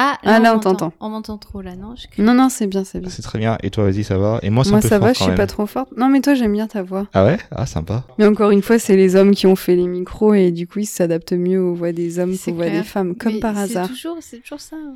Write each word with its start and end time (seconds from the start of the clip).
Ah, 0.00 0.16
Ah, 0.22 0.38
là, 0.38 0.50
on 0.52 0.54
m'entend. 0.54 0.70
t'entend. 0.76 0.92
On 1.00 1.08
m'entend 1.08 1.38
trop 1.38 1.60
là, 1.60 1.74
non 1.74 1.94
Je. 1.96 2.22
Non, 2.22 2.32
non, 2.34 2.48
c'est 2.50 2.68
bien, 2.68 2.84
c'est 2.84 3.00
bien. 3.00 3.08
C'est 3.10 3.22
très 3.22 3.38
bien. 3.38 3.58
Et 3.64 3.70
toi, 3.70 3.82
vas-y, 3.84 4.04
ça 4.04 4.16
va 4.16 4.38
Et 4.42 4.50
moi, 4.50 4.62
c'est 4.62 4.70
Moi, 4.70 4.78
un 4.78 4.82
peu 4.82 4.88
ça 4.88 4.98
fort 4.98 5.06
va, 5.08 5.12
je 5.12 5.18
suis 5.18 5.26
même. 5.28 5.36
pas 5.36 5.46
trop 5.48 5.66
forte. 5.66 5.88
Non, 5.96 6.08
mais 6.08 6.20
toi, 6.20 6.34
j'aime 6.34 6.52
bien 6.52 6.68
ta 6.68 6.82
voix. 6.82 7.06
Ah 7.14 7.24
ouais 7.24 7.38
Ah, 7.50 7.66
sympa. 7.66 8.04
Mais 8.18 8.26
encore 8.26 8.50
une 8.50 8.62
fois, 8.62 8.78
c'est 8.78 8.94
les 8.96 9.16
hommes 9.16 9.32
qui 9.34 9.46
ont 9.48 9.56
fait 9.56 9.74
les 9.74 9.86
micros 9.88 10.34
et 10.34 10.52
du 10.52 10.68
coup, 10.68 10.78
ils 10.78 10.86
s'adaptent 10.86 11.32
mieux 11.32 11.60
aux 11.60 11.74
voix 11.74 11.90
des 11.92 12.18
hommes 12.20 12.34
C'est 12.36 12.52
qu'aux 12.52 12.58
voix 12.58 12.70
des 12.70 12.84
femmes, 12.84 13.16
comme 13.16 13.32
Mais 13.34 13.40
par 13.40 13.54
c'est 13.56 13.62
hasard. 13.62 13.88
Toujours, 13.88 14.16
c'est 14.20 14.38
toujours 14.38 14.60
ça. 14.60 14.76
hein. 14.76 14.94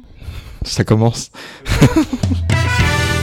Ça 0.64 0.84
commence. 0.84 1.30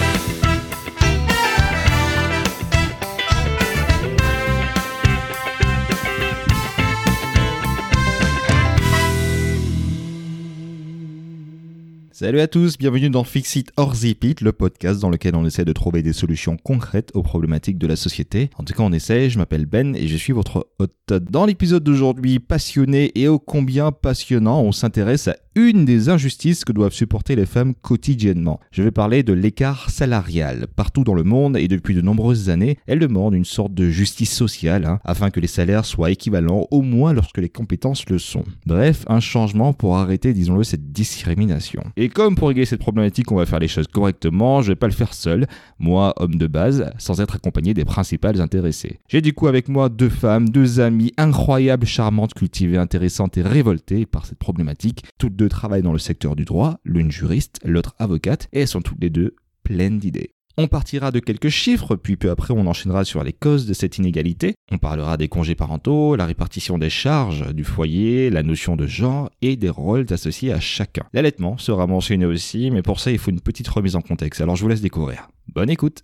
Salut 12.19 12.41
à 12.41 12.49
tous, 12.49 12.77
bienvenue 12.77 13.09
dans 13.09 13.23
Fix 13.23 13.55
It 13.55 13.71
or 13.77 13.93
le 14.41 14.51
podcast 14.51 14.99
dans 14.99 15.09
lequel 15.09 15.37
on 15.37 15.45
essaie 15.45 15.63
de 15.63 15.71
trouver 15.71 16.03
des 16.03 16.11
solutions 16.11 16.57
concrètes 16.57 17.11
aux 17.13 17.23
problématiques 17.23 17.77
de 17.77 17.87
la 17.87 17.95
société. 17.95 18.49
En 18.57 18.65
tout 18.65 18.73
cas, 18.73 18.83
on 18.83 18.91
essaie, 18.91 19.29
je 19.29 19.37
m'appelle 19.37 19.65
Ben 19.65 19.95
et 19.95 20.09
je 20.09 20.17
suis 20.17 20.33
votre 20.33 20.67
hôte. 20.79 20.91
Dans 21.07 21.45
l'épisode 21.45 21.81
d'aujourd'hui, 21.81 22.39
passionné 22.39 23.13
et 23.15 23.29
ô 23.29 23.39
combien 23.39 23.93
passionnant, 23.93 24.61
on 24.61 24.73
s'intéresse 24.73 25.29
à 25.29 25.37
une 25.55 25.85
des 25.85 26.09
injustices 26.09 26.63
que 26.63 26.71
doivent 26.71 26.93
supporter 26.93 27.35
les 27.35 27.45
femmes 27.45 27.73
quotidiennement. 27.73 28.59
Je 28.71 28.83
vais 28.83 28.91
parler 28.91 29.23
de 29.23 29.33
l'écart 29.33 29.89
salarial. 29.89 30.67
Partout 30.75 31.03
dans 31.03 31.13
le 31.13 31.23
monde 31.23 31.57
et 31.57 31.67
depuis 31.67 31.95
de 31.95 32.01
nombreuses 32.01 32.49
années, 32.49 32.77
elle 32.87 32.99
demande 32.99 33.33
une 33.33 33.45
sorte 33.45 33.73
de 33.73 33.89
justice 33.89 34.33
sociale 34.33 34.85
hein, 34.85 34.99
afin 35.03 35.31
que 35.31 35.39
les 35.39 35.47
salaires 35.47 35.85
soient 35.85 36.11
équivalents 36.11 36.67
au 36.71 36.81
moins 36.81 37.13
lorsque 37.13 37.39
les 37.39 37.49
compétences 37.49 38.07
le 38.09 38.19
sont. 38.19 38.43
Bref, 38.65 39.05
un 39.07 39.19
changement 39.19 39.73
pour 39.73 39.97
arrêter, 39.97 40.33
disons-le, 40.33 40.63
cette 40.63 40.91
discrimination. 40.91 41.83
Et 41.97 42.09
comme 42.09 42.35
pour 42.35 42.49
régler 42.49 42.65
cette 42.65 42.79
problématique, 42.79 43.31
on 43.31 43.35
va 43.35 43.45
faire 43.45 43.59
les 43.59 43.67
choses 43.67 43.87
correctement, 43.87 44.61
je 44.61 44.69
vais 44.69 44.75
pas 44.75 44.87
le 44.87 44.93
faire 44.93 45.13
seul, 45.13 45.47
moi, 45.79 46.13
homme 46.17 46.35
de 46.35 46.47
base, 46.47 46.91
sans 46.97 47.21
être 47.21 47.35
accompagné 47.35 47.73
des 47.73 47.85
principales 47.85 48.39
intéressées. 48.41 48.99
J'ai 49.07 49.21
du 49.21 49.33
coup 49.33 49.47
avec 49.47 49.67
moi 49.67 49.89
deux 49.89 50.09
femmes, 50.09 50.49
deux 50.49 50.79
amies 50.79 51.13
incroyables, 51.17 51.85
charmantes, 51.85 52.33
cultivées, 52.33 52.77
intéressantes 52.77 53.37
et 53.37 53.41
révoltées 53.41 54.05
par 54.05 54.25
cette 54.25 54.39
problématique. 54.39 55.03
Deux 55.39 55.47
travaillent 55.49 55.81
dans 55.81 55.93
le 55.93 55.99
secteur 55.99 56.35
du 56.35 56.43
droit, 56.43 56.79
l'une 56.83 57.11
juriste, 57.11 57.61
l'autre 57.63 57.95
avocate, 57.97 58.49
et 58.51 58.59
elles 58.59 58.67
sont 58.67 58.81
toutes 58.81 59.01
les 59.01 59.09
deux 59.09 59.35
pleines 59.63 59.97
d'idées. 59.97 60.31
On 60.57 60.67
partira 60.67 61.11
de 61.11 61.21
quelques 61.21 61.47
chiffres, 61.47 61.95
puis 61.95 62.17
peu 62.17 62.29
après 62.29 62.53
on 62.53 62.67
enchaînera 62.67 63.05
sur 63.05 63.23
les 63.23 63.31
causes 63.31 63.65
de 63.65 63.73
cette 63.73 63.97
inégalité. 63.97 64.55
On 64.69 64.77
parlera 64.77 65.15
des 65.15 65.29
congés 65.29 65.55
parentaux, 65.55 66.17
la 66.17 66.25
répartition 66.25 66.77
des 66.77 66.89
charges 66.89 67.53
du 67.55 67.63
foyer, 67.63 68.29
la 68.29 68.43
notion 68.43 68.75
de 68.75 68.85
genre 68.85 69.29
et 69.41 69.55
des 69.55 69.69
rôles 69.69 70.05
associés 70.09 70.51
à 70.51 70.59
chacun. 70.59 71.03
L'allaitement 71.13 71.57
sera 71.57 71.87
mentionné 71.87 72.25
aussi, 72.25 72.69
mais 72.71 72.81
pour 72.81 72.99
ça 72.99 73.11
il 73.11 73.17
faut 73.17 73.31
une 73.31 73.39
petite 73.39 73.69
remise 73.69 73.95
en 73.95 74.01
contexte, 74.01 74.41
alors 74.41 74.57
je 74.57 74.63
vous 74.63 74.67
laisse 74.67 74.81
découvrir. 74.81 75.29
Bonne 75.47 75.69
écoute 75.69 76.03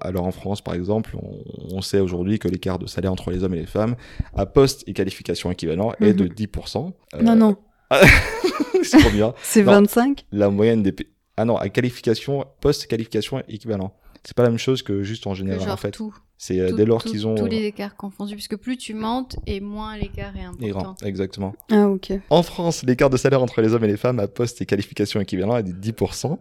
alors 0.00 0.24
en 0.26 0.30
France, 0.32 0.60
par 0.60 0.74
exemple, 0.74 1.16
on, 1.22 1.42
on 1.76 1.80
sait 1.82 2.00
aujourd'hui 2.00 2.38
que 2.38 2.48
l'écart 2.48 2.78
de 2.78 2.86
salaire 2.86 3.12
entre 3.12 3.30
les 3.30 3.44
hommes 3.44 3.54
et 3.54 3.58
les 3.60 3.66
femmes 3.66 3.96
à 4.34 4.46
poste 4.46 4.84
et 4.86 4.92
qualification 4.92 5.50
équivalent 5.50 5.92
est 6.00 6.12
de 6.14 6.24
Mhm. 6.24 6.30
10%. 6.34 6.92
Euh, 7.14 7.22
Non, 7.22 7.36
non, 7.36 7.56
c'est 8.82 8.98
trop 8.98 9.10
bien. 9.10 9.34
c'est 9.42 9.62
non. 9.62 9.72
25 9.72 10.24
La 10.32 10.50
moyenne 10.50 10.82
des... 10.82 10.94
Ah 11.36 11.44
non, 11.44 11.56
à 11.56 11.68
qualification, 11.68 12.44
post-qualification 12.60 13.42
équivalent. 13.48 13.92
C'est 14.24 14.36
pas 14.36 14.42
la 14.42 14.48
même 14.50 14.58
chose 14.58 14.82
que 14.82 15.02
juste 15.04 15.26
en 15.26 15.34
général, 15.34 15.60
genre 15.60 15.74
en 15.74 15.76
fait. 15.76 15.92
tout. 15.92 16.14
C'est 16.36 16.60
euh, 16.60 16.72
dès 16.72 16.84
lors 16.84 17.02
qu'ils 17.02 17.26
ont... 17.26 17.34
Tous 17.34 17.46
les 17.46 17.64
écarts 17.64 17.96
confondus. 17.96 18.34
Puisque 18.34 18.56
plus 18.56 18.76
tu 18.76 18.94
montes 18.94 19.36
et 19.46 19.60
moins 19.60 19.96
l'écart 19.96 20.36
est 20.36 20.44
important. 20.44 20.78
rangs, 20.90 20.96
exactement. 21.04 21.54
Ah, 21.70 21.88
ok. 21.88 22.12
En 22.30 22.42
France, 22.42 22.82
l'écart 22.84 23.10
de 23.10 23.16
salaire 23.16 23.42
entre 23.42 23.60
les 23.60 23.72
hommes 23.74 23.84
et 23.84 23.88
les 23.88 23.96
femmes 23.96 24.20
à 24.20 24.28
poste 24.28 24.60
et 24.60 24.66
qualification 24.66 25.20
équivalent 25.20 25.56
est 25.56 25.62
de 25.64 25.72
10%. 25.72 26.38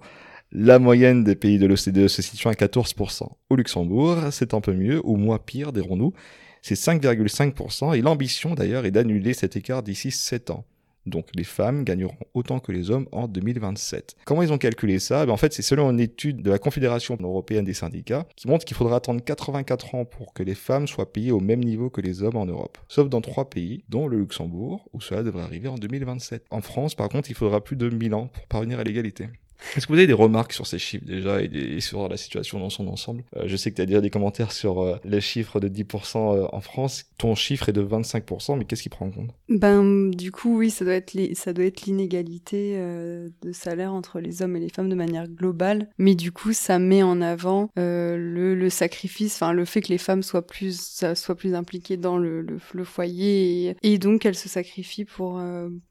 La 0.52 0.80
moyenne 0.80 1.26
des 1.26 1.36
pays 1.36 1.59
de 1.59 1.66
l'OCDE 1.66 2.08
se 2.08 2.22
situe 2.22 2.48
à 2.48 2.53
14%. 2.53 3.28
Au 3.50 3.56
Luxembourg, 3.56 4.17
c'est 4.31 4.53
un 4.53 4.62
peu 4.62 4.73
mieux, 4.73 5.02
ou 5.03 5.18
moins 5.18 5.40
pire, 5.40 5.74
dirons-nous. 5.74 6.13
C'est 6.62 6.75
5,5%, 6.75 7.97
et 7.97 8.02
l'ambition 8.02 8.56
d'ailleurs 8.56 8.86
est 8.86 8.91
d'annuler 8.91 9.34
cet 9.34 9.57
écart 9.57 9.84
d'ici 9.84 10.09
7 10.09 10.52
ans. 10.52 10.66
Donc 11.06 11.28
les 11.36 11.44
femmes 11.44 11.84
gagneront 11.84 12.18
autant 12.34 12.59
que 12.59 12.72
les 12.72 12.91
hommes 12.91 13.07
en 13.12 13.28
2027. 13.28 14.16
Comment 14.25 14.41
ils 14.41 14.52
ont 14.52 14.57
calculé 14.57 15.00
ça? 15.00 15.25
Ben, 15.25 15.31
En 15.31 15.38
fait, 15.38 15.53
c'est 15.53 15.62
selon 15.62 15.90
une 15.90 16.00
étude 16.00 16.41
de 16.41 16.50
la 16.50 16.59
Confédération 16.59 17.18
européenne 17.22 17.66
des 17.66 17.74
syndicats 17.74 18.25
qui 18.36 18.47
montre 18.47 18.66
qu'il 18.66 18.75
faudra 18.75 18.97
attendre 18.97 19.24
84 19.24 19.96
ans 19.96 20.06
pour 20.06 20.34
que 20.34 20.44
les 20.44 20.56
femmes 20.56 20.88
soient 20.88 21.12
payées 21.12 21.31
au 21.31 21.40
même 21.40 21.63
niveau 21.63 21.90
que 21.90 22.02
les 22.02 22.24
hommes 22.24 22.36
en 22.36 22.46
Europe. 22.46 22.78
Sauf 22.90 23.09
dans 23.09 23.22
trois 23.22 23.50
pays, 23.50 23.84
dont 23.90 24.07
le 24.07 24.19
Luxembourg, 24.19 24.88
où 24.94 25.02
cela 25.02 25.24
devrait 25.24 25.44
arriver 25.44 25.69
en 25.69 25.75
2027. 25.75 26.46
En 26.52 26.62
France, 26.62 26.96
par 26.96 27.09
contre, 27.09 27.30
il 27.30 27.36
faudra 27.36 27.63
plus 27.63 27.78
de 27.78 27.90
1000 27.90 28.13
ans 28.13 28.28
pour 28.28 28.47
parvenir 28.47 28.80
à 28.80 28.84
l'égalité. 28.84 29.28
Est-ce 29.75 29.88
que 29.88 29.94
vous 29.94 29.97
avez 29.97 30.07
des 30.07 30.13
remarques 30.13 30.53
sur 30.53 30.68
ces 30.68 30.79
chiffres 30.79 31.06
déjà 31.06 31.41
et, 31.41 31.79
sur 31.79 32.07
la 32.07 32.18
situation 32.18 32.59
dans 32.59 32.69
son 32.69 32.88
ensemble? 32.88 33.23
Euh, 33.35 33.44
Je 33.45 33.56
sais 33.56 33.72
que 33.72 33.75
tu 33.75 33.81
as 33.81 33.85
déjà 33.85 34.01
des 34.01 34.09
commentaires 34.09 34.51
sur 34.51 34.81
euh, 34.81 34.97
les 35.03 35.22
chiffres 35.22 35.59
de 35.59 35.68
10% 35.68 36.18
euh, 36.18 36.47
en 36.51 36.62
France. 36.62 37.06
Ton 37.18 37.35
chiffre 37.35 37.69
est 37.69 37.73
de 37.73 37.84
25%, 37.84 38.57
mais 38.57 38.66
qu'est-ce 38.66 38.84
qui 38.84 38.90
prend 38.90 39.07
en 39.07 39.12
compte? 39.12 39.31
Ben, 39.50 40.09
du 40.12 40.31
coup, 40.31 40.57
oui, 40.57 40.69
ça 40.69 40.85
doit 40.85 40.94
être, 40.94 41.16
ça 41.34 41.53
doit 41.53 41.66
être 41.66 41.85
l'inégalité 41.85 42.78
de 42.78 43.51
salaire 43.51 43.94
entre 43.94 44.19
les 44.19 44.41
hommes 44.41 44.56
et 44.56 44.59
les 44.59 44.69
femmes 44.69 44.90
de 44.90 44.95
manière 44.95 45.28
globale. 45.28 45.89
Mais 45.97 46.16
du 46.16 46.31
coup, 46.31 46.53
ça 46.53 46.79
met 46.79 47.03
en 47.03 47.22
avant 47.22 47.69
le, 47.75 48.69
sacrifice, 48.69 49.35
enfin, 49.35 49.53
le 49.53 49.66
fait 49.66 49.81
que 49.81 49.89
les 49.89 49.97
femmes 49.97 50.24
soient 50.24 50.45
plus, 50.45 51.03
soient 51.16 51.35
plus 51.35 51.56
impliquées 51.56 51.97
dans 51.97 52.18
le, 52.18 52.45
foyer 52.84 53.69
et, 53.69 53.94
et 53.94 53.97
donc 53.97 54.25
elles 54.25 54.35
se 54.35 54.50
sacrifient 54.50 55.06
pour, 55.06 55.41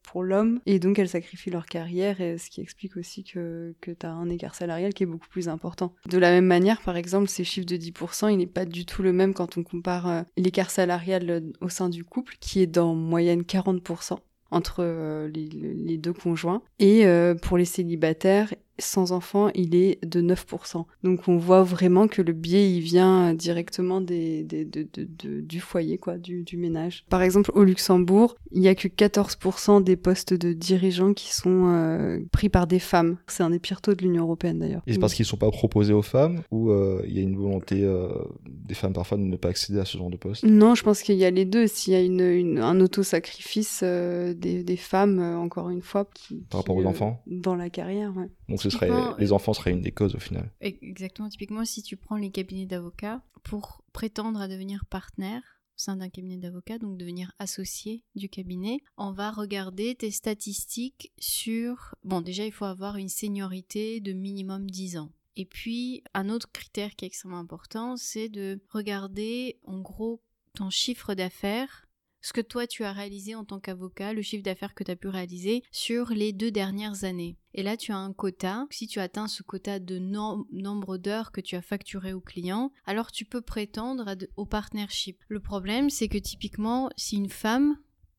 pour 0.03 0.23
l'homme 0.23 0.61
et 0.67 0.79
donc 0.79 0.99
elles 0.99 1.09
sacrifient 1.09 1.51
leur 1.51 1.67
carrière 1.67 2.21
et 2.21 2.39
ce 2.39 2.51
qui 2.51 2.61
explique 2.61 2.97
aussi 2.97 3.25
que, 3.25 3.56
que 3.81 3.91
tu 3.91 4.07
as 4.07 4.13
un 4.13 4.29
écart 4.29 4.55
salarial 4.55 4.95
qui 4.95 5.03
est 5.03 5.07
beaucoup 5.07 5.29
plus 5.29 5.49
important. 5.49 5.93
De 6.09 6.19
la 6.19 6.31
même 6.31 6.47
manière, 6.47 6.81
par 6.83 6.97
exemple, 6.97 7.29
ces 7.29 7.45
chiffres 7.45 7.67
de 7.67 7.77
10%, 7.77 8.31
il 8.31 8.39
n'est 8.39 8.47
pas 8.47 8.65
du 8.65 8.87
tout 8.87 9.03
le 9.03 9.13
même 9.13 9.35
quand 9.35 9.59
on 9.59 9.63
compare 9.63 10.09
euh, 10.09 10.23
l'écart 10.37 10.71
salarial 10.71 11.31
euh, 11.31 11.41
au 11.61 11.69
sein 11.69 11.89
du 11.89 12.05
couple 12.05 12.37
qui 12.41 12.61
est 12.61 12.67
d'en 12.67 12.95
moyenne 12.95 13.43
40% 13.43 14.19
entre 14.51 14.77
euh, 14.81 15.29
les, 15.29 15.49
les 15.49 15.99
deux 15.99 16.13
conjoints 16.13 16.63
et 16.79 17.07
euh, 17.07 17.35
pour 17.35 17.59
les 17.59 17.65
célibataires 17.65 18.55
sans 18.79 19.13
enfants, 19.13 19.51
il 19.55 19.75
est 19.75 20.05
de 20.05 20.21
9%. 20.21 20.85
Donc 21.03 21.29
on 21.29 21.37
voit 21.39 21.63
vraiment 21.63 22.09
que 22.09 22.23
le 22.23 22.33
biais, 22.33 22.71
il 22.73 22.81
vient 22.81 23.35
directement 23.35 24.01
des, 24.01 24.43
des- 24.45 24.65
de- 24.65 24.87
de- 24.93 25.09
de- 25.19 25.41
du 25.41 25.61
foyer, 25.61 25.99
quoi, 25.99 26.19
du, 26.19 26.43
du 26.43 26.57
ménage. 26.57 27.05
Par 27.09 27.23
exemple, 27.23 27.51
au 27.55 27.65
Luxembourg, 27.65 28.37
il 28.53 28.63
y 28.63 28.69
a 28.69 28.75
que 28.75 28.89
14% 28.89 29.83
des 29.83 29.97
postes 29.97 30.35
de 30.35 30.53
dirigeants 30.53 31.13
qui 31.15 31.33
sont 31.35 31.67
euh, 31.69 32.19
pris 32.33 32.49
par 32.49 32.67
des 32.67 32.79
femmes. 32.79 33.17
C'est 33.27 33.43
un 33.43 33.51
des 33.51 33.59
pires 33.59 33.81
taux 33.81 33.95
de 33.95 34.03
l'Union 34.03 34.23
européenne 34.25 34.59
d'ailleurs. 34.59 34.83
Et 34.87 34.93
c'est 34.93 34.99
parce 34.99 35.15
qu'ils 35.15 35.25
ne 35.25 35.29
sont 35.29 35.37
pas 35.37 35.51
proposés 35.51 35.93
aux 35.93 36.03
femmes 36.03 36.43
ou 36.51 36.71
euh, 36.71 37.03
il 37.07 37.15
y 37.17 37.19
a 37.19 37.23
une 37.23 37.37
volonté 37.37 37.83
euh, 37.85 38.09
des 38.47 38.75
femmes 38.75 38.93
parfois 38.93 39.19
de 39.19 39.23
ne 39.23 39.37
pas 39.37 39.49
accéder 39.49 39.79
à 39.79 39.85
ce 39.85 39.97
genre 39.99 40.11
de 40.11 40.17
poste? 40.17 40.45
Non, 40.45 40.75
je 40.75 40.83
pense 40.83 41.03
qu'il 41.03 41.17
y 41.17 41.25
a 41.25 41.31
les 41.31 41.45
deux. 41.45 41.67
S'il 41.67 41.93
y 41.93 41.97
a 41.97 42.01
une, 42.03 42.21
une- 42.21 42.59
un 42.59 42.81
auto-sacrifice 42.81 43.83
des, 43.83 44.63
des 44.63 44.77
femmes, 44.77 45.19
encore 45.21 45.71
une 45.71 45.83
fois, 45.83 46.09
qui, 46.15 46.37
Par 46.37 46.49
qui, 46.51 46.57
rapport 46.71 46.77
aux 46.77 46.87
enfants? 46.87 47.23
Dans 47.27 47.55
la 47.57 47.71
carrière, 47.71 48.13
ouais. 48.17 48.29
Donc 48.49 48.61
ce 48.71 48.77
serait, 48.77 48.89
Typiquement, 48.89 49.17
les 49.19 49.33
enfants 49.33 49.53
seraient 49.53 49.73
une 49.73 49.83
des 49.83 49.93
causes 49.93 50.15
au 50.15 50.19
final. 50.19 50.51
Exactement. 50.61 51.29
Typiquement, 51.29 51.65
si 51.65 51.83
tu 51.83 51.97
prends 51.97 52.17
les 52.17 52.31
cabinets 52.31 52.67
d'avocats, 52.67 53.23
pour 53.43 53.83
prétendre 53.93 54.41
à 54.41 54.49
devenir 54.49 54.85
partenaire 54.87 55.43
au 55.43 55.79
sein 55.79 55.97
d'un 55.97 56.09
cabinet 56.09 56.39
d'avocats, 56.39 56.79
donc 56.79 56.97
devenir 56.97 57.33
associé 57.39 58.03
du 58.15 58.29
cabinet, 58.29 58.81
on 58.97 59.13
va 59.13 59.31
regarder 59.31 59.95
tes 59.95 60.11
statistiques 60.11 61.13
sur... 61.19 61.95
Bon, 62.03 62.21
déjà, 62.21 62.45
il 62.45 62.53
faut 62.53 62.65
avoir 62.65 62.97
une 62.97 63.09
seniorité 63.09 64.01
de 64.01 64.13
minimum 64.13 64.69
10 64.69 64.99
ans. 64.99 65.13
Et 65.37 65.45
puis, 65.45 66.03
un 66.15 66.29
autre 66.31 66.51
critère 66.51 66.97
qui 66.97 67.05
est 67.05 67.09
extrêmement 67.09 67.39
important, 67.39 67.97
c'est 67.97 68.29
de 68.29 68.59
regarder, 68.71 69.59
en 69.65 69.81
gros, 69.81 70.23
ton 70.55 70.71
chiffre 70.71 71.15
d'affaires 71.15 71.86
ce 72.27 72.33
que 72.33 72.41
toi 72.41 72.67
tu 72.67 72.83
as 72.83 72.91
réalisé 72.93 73.37
en 73.37 73.45
tant 73.45 73.61
qu'avocat, 73.61 74.13
le 74.13 74.21
chiffre 74.21 74.43
d'affaires 74.43 74.75
que 74.75 74.83
tu 74.83 74.91
as 74.91 74.97
pu 74.97 75.07
réaliser 75.07 75.63
sur 75.71 76.11
les 76.11 76.33
deux 76.33 76.51
dernières 76.51 77.05
années. 77.05 77.37
Et 77.55 77.63
là, 77.63 77.77
tu 77.77 77.93
as 77.93 77.99
un 77.99 78.13
quota. 78.13 78.67
Si 78.69 78.89
tu 78.89 78.99
atteins 78.99 79.29
ce 79.29 79.45
quota 79.45 79.79
de 79.79 80.01
nom- 80.01 80.45
nombre 80.51 80.99
d'heures 80.99 81.31
que 81.31 81.41
tu 81.41 81.55
as 81.55 81.63
facturé 81.63 82.13
au 82.13 82.21
client, 82.21 82.73
alors 82.85 83.13
tu 83.13 83.27
peux 83.27 83.43
prétendre 83.43 84.17
au 84.35 84.45
partnership. 84.45 85.23
Le 85.29 85.39
problème, 85.39 85.89
c'est 85.89 86.09
que 86.09 86.19
typiquement, 86.19 86.91
si 86.97 87.15
une 87.15 87.31
femme 87.31 87.79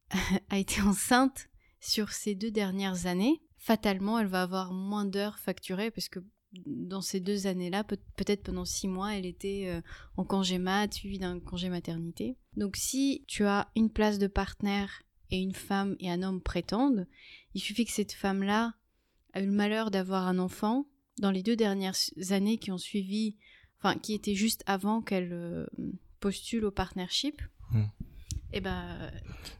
a 0.49 0.57
été 0.57 0.79
enceinte 0.81 1.49
sur 1.81 2.13
ces 2.13 2.33
deux 2.33 2.51
dernières 2.51 3.07
années, 3.07 3.41
fatalement, 3.57 4.19
elle 4.19 4.27
va 4.27 4.43
avoir 4.43 4.71
moins 4.71 5.03
d'heures 5.03 5.37
facturées 5.37 5.91
parce 5.91 6.07
que 6.07 6.19
dans 6.65 7.01
ces 7.01 7.19
deux 7.19 7.45
années-là, 7.47 7.83
peut- 7.83 7.99
peut-être 8.15 8.43
pendant 8.43 8.65
six 8.65 8.87
mois, 8.87 9.15
elle 9.15 9.25
était 9.25 9.65
euh, 9.67 9.81
en 10.15 10.23
congé 10.23 10.57
mat, 10.59 10.93
suivi 10.93 11.19
d'un 11.19 11.39
congé 11.39 11.69
maternité. 11.69 12.37
Donc 12.55 12.75
si 12.77 13.23
tu 13.27 13.43
as 13.45 13.69
une 13.75 13.89
place 13.89 14.17
de 14.17 14.27
partenaire 14.27 15.03
et 15.29 15.39
une 15.39 15.53
femme 15.53 15.95
et 15.99 16.09
un 16.09 16.23
homme 16.23 16.41
prétendent, 16.41 17.05
il 17.53 17.61
suffit 17.61 17.85
que 17.85 17.91
cette 17.91 18.13
femme-là 18.13 18.75
a 19.33 19.41
eu 19.41 19.45
le 19.45 19.51
malheur 19.51 19.91
d'avoir 19.91 20.25
un 20.27 20.39
enfant 20.39 20.87
dans 21.19 21.31
les 21.31 21.43
deux 21.43 21.55
dernières 21.55 21.95
années 22.29 22.57
qui 22.57 22.71
ont 22.71 22.77
suivi, 22.77 23.35
enfin 23.79 23.97
qui 23.99 24.13
étaient 24.13 24.35
juste 24.35 24.63
avant 24.67 25.01
qu'elle 25.01 25.33
euh, 25.33 25.65
postule 26.19 26.63
au 26.65 26.71
partnership. 26.71 27.41
Hmm. 27.71 27.83
Eh 28.53 28.61
ben, 28.61 29.11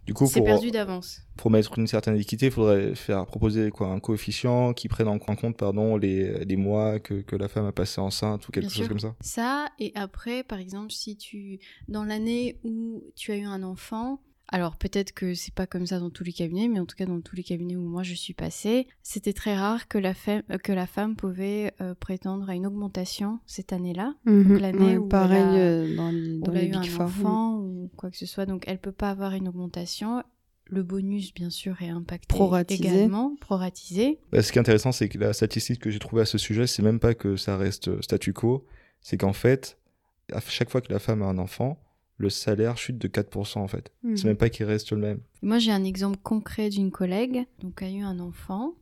Du 0.05 0.13
coup, 0.13 0.25
c'est 0.27 0.41
perdu 0.41 0.71
d'avance. 0.71 1.21
pour 1.35 1.51
mettre 1.51 1.77
une 1.77 1.87
certaine 1.87 2.15
équité, 2.15 2.47
il 2.47 2.51
faudrait 2.51 2.95
faire 2.95 3.25
proposer 3.25 3.69
quoi, 3.69 3.87
un 3.87 3.99
coefficient 3.99 4.73
qui 4.73 4.87
prenne 4.87 5.07
en 5.07 5.19
compte 5.19 5.57
pardon, 5.57 5.97
les, 5.97 6.45
les 6.45 6.55
mois 6.55 6.99
que, 6.99 7.21
que 7.21 7.35
la 7.35 7.47
femme 7.47 7.65
a 7.65 7.71
passé 7.71 7.99
enceinte 8.01 8.47
ou 8.47 8.51
quelque 8.51 8.67
Bien 8.67 8.69
chose 8.69 8.85
sûr. 8.85 8.89
comme 8.89 8.99
ça. 8.99 9.15
Ça, 9.21 9.69
et 9.79 9.91
après, 9.95 10.43
par 10.43 10.59
exemple, 10.59 10.91
si 10.91 11.17
tu. 11.17 11.59
Dans 11.87 12.03
l'année 12.05 12.59
où 12.63 13.03
tu 13.15 13.31
as 13.31 13.37
eu 13.37 13.43
un 13.45 13.63
enfant. 13.63 14.21
Alors 14.49 14.77
peut-être 14.77 15.11
que 15.11 15.33
c'est 15.33 15.53
pas 15.53 15.67
comme 15.67 15.85
ça 15.85 15.99
dans 15.99 16.09
tous 16.09 16.23
les 16.23 16.31
cabinets, 16.31 16.67
mais 16.69 16.79
en 16.79 16.85
tout 16.85 16.95
cas 16.95 17.05
dans 17.05 17.19
tous 17.19 17.35
les 17.35 17.43
cabinets 17.43 17.75
où 17.75 17.81
moi 17.81 18.03
je 18.03 18.13
suis 18.13 18.33
passée, 18.33 18.87
c'était 19.03 19.33
très 19.33 19.55
rare 19.57 19.87
que 19.89 19.97
la, 19.97 20.13
femme 20.13 20.43
que 20.63 20.71
la 20.71 20.87
femme 20.87 21.15
pouvait 21.17 21.73
euh, 21.81 21.93
prétendre 21.95 22.49
à 22.49 22.55
une 22.55 22.65
augmentation 22.65 23.39
cette 23.45 23.73
année-là. 23.73 24.15
Mhm. 24.25 24.57
l'année 24.57 24.79
Ouais, 24.79 24.97
où 24.97 25.07
pareil 25.07 25.41
elle 25.41 25.47
a- 25.47 25.53
euh, 25.57 25.95
dans 25.95 26.11
les, 26.11 26.37
où 26.37 26.41
dans 26.41 26.51
elle 26.53 26.57
a 26.57 26.61
les 26.61 26.67
eu 26.67 26.79
Big 26.79 26.91
un 26.99 27.03
enfant 27.05 27.57
ou 27.57 27.91
quoi 27.97 28.09
que 28.09 28.17
ce 28.17 28.25
soit. 28.25 28.45
Donc 28.45 28.63
elle 28.67 28.79
peut 28.79 28.91
pas 28.93 29.09
avoir 29.09 29.33
une 29.33 29.47
augmentation. 29.49 30.23
Le 30.69 30.83
bonus, 30.83 31.33
bien 31.33 31.49
sûr, 31.49 31.81
est 31.81 31.87
impacté 31.89 32.27
Proratisé. 32.27 32.83
également, 32.83 33.35
proratisé. 33.39 34.19
Bah, 34.33 34.41
ce 34.43 34.51
qui 34.51 34.57
est 34.57 34.61
intéressant, 34.61 34.91
c'est 34.91 35.07
que 35.07 35.17
la 35.17 35.31
statistique 35.31 35.79
que 35.79 35.89
j'ai 35.89 35.99
trouvée 35.99 36.23
à 36.23 36.25
ce 36.25 36.37
sujet, 36.37 36.67
c'est 36.67 36.83
même 36.83 36.99
pas 36.99 37.13
que 37.13 37.37
ça 37.37 37.55
reste 37.55 38.01
statu 38.01 38.33
quo, 38.33 38.65
c'est 38.99 39.15
qu'en 39.17 39.31
fait, 39.31 39.77
à 40.33 40.41
chaque 40.41 40.69
fois 40.69 40.81
que 40.81 40.91
la 40.91 40.99
femme 40.99 41.21
a 41.21 41.25
un 41.25 41.37
enfant, 41.37 41.79
le 42.17 42.29
salaire 42.29 42.77
chute 42.77 42.97
de 42.97 43.07
4% 43.07 43.59
en 43.59 43.67
fait. 43.67 43.91
Mhm. 44.03 44.17
C'est 44.17 44.27
même 44.27 44.37
pas 44.37 44.49
qu'il 44.49 44.65
reste 44.65 44.91
le 44.91 44.97
même. 44.97 45.19
Moi, 45.41 45.59
j'ai 45.59 45.71
un 45.71 45.83
exemple 45.83 46.17
concret 46.21 46.69
d'une 46.69 46.91
collègue 46.91 47.45
donc, 47.61 47.79
qui 47.79 47.85
a 47.85 47.89
eu 47.89 48.01
un 48.01 48.19
enfant 48.19 48.73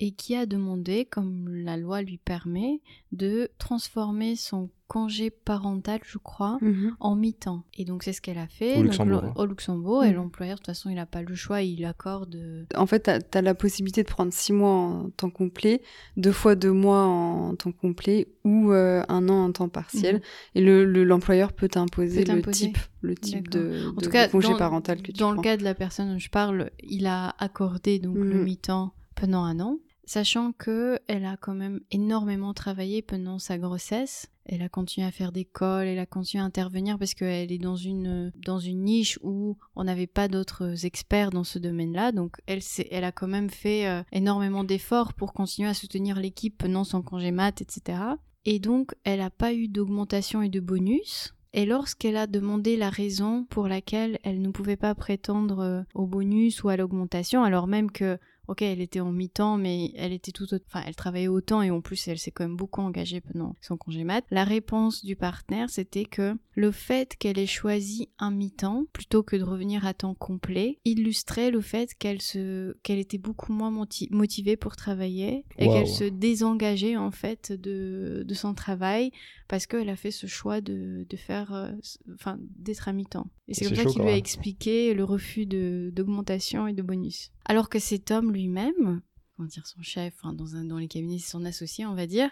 et 0.00 0.10
qui 0.12 0.34
a 0.34 0.44
demandé, 0.46 1.04
comme 1.04 1.48
la 1.54 1.76
loi 1.76 2.02
lui 2.02 2.18
permet, 2.18 2.80
de 3.12 3.48
transformer 3.58 4.34
son 4.36 4.70
congé 4.86 5.30
parental, 5.30 6.00
je 6.04 6.18
crois, 6.18 6.58
Mhm. 6.60 6.94
en 7.00 7.16
mi-temps. 7.16 7.64
Et 7.74 7.84
donc, 7.84 8.02
c'est 8.02 8.12
ce 8.12 8.20
qu'elle 8.20 8.38
a 8.38 8.46
fait 8.46 8.74
Au 8.74 8.76
Donc, 8.78 8.84
Luxembourg, 8.86 9.22
le- 9.22 9.28
hein. 9.28 9.32
au 9.36 9.46
Luxembourg. 9.46 10.04
Et 10.04 10.10
Mhm. 10.10 10.16
l'employeur, 10.16 10.56
de 10.56 10.58
toute 10.60 10.66
façon, 10.66 10.90
il 10.90 10.96
n'a 10.96 11.06
pas 11.06 11.22
le 11.22 11.34
choix, 11.34 11.62
il 11.62 11.84
accorde. 11.84 12.34
euh, 12.34 12.64
En 12.76 12.86
fait, 12.86 13.04
tu 13.30 13.38
as, 13.38 13.42
la 13.42 13.54
possibilité 13.54 14.02
de 14.02 14.08
prendre 14.08 14.32
six 14.32 14.52
mois 14.52 14.70
en 14.70 15.10
temps 15.10 15.30
complet, 15.30 15.80
deux 16.16 16.32
fois 16.32 16.54
deux 16.54 16.72
mois 16.72 17.04
en 17.04 17.54
temps 17.56 17.72
complet 17.72 18.28
ou 18.44 18.72
euh, 18.72 19.02
un 19.08 19.28
an 19.28 19.44
en 19.46 19.52
temps 19.52 19.68
partiel. 19.70 20.16
Mhm. 20.16 20.20
Et 20.56 20.60
le- 20.60 20.84
le- 20.84 21.04
l'employeur 21.04 21.52
peut 21.52 21.68
t'imposer 21.68 22.24
le 22.24 22.42
type, 22.42 22.78
le 23.00 23.14
type 23.14 23.48
de, 23.48 23.88
En 23.90 23.92
de 23.94 24.04
tout 24.04 24.10
cas, 24.10 24.28
congé 24.28 24.48
dans, 24.50 24.56
parental 24.58 24.98
que 25.02 25.12
tu 25.12 25.18
dans 25.18 25.28
prends. 25.28 25.36
le 25.36 25.42
cas 25.42 25.56
de 25.56 25.62
la 25.64 25.74
personne 25.74 26.08
dont 26.12 26.18
je 26.18 26.30
parle, 26.30 26.70
il 26.82 27.06
a 27.06 27.34
accordé 27.38 27.98
donc 28.00 28.16
le 28.16 28.44
mi-temps 28.44 28.92
pendant 29.14 29.42
un 29.42 29.60
an, 29.60 29.78
sachant 30.04 30.52
que 30.52 30.98
elle 31.06 31.24
a 31.24 31.36
quand 31.36 31.54
même 31.54 31.80
énormément 31.90 32.54
travaillé 32.54 33.02
pendant 33.02 33.38
sa 33.38 33.58
grossesse. 33.58 34.28
Elle 34.46 34.62
a 34.62 34.68
continué 34.68 35.06
à 35.06 35.10
faire 35.10 35.32
des 35.32 35.46
calls, 35.46 35.86
elle 35.86 35.98
a 35.98 36.06
continué 36.06 36.42
à 36.42 36.46
intervenir 36.46 36.98
parce 36.98 37.14
qu'elle 37.14 37.50
est 37.50 37.58
dans 37.58 37.76
une 37.76 38.30
dans 38.36 38.58
une 38.58 38.84
niche 38.84 39.18
où 39.22 39.56
on 39.74 39.84
n'avait 39.84 40.06
pas 40.06 40.28
d'autres 40.28 40.84
experts 40.84 41.30
dans 41.30 41.44
ce 41.44 41.58
domaine-là. 41.58 42.12
Donc 42.12 42.36
elle 42.46 42.60
elle 42.90 43.04
a 43.04 43.12
quand 43.12 43.28
même 43.28 43.48
fait 43.48 43.86
euh, 43.86 44.02
énormément 44.12 44.64
d'efforts 44.64 45.14
pour 45.14 45.32
continuer 45.32 45.68
à 45.68 45.74
soutenir 45.74 46.20
l'équipe 46.20 46.58
pendant 46.58 46.84
son 46.84 47.00
congé 47.00 47.30
mat, 47.30 47.62
etc. 47.62 47.98
Et 48.44 48.58
donc 48.58 48.94
elle 49.04 49.20
n'a 49.20 49.30
pas 49.30 49.54
eu 49.54 49.68
d'augmentation 49.68 50.42
et 50.42 50.50
de 50.50 50.60
bonus. 50.60 51.34
Et 51.56 51.66
lorsqu'elle 51.66 52.16
a 52.16 52.26
demandé 52.26 52.76
la 52.76 52.90
raison 52.90 53.44
pour 53.48 53.68
laquelle 53.68 54.18
elle 54.24 54.42
ne 54.42 54.50
pouvait 54.50 54.76
pas 54.76 54.92
prétendre 54.96 55.60
euh, 55.60 55.82
au 55.94 56.04
bonus 56.04 56.64
ou 56.64 56.68
à 56.68 56.76
l'augmentation, 56.76 57.44
alors 57.44 57.68
même 57.68 57.92
que, 57.92 58.18
ok, 58.48 58.62
elle 58.62 58.80
était 58.80 59.00
en 59.00 59.12
mi-temps, 59.12 59.56
mais 59.56 59.92
elle 59.96 60.12
était 60.12 60.32
tout, 60.32 60.46
enfin, 60.66 60.82
elle 60.86 60.96
travaillait 60.96 61.28
autant 61.28 61.62
et 61.62 61.70
en 61.70 61.80
plus 61.80 62.06
elle 62.08 62.18
s'est 62.18 62.30
quand 62.30 62.44
même 62.44 62.56
beaucoup 62.56 62.80
engagée 62.80 63.20
pendant 63.20 63.56
son 63.60 63.76
congé 63.76 64.04
mat. 64.04 64.24
La 64.30 64.44
réponse 64.44 65.04
du 65.04 65.16
partenaire, 65.16 65.70
c'était 65.70 66.04
que 66.04 66.36
le 66.54 66.70
fait 66.70 67.16
qu'elle 67.16 67.38
ait 67.38 67.46
choisi 67.46 68.08
un 68.18 68.30
mi-temps 68.30 68.84
plutôt 68.92 69.22
que 69.22 69.36
de 69.36 69.42
revenir 69.44 69.86
à 69.86 69.94
temps 69.94 70.14
complet 70.14 70.78
illustrait 70.84 71.50
le 71.50 71.60
fait 71.60 71.94
qu'elle 71.94 72.22
se, 72.22 72.76
qu'elle 72.82 72.98
était 72.98 73.18
beaucoup 73.18 73.52
moins 73.52 73.70
moti- 73.70 74.08
motivée 74.10 74.56
pour 74.56 74.76
travailler 74.76 75.44
et 75.58 75.66
qu'elle 75.68 75.88
se 75.88 76.04
désengageait 76.04 76.96
en 76.96 77.10
fait 77.10 77.52
de, 77.52 78.24
de 78.26 78.34
son 78.34 78.54
travail 78.54 79.10
parce 79.48 79.66
qu'elle 79.66 79.88
a 79.88 79.96
fait 79.96 80.10
ce 80.10 80.26
choix 80.26 80.60
de, 80.60 81.06
de 81.08 81.16
faire, 81.16 81.52
euh, 81.52 81.70
enfin, 82.14 82.38
d'être 82.40 82.88
à 82.88 82.92
mi-temps. 82.92 83.26
Et 83.48 83.54
c'est 83.54 83.66
comme 83.66 83.76
ça 83.76 83.84
qu'il 83.84 84.02
lui 84.02 84.10
a 84.10 84.16
expliqué 84.16 84.94
le 84.94 85.04
refus 85.04 85.46
d'augmentation 85.46 86.66
et 86.66 86.72
de 86.72 86.82
bonus. 86.82 87.30
Alors 87.44 87.68
que 87.68 87.78
cet 87.78 88.10
homme 88.10 88.32
lui-même, 88.32 89.02
comment 89.36 89.48
dire 89.48 89.66
son 89.66 89.82
chef, 89.82 90.14
dans, 90.22 90.56
un, 90.56 90.64
dans 90.64 90.78
les 90.78 90.88
cabinets, 90.88 91.18
c'est 91.18 91.30
son 91.30 91.44
associé, 91.44 91.84
on 91.84 91.94
va 91.94 92.06
dire, 92.06 92.30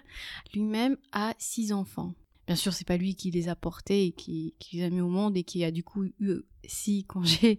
lui-même 0.55 0.97
a 1.13 1.35
six 1.39 1.73
enfants. 1.73 2.15
Bien 2.47 2.57
sûr, 2.57 2.73
c'est 2.73 2.87
pas 2.87 2.97
lui 2.97 3.15
qui 3.15 3.31
les 3.31 3.49
a 3.49 3.55
portés 3.55 4.07
et 4.07 4.13
qui, 4.13 4.55
les 4.73 4.83
a 4.83 4.91
mis 4.91 5.01
au 5.01 5.09
monde 5.09 5.37
et 5.37 5.45
qui 5.45 5.65
a 5.65 5.71
du 5.71 5.85
coup 5.85 6.05
eu 6.19 6.41
six 6.65 7.05
congés. 7.09 7.59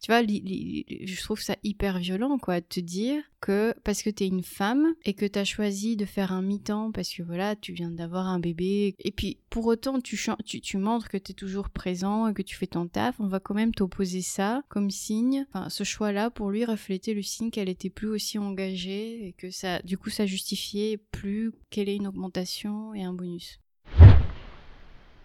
Tu 0.00 0.10
vois, 0.10 0.22
je 0.22 1.22
trouve 1.22 1.40
ça 1.40 1.56
hyper 1.62 1.98
violent, 1.98 2.38
quoi, 2.38 2.60
de 2.60 2.66
te 2.66 2.80
dire 2.80 3.22
que 3.40 3.74
parce 3.84 4.02
que 4.02 4.08
t'es 4.08 4.26
une 4.26 4.42
femme 4.42 4.94
et 5.04 5.14
que 5.14 5.26
t'as 5.26 5.44
choisi 5.44 5.96
de 5.96 6.06
faire 6.06 6.32
un 6.32 6.42
mi-temps 6.42 6.92
parce 6.92 7.12
que 7.12 7.22
voilà, 7.22 7.56
tu 7.56 7.72
viens 7.72 7.90
d'avoir 7.90 8.26
un 8.28 8.38
bébé 8.38 8.94
et 9.00 9.10
puis 9.10 9.38
pour 9.50 9.66
autant 9.66 10.00
tu, 10.00 10.16
tu 10.62 10.76
montres 10.78 11.08
que 11.08 11.16
t'es 11.16 11.32
toujours 11.32 11.68
présent 11.68 12.28
et 12.28 12.34
que 12.34 12.42
tu 12.42 12.56
fais 12.56 12.68
ton 12.68 12.86
taf, 12.86 13.18
on 13.18 13.26
va 13.26 13.40
quand 13.40 13.54
même 13.54 13.74
t'opposer 13.74 14.22
ça 14.22 14.62
comme 14.68 14.90
signe. 14.90 15.44
Enfin, 15.48 15.68
ce 15.68 15.84
choix-là 15.84 16.30
pour 16.30 16.50
lui 16.50 16.64
reflétait 16.64 17.14
le 17.14 17.22
signe 17.22 17.50
qu'elle 17.50 17.68
était 17.68 17.90
plus 17.90 18.08
aussi 18.08 18.38
engagée 18.38 19.26
et 19.26 19.32
que 19.34 19.50
ça, 19.50 19.82
du 19.82 19.98
coup, 19.98 20.08
ça 20.08 20.24
justifiait 20.24 20.96
plus 20.96 21.52
qu'elle 21.68 21.88
ait 21.88 21.96
une 21.96 22.06
augmentation 22.06 22.94
et 22.94 23.02
un 23.02 23.12
bonus. 23.12 23.61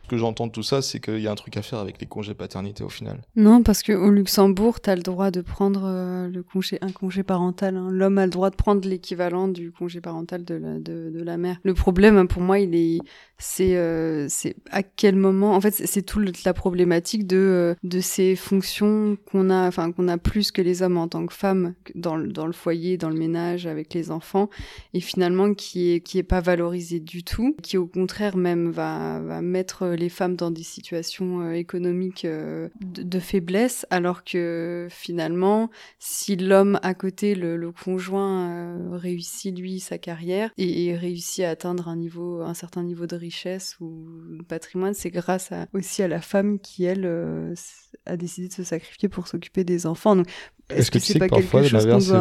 Que 0.10 0.18
j'entends 0.18 0.48
de 0.48 0.52
tout 0.54 0.64
ça, 0.64 0.82
c'est 0.82 1.00
qu'il 1.02 1.20
y 1.20 1.28
a 1.28 1.32
un 1.32 1.36
truc 1.36 1.58
à 1.58 1.62
faire 1.62 1.80
avec 1.80 2.00
les 2.00 2.08
congés 2.08 2.34
paternité 2.34 2.84
au 2.84 2.90
final. 2.90 3.22
Non, 3.36 3.62
parce 3.62 3.84
qu'au 3.84 4.10
Luxembourg, 4.10 4.80
tu 4.80 4.90
as 4.90 4.96
le 4.96 5.02
droit 5.02 5.32
de 5.32 5.42
prendre 5.42 5.84
euh, 5.86 6.30
le 6.30 6.44
congé, 6.44 6.78
un 6.82 6.92
congé 6.92 7.24
parental. 7.24 7.76
hein. 7.76 7.90
L'homme 7.92 8.18
a 8.18 8.26
le 8.26 8.32
droit 8.32 8.50
de 8.50 8.56
prendre 8.56 8.88
l'équivalent 8.88 9.48
du 9.50 9.72
congé 9.72 10.00
parental 10.00 10.46
de 10.46 10.56
la, 10.56 10.80
de, 10.80 11.12
de 11.14 11.24
la 11.24 11.36
mère. 11.38 11.58
Le 11.64 11.74
problème, 11.74 12.16
hein, 12.18 12.26
pour 12.26 12.42
moi, 12.42 12.60
il 12.60 12.74
est, 12.76 13.00
c'est, 13.38 13.76
euh, 13.76 14.28
c'est 14.30 14.56
à 14.72 14.82
quel 14.82 15.16
moment. 15.18 15.54
En 15.56 15.60
fait, 15.62 15.72
c'est- 15.72 15.88
c'est 15.88 16.04
toute 16.04 16.44
la 16.46 16.54
problématique 16.54 17.28
de, 17.28 17.38
euh, 17.38 17.76
de 17.84 18.00
ces 18.00 18.36
fonctions 18.36 19.18
qu'on 19.30 19.50
a, 19.50 19.68
enfin, 19.68 19.92
qu'on 19.92 20.08
a 20.08 20.18
plus 20.18 20.52
que 20.52 20.62
les 20.62 20.82
hommes 20.84 20.98
en 20.98 21.08
tant 21.10 21.26
que 21.26 21.34
femmes 21.34 21.74
dans 21.96 22.16
le, 22.16 22.30
dans 22.32 22.46
le 22.48 22.54
foyer, 22.54 22.98
dans 22.98 23.10
le 23.10 23.18
ménage, 23.18 23.68
avec 23.68 23.94
les 23.94 24.10
enfants, 24.12 24.50
et 24.94 25.02
finalement 25.02 25.54
qui 25.54 25.92
est, 25.92 26.00
qui 26.00 26.18
est 26.18 26.24
pas 26.24 26.40
valorisé 26.42 27.00
du 27.02 27.24
tout, 27.24 27.56
qui 27.62 27.78
au 27.78 27.88
contraire 27.88 28.38
même 28.38 28.72
va, 28.72 29.20
va 29.20 29.42
mettre 29.42 29.97
les 29.98 30.10
femmes 30.10 30.36
dans 30.36 30.52
des 30.52 30.64
situations 30.64 31.42
euh, 31.42 31.52
économiques 31.54 32.24
euh, 32.26 32.70
de, 32.80 33.04
de 33.04 33.20
faiblesse, 33.20 33.86
alors 33.90 34.24
que 34.24 34.88
finalement, 34.90 35.70
si 36.00 36.36
l'homme 36.36 36.80
à 36.84 36.94
côté, 36.94 37.36
le, 37.36 37.58
le 37.58 37.72
conjoint, 37.72 38.50
euh, 38.50 38.98
réussit 38.98 39.58
lui 39.58 39.80
sa 39.80 39.98
carrière 39.98 40.52
et, 40.58 40.86
et 40.86 40.96
réussit 40.96 41.44
à 41.44 41.50
atteindre 41.50 41.90
un 41.90 41.96
niveau, 41.96 42.42
un 42.42 42.54
certain 42.54 42.84
niveau 42.84 43.08
de 43.08 43.16
richesse 43.16 43.76
ou 43.82 44.06
de 44.38 44.44
patrimoine, 44.44 44.94
c'est 44.94 45.12
grâce 45.12 45.52
à, 45.52 45.68
aussi 45.74 46.04
à 46.04 46.08
la 46.08 46.22
femme 46.22 46.60
qui 46.60 46.86
elle 46.86 47.06
a 48.06 48.18
décidé 48.18 48.48
de 48.48 48.54
se 48.54 48.64
sacrifier 48.64 49.10
pour 49.10 49.28
s'occuper 49.28 49.64
des 49.64 49.86
enfants. 49.86 50.16
Donc, 50.16 50.28
Est-ce 50.70 50.92
que, 50.92 51.00
tu 51.00 51.06
sais 51.06 51.20
que 51.20 51.26
parfois, 51.26 51.62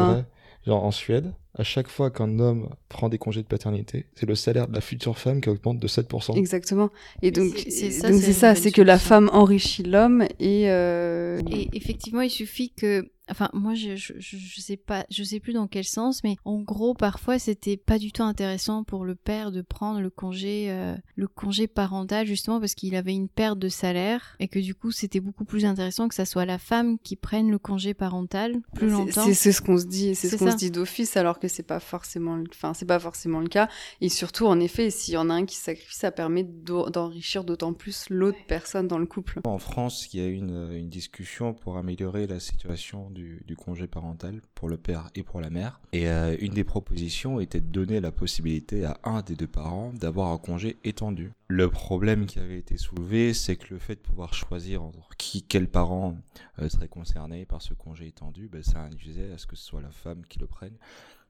vrai? 0.06 0.24
Genre 0.66 0.82
en 0.84 0.90
Suède, 0.90 1.32
à 1.58 1.62
chaque 1.62 1.88
fois 1.88 2.10
qu'un 2.10 2.38
homme 2.38 2.68
prend 2.88 3.08
des 3.08 3.18
congés 3.18 3.42
de 3.42 3.46
paternité, 3.46 4.06
c'est 4.14 4.26
le 4.26 4.34
salaire 4.34 4.66
de 4.68 4.74
la 4.74 4.80
future 4.80 5.16
femme 5.18 5.40
qui 5.40 5.48
augmente 5.48 5.78
de 5.78 5.86
7%. 5.88 6.34
Exactement. 6.36 6.90
Et 7.22 7.30
donc, 7.30 7.52
c'est- 7.68 7.90
ça, 7.92 8.10
donc 8.10 8.20
c'est 8.20 8.72
que 8.72 8.82
la 8.82 8.98
femme 8.98 9.30
enrichit 9.32 9.84
l'homme 9.84 10.22
et, 10.40 10.70
euh, 10.70 11.38
Et 11.50 11.68
effectivement, 11.74 12.20
il 12.22 12.30
suffit 12.30 12.72
que, 12.74 13.08
enfin, 13.30 13.48
moi, 13.52 13.74
je, 13.74 13.96
je, 13.96 14.12
je 14.18 14.60
sais 14.60 14.76
pas, 14.76 15.04
je 15.10 15.22
sais 15.24 15.40
plus 15.40 15.52
dans 15.52 15.66
quel 15.66 15.84
sens, 15.84 16.22
mais 16.24 16.36
en 16.44 16.60
gros, 16.60 16.94
parfois, 16.94 17.38
c'était 17.38 17.76
pas 17.76 17.98
du 17.98 18.12
tout 18.12 18.22
intéressant 18.22 18.84
pour 18.84 19.04
le 19.04 19.14
père 19.14 19.52
de 19.52 19.62
prendre 19.62 20.00
le 20.00 20.10
congé, 20.10 20.70
euh, 20.70 20.94
le 21.16 21.26
congé 21.28 21.66
parental, 21.66 22.26
justement 22.26 22.60
parce 22.60 22.74
qu'il 22.74 22.94
avait 22.96 23.14
une 23.14 23.28
perte 23.28 23.58
de 23.58 23.68
salaire 23.68 24.36
et 24.40 24.48
que 24.48 24.58
du 24.58 24.74
coup, 24.74 24.90
c'était 24.90 25.20
beaucoup 25.20 25.44
plus 25.44 25.64
intéressant 25.64 26.08
que 26.08 26.14
ça 26.14 26.24
soit 26.24 26.44
la 26.46 26.58
femme 26.58 26.98
qui 26.98 27.16
prenne 27.16 27.50
le 27.50 27.58
congé 27.58 27.94
parental 27.94 28.56
plus 28.74 28.88
longtemps. 28.88 29.26
C'est 29.34 29.52
ce 29.52 29.60
qu'on 29.62 29.78
se 29.78 29.86
dit, 29.86 30.14
c'est 30.14 30.28
ce 30.28 30.36
qu'on 30.36 30.44
se 30.52 30.56
dit 30.56 30.70
d'office, 30.70 31.16
alors 31.16 31.38
que 31.38 31.48
c'est 31.48 31.62
pas 31.62 31.80
forcément, 31.80 32.36
le- 32.36 32.44
enfin 32.52 32.74
c'est 32.74 32.86
pas 32.86 32.98
forcément 32.98 33.40
le 33.40 33.48
cas. 33.48 33.68
Et 34.00 34.08
surtout, 34.08 34.46
en 34.46 34.60
effet, 34.60 34.90
s'il 34.90 35.14
y 35.14 35.16
en 35.16 35.30
a 35.30 35.34
un 35.34 35.44
qui 35.46 35.56
se 35.56 35.62
sacrifie, 35.64 35.94
ça 35.96 36.10
permet 36.10 36.44
d'enrichir 36.44 37.44
d'autant 37.44 37.72
plus 37.72 38.06
l'autre 38.10 38.38
personne 38.46 38.88
dans 38.88 38.98
le 38.98 39.06
couple. 39.06 39.40
En 39.44 39.58
France, 39.58 40.08
il 40.12 40.20
y 40.20 40.22
a 40.22 40.26
eu 40.28 40.34
une, 40.34 40.70
une 40.72 40.88
discussion 40.88 41.54
pour 41.54 41.76
améliorer 41.76 42.26
la 42.26 42.40
situation 42.40 43.10
du, 43.16 43.56
congé 43.56 43.86
parental 43.86 44.40
pour 44.54 44.68
le 44.68 44.76
père 44.76 45.10
et 45.14 45.22
pour 45.22 45.40
la 45.40 45.50
mère. 45.50 45.80
Et 45.92 46.08
euh, 46.08 46.36
une 46.40 46.52
des 46.52 46.64
propositions 46.64 47.40
était 47.40 47.60
de 47.60 47.66
donner 47.66 48.00
la 48.00 48.12
possibilité 48.12 48.84
à 48.84 48.98
un 49.04 49.22
des 49.22 49.34
deux 49.34 49.46
parents 49.46 49.92
d'avoir 49.92 50.30
un 50.30 50.38
congé 50.38 50.76
étendu. 50.84 51.32
Le 51.48 51.68
problème 51.70 52.26
qui 52.26 52.38
avait 52.38 52.58
été 52.58 52.76
soulevé, 52.76 53.34
c'est 53.34 53.56
que 53.56 53.72
le 53.74 53.78
fait 53.78 53.96
de 53.96 54.00
pouvoir 54.00 54.34
choisir 54.34 54.82
entre 54.82 55.08
qui, 55.16 55.42
quel 55.42 55.68
parent 55.68 56.16
euh, 56.60 56.68
serait 56.68 56.88
concerné 56.88 57.46
par 57.46 57.62
ce 57.62 57.74
congé 57.74 58.06
étendu, 58.06 58.48
ben, 58.48 58.62
ça 58.62 58.80
induisait 58.80 59.32
à 59.32 59.38
ce 59.38 59.46
que 59.46 59.56
ce 59.56 59.64
soit 59.64 59.80
la 59.80 59.90
femme 59.90 60.24
qui 60.28 60.38
le 60.38 60.46
prenne 60.46 60.76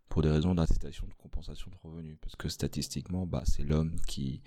pour 0.08 0.22
des 0.22 0.30
raisons 0.30 0.54
d'incitation 0.54 1.06
de 1.06 1.14
compensation 1.14 1.70
de 1.70 1.88
revenus. 1.88 2.16
Parce 2.20 2.36
que 2.36 2.48
statistiquement, 2.48 3.26
bah, 3.26 3.42
c'est 3.44 3.64
l'homme 3.64 3.96
qui, 4.06 4.42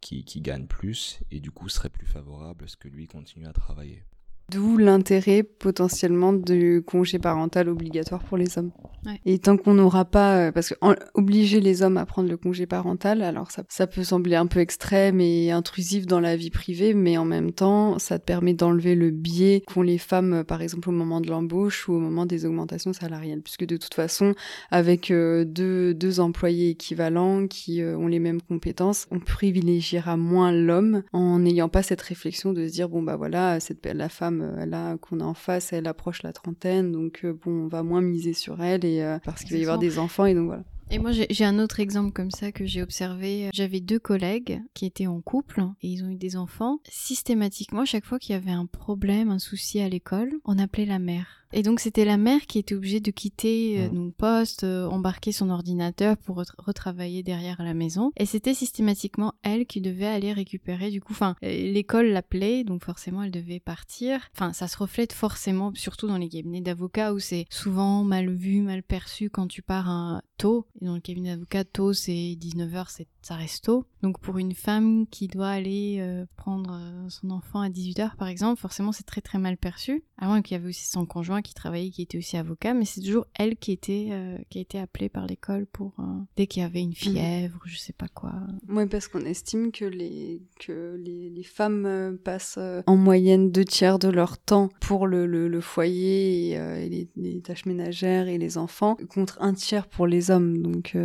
qui 0.00 0.40
gagne 0.40 0.66
plus 0.66 1.20
et 1.30 1.40
du 1.40 1.50
coup 1.50 1.68
serait 1.68 1.90
plus 1.90 2.06
favorable 2.06 2.64
à 2.64 2.68
ce 2.68 2.76
que 2.76 2.88
lui 2.88 3.06
continue 3.08 3.46
à 3.46 3.52
travailler. 3.52 4.04
D'où 4.52 4.76
l'intérêt 4.76 5.42
potentiellement 5.42 6.32
du 6.32 6.80
congé 6.86 7.18
parental 7.18 7.68
obligatoire 7.68 8.22
pour 8.22 8.36
les 8.36 8.56
hommes. 8.58 8.70
Ouais. 9.04 9.20
Et 9.24 9.38
tant 9.40 9.56
qu'on 9.56 9.74
n'aura 9.74 10.04
pas, 10.04 10.36
euh, 10.38 10.52
parce 10.52 10.68
que 10.68 10.74
en- 10.80 10.94
obliger 11.14 11.60
les 11.60 11.82
hommes 11.82 11.96
à 11.96 12.06
prendre 12.06 12.28
le 12.28 12.36
congé 12.36 12.64
parental, 12.66 13.22
alors 13.22 13.50
ça, 13.50 13.64
ça 13.68 13.88
peut 13.88 14.04
sembler 14.04 14.36
un 14.36 14.46
peu 14.46 14.60
extrême 14.60 15.20
et 15.20 15.50
intrusif 15.50 16.06
dans 16.06 16.20
la 16.20 16.36
vie 16.36 16.50
privée, 16.50 16.94
mais 16.94 17.16
en 17.18 17.24
même 17.24 17.50
temps, 17.52 17.98
ça 17.98 18.20
te 18.20 18.24
permet 18.24 18.54
d'enlever 18.54 18.94
le 18.94 19.10
biais 19.10 19.62
qu'ont 19.66 19.82
les 19.82 19.98
femmes, 19.98 20.32
euh, 20.32 20.44
par 20.44 20.62
exemple 20.62 20.88
au 20.90 20.92
moment 20.92 21.20
de 21.20 21.28
l'embauche 21.28 21.88
ou 21.88 21.94
au 21.94 21.98
moment 22.00 22.24
des 22.24 22.46
augmentations 22.46 22.92
salariales, 22.92 23.40
puisque 23.42 23.66
de 23.66 23.76
toute 23.76 23.94
façon, 23.94 24.34
avec 24.70 25.10
euh, 25.10 25.44
deux, 25.44 25.92
deux 25.92 26.20
employés 26.20 26.70
équivalents 26.70 27.48
qui 27.48 27.82
euh, 27.82 27.96
ont 27.96 28.06
les 28.06 28.20
mêmes 28.20 28.42
compétences, 28.42 29.08
on 29.10 29.18
privilégiera 29.18 30.16
moins 30.16 30.52
l'homme 30.52 31.02
en 31.12 31.40
n'ayant 31.40 31.68
pas 31.68 31.82
cette 31.82 32.02
réflexion 32.02 32.52
de 32.52 32.66
se 32.66 32.72
dire 32.72 32.88
bon 32.88 33.02
bah 33.02 33.16
voilà 33.16 33.58
cette 33.60 33.84
la 33.86 34.08
femme 34.08 34.35
euh, 34.42 34.66
là 34.66 34.96
qu'on 34.98 35.20
a 35.20 35.24
en 35.24 35.34
face 35.34 35.72
elle 35.72 35.86
approche 35.86 36.22
la 36.22 36.32
trentaine 36.32 36.92
donc 36.92 37.20
euh, 37.24 37.32
bon 37.32 37.64
on 37.64 37.68
va 37.68 37.82
moins 37.82 38.00
miser 38.00 38.32
sur 38.32 38.62
elle 38.62 38.84
et 38.84 39.02
euh, 39.02 39.18
parce 39.24 39.44
qu'il 39.44 39.52
va 39.52 39.58
y 39.58 39.62
avoir 39.62 39.78
des 39.78 39.98
enfants 39.98 40.26
et 40.26 40.34
donc 40.34 40.46
voilà. 40.46 40.64
Et 40.88 41.00
moi, 41.00 41.10
j'ai 41.10 41.44
un 41.44 41.58
autre 41.58 41.80
exemple 41.80 42.12
comme 42.12 42.30
ça 42.30 42.52
que 42.52 42.64
j'ai 42.64 42.80
observé. 42.80 43.50
J'avais 43.52 43.80
deux 43.80 43.98
collègues 43.98 44.62
qui 44.72 44.86
étaient 44.86 45.08
en 45.08 45.20
couple 45.20 45.64
et 45.82 45.88
ils 45.88 46.04
ont 46.04 46.10
eu 46.10 46.14
des 46.14 46.36
enfants. 46.36 46.78
Systématiquement, 46.88 47.84
chaque 47.84 48.04
fois 48.04 48.20
qu'il 48.20 48.34
y 48.34 48.36
avait 48.36 48.52
un 48.52 48.66
problème, 48.66 49.30
un 49.30 49.40
souci 49.40 49.80
à 49.80 49.88
l'école, 49.88 50.30
on 50.44 50.60
appelait 50.60 50.86
la 50.86 51.00
mère. 51.00 51.44
Et 51.58 51.62
donc, 51.62 51.80
c'était 51.80 52.04
la 52.04 52.18
mère 52.18 52.42
qui 52.46 52.58
était 52.58 52.74
obligée 52.74 53.00
de 53.00 53.10
quitter 53.10 53.80
euh, 53.80 53.88
donc 53.88 54.14
poste, 54.14 54.64
euh, 54.64 54.86
embarquer 54.88 55.32
son 55.32 55.48
ordinateur 55.48 56.18
pour 56.18 56.36
re- 56.42 56.52
retravailler 56.58 57.22
derrière 57.22 57.62
à 57.62 57.64
la 57.64 57.72
maison. 57.72 58.12
Et 58.18 58.26
c'était 58.26 58.52
systématiquement 58.52 59.32
elle 59.42 59.64
qui 59.64 59.80
devait 59.80 60.04
aller 60.04 60.34
récupérer. 60.34 60.90
Du 60.90 61.00
coup, 61.00 61.14
enfin, 61.14 61.34
euh, 61.42 61.48
l'école 61.48 62.08
l'appelait, 62.08 62.62
donc 62.62 62.84
forcément, 62.84 63.22
elle 63.22 63.30
devait 63.30 63.58
partir. 63.58 64.20
Enfin, 64.34 64.52
ça 64.52 64.68
se 64.68 64.76
reflète 64.76 65.14
forcément, 65.14 65.72
surtout 65.74 66.06
dans 66.06 66.18
les 66.18 66.28
cabinets 66.28 66.60
d'avocats 66.60 67.14
où 67.14 67.20
c'est 67.20 67.46
souvent 67.48 68.04
mal 68.04 68.28
vu, 68.28 68.60
mal 68.60 68.82
perçu 68.82 69.30
quand 69.30 69.46
tu 69.46 69.62
pars 69.62 69.88
un 69.88 70.20
tôt. 70.36 70.66
Et 70.82 70.84
dans 70.84 70.94
le 70.94 71.00
cabinet 71.00 71.30
d'avocat, 71.30 71.64
tôt, 71.64 71.94
c'est 71.94 72.12
19h, 72.12 72.84
c'est 72.90 73.06
ça 73.22 73.34
reste 73.34 73.64
tôt. 73.64 73.86
Donc 74.02 74.20
pour 74.20 74.38
une 74.38 74.52
femme 74.54 75.06
qui 75.10 75.26
doit 75.26 75.48
aller 75.48 75.96
euh, 76.00 76.26
prendre 76.36 76.78
son 77.08 77.30
enfant 77.30 77.60
à 77.60 77.68
18h 77.68 78.14
par 78.16 78.28
exemple, 78.28 78.60
forcément 78.60 78.92
c'est 78.92 79.02
très 79.02 79.20
très 79.20 79.38
mal 79.38 79.56
perçu. 79.56 80.04
À 80.18 80.26
moins 80.26 80.40
qu'il 80.40 80.56
y 80.56 80.60
avait 80.60 80.70
aussi 80.70 80.86
son 80.86 81.04
conjoint 81.04 81.42
qui 81.42 81.52
travaillait, 81.52 81.90
qui 81.90 82.00
était 82.00 82.16
aussi 82.16 82.38
avocat, 82.38 82.72
mais 82.72 82.86
c'est 82.86 83.02
toujours 83.02 83.26
elle 83.34 83.56
qui 83.56 83.72
était 83.72 84.08
euh, 84.12 84.38
qui 84.48 84.58
a 84.58 84.60
été 84.62 84.78
appelée 84.78 85.10
par 85.10 85.26
l'école 85.26 85.66
pour 85.66 85.92
euh, 85.98 86.04
dès 86.36 86.46
qu'il 86.46 86.62
y 86.62 86.64
avait 86.64 86.80
une 86.80 86.94
fièvre, 86.94 87.60
je 87.66 87.76
sais 87.76 87.92
pas 87.92 88.08
quoi. 88.08 88.32
Oui, 88.68 88.86
parce 88.86 89.08
qu'on 89.08 89.24
estime 89.26 89.72
que 89.72 89.84
les, 89.84 90.40
que 90.58 90.98
les, 91.04 91.28
les 91.28 91.42
femmes 91.42 91.84
euh, 91.84 92.16
passent 92.16 92.58
en 92.86 92.96
moyenne 92.96 93.50
deux 93.50 93.64
tiers 93.66 93.98
de 93.98 94.08
leur 94.08 94.38
temps 94.38 94.70
pour 94.80 95.06
le, 95.06 95.26
le, 95.26 95.48
le 95.48 95.60
foyer 95.60 96.52
et, 96.52 96.58
euh, 96.58 96.76
et 96.80 96.88
les, 96.88 97.08
les 97.16 97.42
tâches 97.42 97.66
ménagères 97.66 98.28
et 98.28 98.38
les 98.38 98.56
enfants, 98.56 98.96
contre 99.10 99.36
un 99.42 99.52
tiers 99.52 99.86
pour 99.86 100.06
les 100.06 100.30
hommes. 100.30 100.62
Donc, 100.62 100.96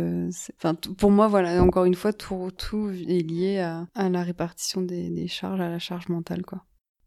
enfin, 0.56 0.74
pour 0.74 1.10
moi, 1.10 1.28
voilà, 1.28 1.62
encore 1.62 1.84
une 1.84 1.94
fois, 1.94 2.14
tout, 2.14 2.50
tout 2.56 2.88
est 2.88 3.28
lié 3.28 3.58
à, 3.58 3.86
à 3.94 4.08
la 4.08 4.22
répartition 4.22 4.80
des, 4.80 5.10
des 5.10 5.28
charges, 5.28 5.60
à 5.60 5.68
la 5.68 5.78
charge 5.78 6.08
mentale, 6.08 6.42
quoi. 6.42 6.64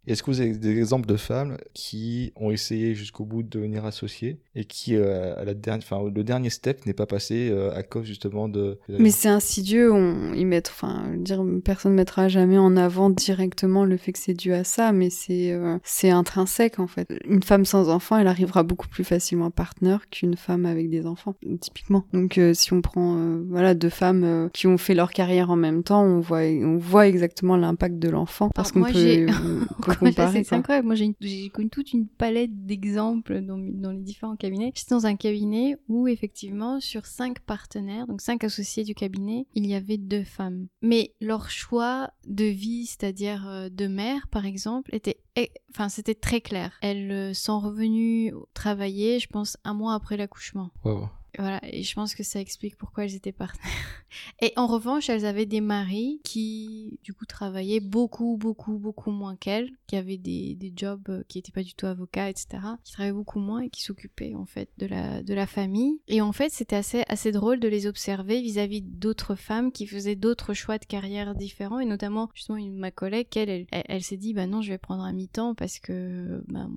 Est-ce 0.07 0.23
que 0.23 0.31
vous 0.31 0.41
avez 0.41 0.51
des 0.51 0.77
exemples 0.77 1.07
de 1.07 1.17
femmes 1.17 1.57
qui 1.73 2.31
ont 2.35 2.51
essayé 2.51 2.95
jusqu'au 2.95 3.25
bout 3.25 3.43
de 3.43 3.49
devenir 3.49 3.85
associées 3.85 4.39
et 4.55 4.65
qui, 4.65 4.95
euh, 4.95 5.35
à 5.39 5.45
la 5.45 5.53
dernière, 5.53 5.83
enfin, 5.83 6.09
le 6.09 6.23
dernier 6.23 6.49
step 6.49 6.85
n'est 6.85 6.93
pas 6.93 7.05
passé 7.05 7.49
euh, 7.51 7.73
à 7.73 7.83
cause 7.83 8.05
justement 8.05 8.47
de. 8.47 8.79
Mais 8.89 9.11
c'est 9.11 9.29
insidieux, 9.29 9.91
on 9.91 10.33
y 10.33 10.45
met, 10.45 10.63
enfin, 10.67 11.05
dire, 11.17 11.43
personne 11.63 11.93
ne 11.93 11.97
mettra 11.97 12.27
jamais 12.27 12.57
en 12.57 12.77
avant 12.77 13.09
directement 13.09 13.85
le 13.85 13.97
fait 13.97 14.11
que 14.11 14.19
c'est 14.19 14.33
dû 14.33 14.53
à 14.53 14.63
ça, 14.63 14.91
mais 14.91 15.09
c'est 15.09 15.51
euh, 15.51 15.77
c'est 15.83 16.09
intrinsèque 16.09 16.79
en 16.79 16.87
fait. 16.87 17.13
Une 17.27 17.43
femme 17.43 17.65
sans 17.65 17.89
enfant, 17.89 18.17
elle 18.17 18.27
arrivera 18.27 18.63
beaucoup 18.63 18.87
plus 18.87 19.03
facilement 19.03 19.51
partenaire 19.51 20.09
qu'une 20.09 20.35
femme 20.35 20.65
avec 20.65 20.89
des 20.89 21.05
enfants, 21.05 21.35
typiquement. 21.59 22.05
Donc 22.13 22.37
euh, 22.37 22.53
si 22.53 22.73
on 22.73 22.81
prend 22.81 23.17
euh, 23.17 23.43
voilà 23.49 23.73
deux 23.73 23.89
femmes 23.89 24.23
euh, 24.23 24.49
qui 24.53 24.67
ont 24.67 24.77
fait 24.77 24.93
leur 24.93 25.11
carrière 25.11 25.49
en 25.49 25.55
même 25.55 25.83
temps, 25.83 26.03
on 26.03 26.19
voit 26.19 26.41
on 26.41 26.77
voit 26.77 27.07
exactement 27.07 27.57
l'impact 27.57 27.99
de 27.99 28.09
l'enfant 28.09 28.49
parce 28.49 28.75
Alors, 28.75 28.87
qu'on 28.87 28.93
moi, 28.93 29.01
peut, 29.01 29.94
comparer. 29.99 30.43
c'est 30.43 30.55
incroyable. 30.55 30.87
Moi, 30.87 30.95
j'ai 30.95 31.49
connu 31.49 31.69
toute 31.69 31.93
une 31.93 32.07
palette 32.07 32.65
d'exemples 32.65 33.41
dans, 33.41 33.57
dans 33.57 33.91
les 33.91 34.01
différents 34.01 34.35
cabinets. 34.35 34.71
J'étais 34.75 34.95
dans 34.95 35.05
un 35.05 35.15
cabinet 35.15 35.77
où, 35.87 36.07
effectivement, 36.07 36.79
sur 36.79 37.05
cinq 37.05 37.39
partenaires, 37.39 38.07
donc 38.07 38.21
cinq 38.21 38.43
associés 38.43 38.83
du 38.83 38.95
cabinet, 38.95 39.47
il 39.53 39.65
y 39.65 39.75
avait 39.75 39.97
deux 39.97 40.23
femmes. 40.23 40.67
Mais 40.81 41.13
leur 41.21 41.49
choix 41.49 42.09
de 42.27 42.45
vie, 42.45 42.85
c'est-à-dire 42.85 43.47
euh, 43.47 43.69
de 43.69 43.87
mère, 43.87 44.27
par 44.27 44.45
exemple, 44.45 44.93
était, 44.93 45.17
eh, 45.35 45.51
enfin, 45.71 45.89
c'était 45.89 46.15
très 46.15 46.41
clair. 46.41 46.77
Elles 46.81 47.11
euh, 47.11 47.33
sont 47.33 47.59
revenues 47.59 48.33
travailler, 48.53 49.19
je 49.19 49.27
pense, 49.27 49.57
un 49.63 49.73
mois 49.73 49.93
après 49.93 50.17
l'accouchement. 50.17 50.71
Wow. 50.83 51.09
Voilà, 51.37 51.59
et 51.63 51.83
je 51.83 51.93
pense 51.93 52.15
que 52.15 52.23
ça 52.23 52.39
explique 52.39 52.77
pourquoi 52.77 53.05
elles 53.05 53.15
étaient 53.15 53.31
partenaires. 53.31 54.05
Et 54.41 54.53
en 54.55 54.67
revanche, 54.67 55.09
elles 55.09 55.25
avaient 55.25 55.45
des 55.45 55.61
maris 55.61 56.21
qui, 56.23 56.99
du 57.03 57.13
coup, 57.13 57.25
travaillaient 57.25 57.79
beaucoup, 57.79 58.37
beaucoup, 58.37 58.77
beaucoup 58.77 59.11
moins 59.11 59.35
qu'elles, 59.35 59.71
qui 59.87 59.95
avaient 59.95 60.17
des, 60.17 60.55
des 60.55 60.71
jobs 60.75 61.09
euh, 61.09 61.23
qui 61.27 61.37
n'étaient 61.37 61.51
pas 61.51 61.63
du 61.63 61.73
tout 61.73 61.85
avocats, 61.85 62.29
etc., 62.29 62.47
qui 62.83 62.93
travaillaient 62.93 63.13
beaucoup 63.13 63.39
moins 63.39 63.61
et 63.61 63.69
qui 63.69 63.81
s'occupaient, 63.81 64.35
en 64.35 64.45
fait, 64.45 64.69
de 64.77 64.85
la, 64.85 65.23
de 65.23 65.33
la 65.33 65.47
famille. 65.47 65.99
Et 66.07 66.21
en 66.21 66.31
fait, 66.31 66.49
c'était 66.51 66.75
assez, 66.75 67.03
assez 67.07 67.31
drôle 67.31 67.59
de 67.59 67.67
les 67.67 67.87
observer 67.87 68.41
vis-à-vis 68.41 68.81
d'autres 68.81 69.35
femmes 69.35 69.71
qui 69.71 69.87
faisaient 69.87 70.15
d'autres 70.15 70.53
choix 70.53 70.77
de 70.77 70.85
carrière 70.85 71.35
différents, 71.35 71.79
et 71.79 71.85
notamment, 71.85 72.29
justement, 72.33 72.57
une, 72.57 72.77
ma 72.77 72.91
collègue, 72.91 73.27
elle, 73.35 73.65
elle, 73.71 74.03
s'est 74.03 74.17
dit, 74.17 74.33
bah 74.33 74.47
non, 74.47 74.61
je 74.61 74.69
vais 74.69 74.77
prendre 74.77 75.03
un 75.03 75.13
mi-temps 75.13 75.55
parce 75.55 75.79
que 75.79 76.43
bah, 76.47 76.67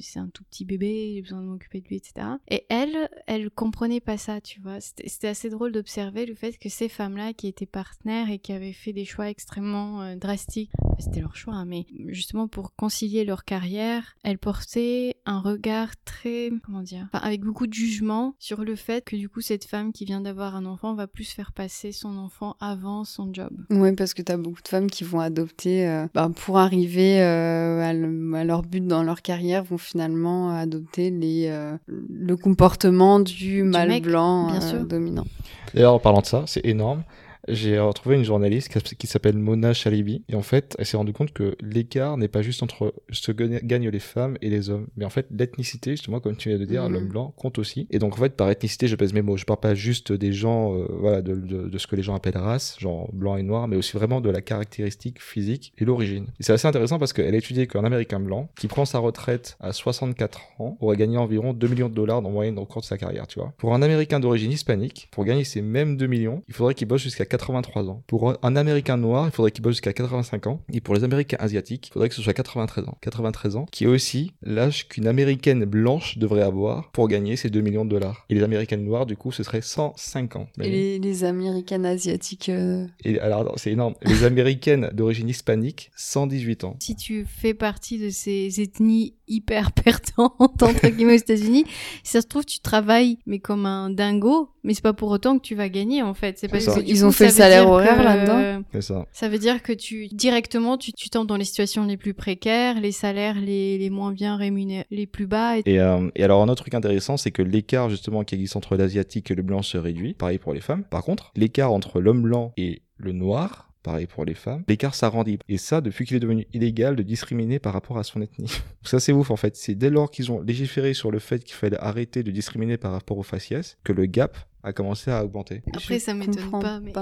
c'est 0.00 0.18
un 0.18 0.28
tout 0.28 0.44
petit 0.44 0.64
bébé, 0.64 1.12
j'ai 1.14 1.22
besoin 1.22 1.40
de 1.40 1.46
m'occuper 1.46 1.80
de 1.80 1.88
lui, 1.88 1.96
etc. 1.96 2.26
Et 2.48 2.64
elle, 2.68 3.08
elle 3.26 3.50
comprenait 3.50 3.87
pas 4.00 4.18
ça, 4.18 4.40
tu 4.40 4.60
vois. 4.60 4.78
C'était 4.80 5.28
assez 5.28 5.50
drôle 5.50 5.72
d'observer 5.72 6.26
le 6.26 6.34
fait 6.34 6.58
que 6.58 6.68
ces 6.68 6.88
femmes-là 6.88 7.32
qui 7.32 7.48
étaient 7.48 7.66
partenaires 7.66 8.30
et 8.30 8.38
qui 8.38 8.52
avaient 8.52 8.72
fait 8.72 8.92
des 8.92 9.04
choix 9.04 9.28
extrêmement 9.28 10.02
euh, 10.02 10.16
drastiques, 10.16 10.70
c'était 10.98 11.20
leur 11.20 11.36
choix, 11.36 11.54
hein, 11.54 11.64
mais 11.64 11.86
justement 12.06 12.48
pour 12.48 12.74
concilier 12.74 13.24
leur 13.24 13.44
carrière, 13.44 14.16
elles 14.22 14.38
portaient 14.38 15.16
un 15.26 15.40
regard 15.40 15.90
très, 16.04 16.50
comment 16.64 16.82
dire, 16.82 17.08
avec 17.12 17.42
beaucoup 17.42 17.66
de 17.66 17.74
jugement 17.74 18.34
sur 18.38 18.64
le 18.64 18.76
fait 18.76 19.04
que 19.04 19.16
du 19.16 19.28
coup 19.28 19.40
cette 19.40 19.64
femme 19.64 19.92
qui 19.92 20.04
vient 20.04 20.20
d'avoir 20.20 20.56
un 20.56 20.66
enfant 20.66 20.94
va 20.94 21.06
plus 21.06 21.30
faire 21.30 21.52
passer 21.52 21.92
son 21.92 22.16
enfant 22.18 22.56
avant 22.60 23.04
son 23.04 23.32
job. 23.32 23.50
Ouais, 23.70 23.94
parce 23.94 24.14
que 24.14 24.22
t'as 24.22 24.36
beaucoup 24.36 24.62
de 24.62 24.68
femmes 24.68 24.90
qui 24.90 25.04
vont 25.04 25.20
adopter, 25.20 25.88
euh, 25.88 26.06
bah, 26.14 26.30
pour 26.34 26.58
arriver 26.58 27.20
euh, 27.22 27.80
à, 27.80 28.38
à 28.38 28.44
leur 28.44 28.62
but 28.62 28.86
dans 28.86 29.02
leur 29.02 29.22
carrière, 29.22 29.64
vont 29.64 29.78
finalement 29.78 30.50
adopter 30.50 31.10
les, 31.10 31.48
le 31.86 32.36
comportement 32.36 33.20
du, 33.20 33.62
mâle 33.78 33.88
mec, 33.88 34.02
blanc 34.04 34.46
bien 34.50 34.62
euh, 34.62 34.70
sûr. 34.70 34.84
dominant. 34.84 35.26
D'ailleurs, 35.74 35.94
en 35.94 35.98
parlant 35.98 36.20
de 36.20 36.26
ça, 36.26 36.44
c'est 36.46 36.64
énorme. 36.64 37.02
J'ai 37.48 37.78
retrouvé 37.78 38.16
une 38.16 38.24
journaliste 38.24 38.68
qui- 38.96 39.06
s'appelle 39.06 39.36
Mona 39.38 39.72
Chalibi. 39.72 40.22
Et 40.28 40.34
en 40.34 40.42
fait, 40.42 40.74
elle 40.78 40.86
s'est 40.86 40.96
rendue 40.96 41.12
compte 41.12 41.32
que 41.32 41.56
l'écart 41.60 42.16
n'est 42.18 42.28
pas 42.28 42.42
juste 42.42 42.62
entre 42.62 42.94
ce 43.10 43.32
que 43.32 43.44
gagnent 43.64 43.88
les 43.88 43.98
femmes 43.98 44.36
et 44.42 44.50
les 44.50 44.68
hommes. 44.70 44.86
Mais 44.96 45.04
en 45.04 45.10
fait, 45.10 45.26
l'ethnicité, 45.30 45.92
justement, 45.92 46.20
comme 46.20 46.36
tu 46.36 46.50
viens 46.50 46.58
de 46.58 46.64
dire, 46.64 46.84
Mhm. 46.84 46.92
l'homme 46.92 47.08
blanc 47.08 47.34
compte 47.36 47.58
aussi. 47.58 47.86
Et 47.90 47.98
donc, 47.98 48.14
en 48.14 48.20
fait, 48.20 48.34
par 48.36 48.50
ethnicité, 48.50 48.86
je 48.88 48.96
pèse 48.96 49.12
mes 49.14 49.22
mots. 49.22 49.36
Je 49.36 49.44
parle 49.44 49.60
pas 49.60 49.74
juste 49.74 50.12
des 50.12 50.32
gens, 50.32 50.74
euh, 50.76 50.86
voilà, 51.00 51.22
de, 51.22 51.34
de- 51.36 51.68
de 51.68 51.78
ce 51.78 51.86
que 51.86 51.96
les 51.96 52.02
gens 52.02 52.14
appellent 52.14 52.36
race, 52.36 52.76
genre 52.78 53.08
blanc 53.12 53.36
et 53.36 53.42
noir, 53.42 53.66
mais 53.68 53.76
aussi 53.76 53.96
vraiment 53.96 54.20
de 54.20 54.28
la 54.30 54.42
caractéristique 54.42 55.22
physique 55.22 55.72
et 55.78 55.84
l'origine. 55.84 56.26
Et 56.38 56.42
c'est 56.42 56.52
assez 56.52 56.68
intéressant 56.68 56.98
parce 56.98 57.12
qu'elle 57.12 57.34
a 57.34 57.38
étudié 57.38 57.66
qu'un 57.66 57.84
américain 57.84 58.20
blanc 58.20 58.50
qui 58.58 58.66
prend 58.68 58.84
sa 58.84 58.98
retraite 58.98 59.56
à 59.60 59.72
64 59.72 60.40
ans 60.58 60.76
aurait 60.80 60.96
gagné 60.96 61.16
environ 61.16 61.52
2 61.54 61.68
millions 61.68 61.88
de 61.88 61.94
dollars 61.94 62.18
en 62.18 62.30
moyenne 62.30 62.58
au 62.58 62.66
cours 62.66 62.82
de 62.82 62.86
sa 62.86 62.98
carrière, 62.98 63.26
tu 63.26 63.38
vois. 63.38 63.54
Pour 63.56 63.74
un 63.74 63.82
américain 63.82 64.20
d'origine 64.20 64.52
hispanique, 64.52 65.08
pour 65.10 65.24
gagner 65.24 65.44
ces 65.44 65.62
mêmes 65.62 65.96
2 65.96 66.06
millions, 66.06 66.42
il 66.48 66.54
faudrait 66.54 66.74
qu'il 66.74 66.86
bosse 66.88 67.02
jusqu'à 67.02 67.24
83 67.38 67.88
ans. 67.88 68.02
Pour 68.06 68.34
un 68.42 68.56
américain 68.56 68.96
noir, 68.96 69.26
il 69.26 69.30
faudrait 69.30 69.52
qu'il 69.52 69.62
bosse 69.62 69.74
jusqu'à 69.74 69.92
85 69.92 70.46
ans. 70.48 70.60
Et 70.72 70.80
pour 70.80 70.94
les 70.94 71.04
américains 71.04 71.36
asiatiques, 71.40 71.88
il 71.88 71.92
faudrait 71.92 72.08
que 72.08 72.14
ce 72.14 72.22
soit 72.22 72.34
93 72.34 72.88
ans. 72.88 72.98
93 73.00 73.56
ans, 73.56 73.66
qui 73.70 73.84
est 73.84 73.86
aussi 73.86 74.32
l'âge 74.42 74.88
qu'une 74.88 75.06
américaine 75.06 75.64
blanche 75.64 76.18
devrait 76.18 76.42
avoir 76.42 76.90
pour 76.90 77.06
gagner 77.08 77.36
ces 77.36 77.48
2 77.48 77.60
millions 77.60 77.84
de 77.84 77.90
dollars. 77.90 78.26
Et 78.28 78.34
les 78.34 78.42
américaines 78.42 78.84
noires, 78.84 79.06
du 79.06 79.16
coup, 79.16 79.30
ce 79.30 79.42
serait 79.42 79.62
105 79.62 80.36
ans. 80.36 80.48
Et 80.60 80.68
les, 80.68 80.98
les 80.98 81.24
américaines 81.24 81.86
asiatiques, 81.86 82.48
euh, 82.48 82.86
Et 83.04 83.20
alors, 83.20 83.54
c'est 83.56 83.70
énorme. 83.70 83.94
Les 84.02 84.24
américaines 84.24 84.90
d'origine 84.92 85.28
hispanique, 85.28 85.90
118 85.96 86.64
ans. 86.64 86.76
Si 86.80 86.96
tu 86.96 87.24
fais 87.24 87.54
partie 87.54 87.98
de 87.98 88.10
ces 88.10 88.60
ethnies 88.60 89.14
hyper 89.28 89.72
pertinentes 89.72 90.62
entre 90.62 90.88
guillemets 90.88 91.14
aux 91.14 91.18
États-Unis, 91.18 91.64
si 92.02 92.12
ça 92.12 92.22
se 92.22 92.26
trouve 92.26 92.44
tu 92.44 92.60
travailles 92.60 93.18
mais 93.26 93.38
comme 93.38 93.66
un 93.66 93.90
dingo, 93.90 94.50
mais 94.68 94.74
c'est 94.74 94.82
pas 94.82 94.92
pour 94.92 95.10
autant 95.10 95.38
que 95.38 95.42
tu 95.42 95.54
vas 95.54 95.70
gagner 95.70 96.02
en 96.02 96.12
fait. 96.12 96.38
C'est 96.38 96.46
parce 96.46 96.64
ça. 96.64 96.74
que 96.74 96.80
du 96.80 96.92
Ils 96.92 97.00
coup, 97.00 97.06
ont 97.06 97.10
fait 97.10 97.24
le 97.26 97.32
salaire 97.32 97.66
horaire 97.68 98.02
là-dedans 98.04 98.62
C'est 98.72 98.82
ça. 98.82 99.06
Ça 99.12 99.28
veut 99.30 99.38
dire 99.38 99.62
que 99.62 99.72
tu 99.72 100.08
directement 100.08 100.76
tu, 100.76 100.92
tu 100.92 101.08
tombes 101.08 101.26
dans 101.26 101.36
les 101.38 101.46
situations 101.46 101.84
les 101.86 101.96
plus 101.96 102.12
précaires, 102.12 102.78
les 102.78 102.92
salaires 102.92 103.40
les, 103.40 103.78
les 103.78 103.88
moins 103.88 104.12
bien 104.12 104.36
rémunérés, 104.36 104.84
les 104.90 105.06
plus 105.06 105.26
bas. 105.26 105.56
Et... 105.56 105.62
Et, 105.64 105.80
euh, 105.80 106.10
et 106.14 106.22
alors 106.22 106.42
un 106.42 106.48
autre 106.48 106.62
truc 106.62 106.74
intéressant, 106.74 107.16
c'est 107.16 107.30
que 107.30 107.40
l'écart 107.40 107.88
justement 107.88 108.24
qui 108.24 108.34
existe 108.34 108.56
entre 108.56 108.76
l'asiatique 108.76 109.30
et 109.30 109.34
le 109.34 109.42
blanc 109.42 109.62
se 109.62 109.78
réduit. 109.78 110.12
Pareil 110.12 110.38
pour 110.38 110.52
les 110.52 110.60
femmes. 110.60 110.84
Par 110.84 111.02
contre, 111.02 111.32
l'écart 111.34 111.72
entre 111.72 112.00
l'homme 112.00 112.20
blanc 112.20 112.52
et 112.58 112.82
le 112.98 113.12
noir, 113.12 113.70
pareil 113.82 114.06
pour 114.06 114.24
les 114.24 114.34
femmes, 114.34 114.64
l'écart 114.68 114.94
s'arrondit. 114.94 115.38
Et 115.48 115.56
ça, 115.56 115.80
depuis 115.80 116.04
qu'il 116.04 116.16
est 116.16 116.20
devenu 116.20 116.46
illégal 116.52 116.96
de 116.96 117.02
discriminer 117.02 117.58
par 117.58 117.72
rapport 117.72 117.98
à 117.98 118.04
son 118.04 118.20
ethnie. 118.20 118.50
ça, 118.82 119.00
c'est 119.00 119.12
ouf 119.12 119.30
en 119.30 119.36
fait. 119.36 119.56
C'est 119.56 119.74
dès 119.74 119.90
lors 119.90 120.10
qu'ils 120.10 120.30
ont 120.30 120.40
légiféré 120.40 120.94
sur 120.94 121.10
le 121.10 121.18
fait 121.18 121.42
qu'il 121.44 121.54
fallait 121.54 121.78
arrêter 121.78 122.22
de 122.22 122.30
discriminer 122.30 122.76
par 122.76 122.92
rapport 122.92 123.18
au 123.18 123.22
faciès 123.22 123.78
que 123.84 123.92
le 123.92 124.06
gap 124.06 124.36
a 124.62 124.72
commencé 124.72 125.10
à 125.10 125.24
augmenter. 125.24 125.62
Après, 125.72 125.98
ça 125.98 126.14
m'étonne 126.14 126.50
pas, 126.50 126.80
mais... 126.80 126.92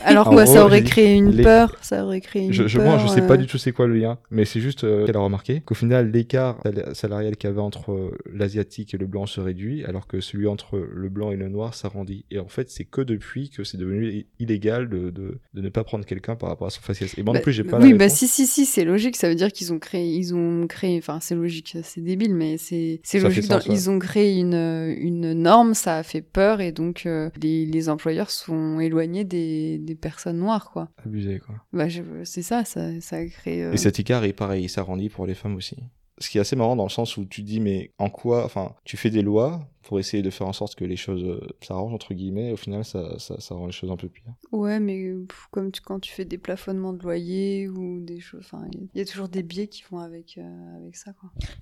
Alors 0.04 0.28
quoi, 0.28 0.46
ça 0.46 0.64
aurait 0.64 0.82
créé 0.82 1.14
une 1.14 1.42
peur, 1.42 1.76
ça 1.80 2.04
aurait 2.04 2.20
créé 2.20 2.46
une 2.46 2.52
je, 2.52 2.66
je, 2.66 2.78
peur. 2.78 2.86
Moi, 2.86 2.98
je 2.98 3.06
sais 3.06 3.26
pas 3.26 3.36
du 3.36 3.46
tout 3.46 3.58
c'est 3.58 3.72
quoi 3.72 3.86
le 3.86 3.96
lien, 3.96 4.18
mais 4.30 4.44
c'est 4.44 4.60
juste 4.60 4.84
euh, 4.84 5.06
qu'elle 5.06 5.16
a 5.16 5.20
remarqué 5.20 5.60
qu'au 5.60 5.74
final, 5.74 6.10
l'écart 6.10 6.60
salarial 6.92 7.36
qu'il 7.36 7.48
y 7.48 7.52
avait 7.52 7.60
entre 7.60 7.92
euh, 7.92 8.18
l'asiatique 8.32 8.94
et 8.94 8.98
le 8.98 9.06
blanc 9.06 9.26
se 9.26 9.40
réduit, 9.40 9.84
alors 9.84 10.06
que 10.06 10.20
celui 10.20 10.48
entre 10.48 10.78
le 10.78 11.08
blanc 11.08 11.30
et 11.30 11.36
le 11.36 11.48
noir 11.48 11.74
s'arrondit. 11.74 12.24
Et 12.30 12.38
en 12.38 12.48
fait, 12.48 12.70
c'est 12.70 12.84
que 12.84 13.00
depuis 13.00 13.50
que 13.50 13.62
c'est 13.64 13.78
devenu 13.78 14.26
illégal 14.38 14.88
de, 14.88 15.10
de, 15.10 15.38
de, 15.54 15.60
ne 15.60 15.68
pas 15.68 15.84
prendre 15.84 16.04
quelqu'un 16.04 16.34
par 16.34 16.48
rapport 16.48 16.66
à 16.66 16.70
son 16.70 16.80
faciès. 16.80 17.16
Et 17.16 17.22
moi 17.22 17.32
bah, 17.32 17.38
non 17.38 17.42
plus, 17.42 17.52
j'ai 17.52 17.64
pas 17.64 17.78
Oui, 17.78 17.92
la 17.92 17.98
bah 17.98 18.08
si, 18.08 18.26
si, 18.26 18.46
si, 18.46 18.66
c'est 18.66 18.84
logique. 18.84 19.16
Ça 19.16 19.28
veut 19.28 19.34
dire 19.34 19.52
qu'ils 19.52 19.72
ont 19.72 19.78
créé, 19.78 20.14
ils 20.14 20.34
ont 20.34 20.66
créé, 20.66 20.98
enfin, 20.98 21.18
c'est 21.20 21.34
logique, 21.34 21.76
c'est 21.82 22.00
débile, 22.00 22.34
mais 22.34 22.56
c'est 22.58 23.00
logique. 23.14 23.46
dans- 23.48 23.56
ouais. 23.58 23.62
Ils 23.68 23.88
ont 23.88 23.98
créé 23.98 24.38
une, 24.38 24.54
une 24.98 25.32
norme, 25.32 25.74
ça 25.74 25.96
a 25.96 26.02
fait 26.02 26.22
peur, 26.22 26.60
et 26.60 26.72
donc 26.72 26.87
euh, 27.06 27.30
les, 27.40 27.66
les 27.66 27.88
employeurs 27.88 28.30
sont 28.30 28.80
éloignés 28.80 29.24
des, 29.24 29.78
des 29.78 29.94
personnes 29.94 30.38
noires, 30.38 30.70
quoi. 30.70 30.88
Abusé, 31.04 31.38
quoi. 31.38 31.54
Bah, 31.72 31.88
je- 31.88 32.02
c'est 32.24 32.42
ça, 32.42 32.64
ça, 32.64 33.00
ça 33.00 33.16
a 33.16 33.26
créé. 33.26 33.62
euh, 33.64 33.72
Et 33.72 33.76
cet 33.76 33.98
écart 34.00 34.24
est 34.24 34.32
pareil, 34.32 34.64
il 34.64 34.68
s'arrondit 34.68 35.08
pour 35.08 35.26
les 35.26 35.34
femmes 35.34 35.56
aussi. 35.56 35.76
Ce 36.20 36.28
qui 36.30 36.38
est 36.38 36.40
assez 36.40 36.56
marrant 36.56 36.74
dans 36.74 36.82
le 36.84 36.88
sens 36.90 37.16
où 37.16 37.24
tu 37.24 37.42
dis, 37.42 37.60
mais 37.60 37.92
en 37.98 38.10
quoi, 38.10 38.44
enfin, 38.44 38.74
tu 38.84 38.96
fais 38.96 39.10
des 39.10 39.22
lois 39.22 39.60
pour 39.88 39.98
essayer 39.98 40.22
de 40.22 40.28
faire 40.28 40.46
en 40.46 40.52
sorte 40.52 40.74
que 40.74 40.84
les 40.84 40.96
choses 40.96 41.24
euh, 41.24 41.40
s'arrangent, 41.62 41.94
entre 41.94 42.12
guillemets, 42.12 42.50
et 42.50 42.52
au 42.52 42.56
final, 42.58 42.84
ça, 42.84 43.18
ça, 43.18 43.40
ça 43.40 43.54
rend 43.54 43.64
les 43.64 43.72
choses 43.72 43.90
un 43.90 43.96
peu 43.96 44.08
pires. 44.08 44.34
Ouais, 44.52 44.80
mais 44.80 45.14
pff, 45.26 45.48
comme 45.50 45.72
tu, 45.72 45.80
quand 45.80 45.98
tu 45.98 46.12
fais 46.12 46.26
des 46.26 46.36
plafonnements 46.36 46.92
de 46.92 47.02
loyer 47.02 47.68
ou 47.70 47.98
des 48.04 48.20
choses, 48.20 48.42
enfin, 48.44 48.66
il 48.70 48.88
y 48.98 49.00
a- 49.00 49.06
toujours 49.06 49.28
des 49.30 49.42
biais 49.42 49.66
qui 49.66 49.82
vont 49.90 50.00
avec, 50.00 50.36
euh, 50.36 50.76
avec 50.76 50.94
ça. 50.94 51.14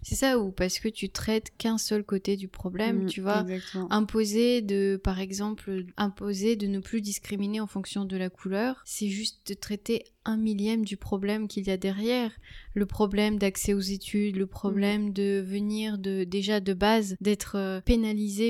C'est 0.03 0.17
ça, 0.17 0.41
ou 0.41 0.51
parce 0.51 0.81
que 0.81 0.89
tu 0.89 1.09
traites 1.09 1.53
qu'un 1.57 1.79
seul 1.79 2.03
côté 2.03 2.37
du 2.37 2.49
problème, 2.49 3.05
Mm, 3.05 3.07
tu 3.07 3.21
vois. 3.21 3.43
Exactement. 3.43 3.93
Imposer 3.93 4.61
de, 4.61 5.01
par 5.03 5.21
exemple, 5.21 5.85
imposer 5.97 6.57
de 6.57 6.67
ne 6.67 6.81
plus 6.81 7.01
discriminer 7.03 7.61
en 7.61 7.69
fonction 7.69 8.05
de 8.05 8.17
la 8.17 8.29
couleur, 8.29 8.83
c'est 8.85 9.09
juste 9.09 9.47
de 9.49 9.55
traiter 9.55 10.05
un 10.25 10.37
millième 10.37 10.85
du 10.85 10.97
problème 10.97 11.47
qu'il 11.47 11.69
y 11.69 11.71
a 11.71 11.77
derrière. 11.77 12.33
Le 12.75 12.85
problème 12.87 13.39
d'accès 13.39 13.73
aux 13.75 13.81
études, 13.81 14.35
le 14.37 14.47
problème 14.49 15.13
de 15.13 15.41
venir 15.47 15.99
de, 15.99 16.25
déjà 16.25 16.59
de 16.59 16.75
base, 16.75 17.17
d'être 17.21 17.55
euh, 17.57 17.81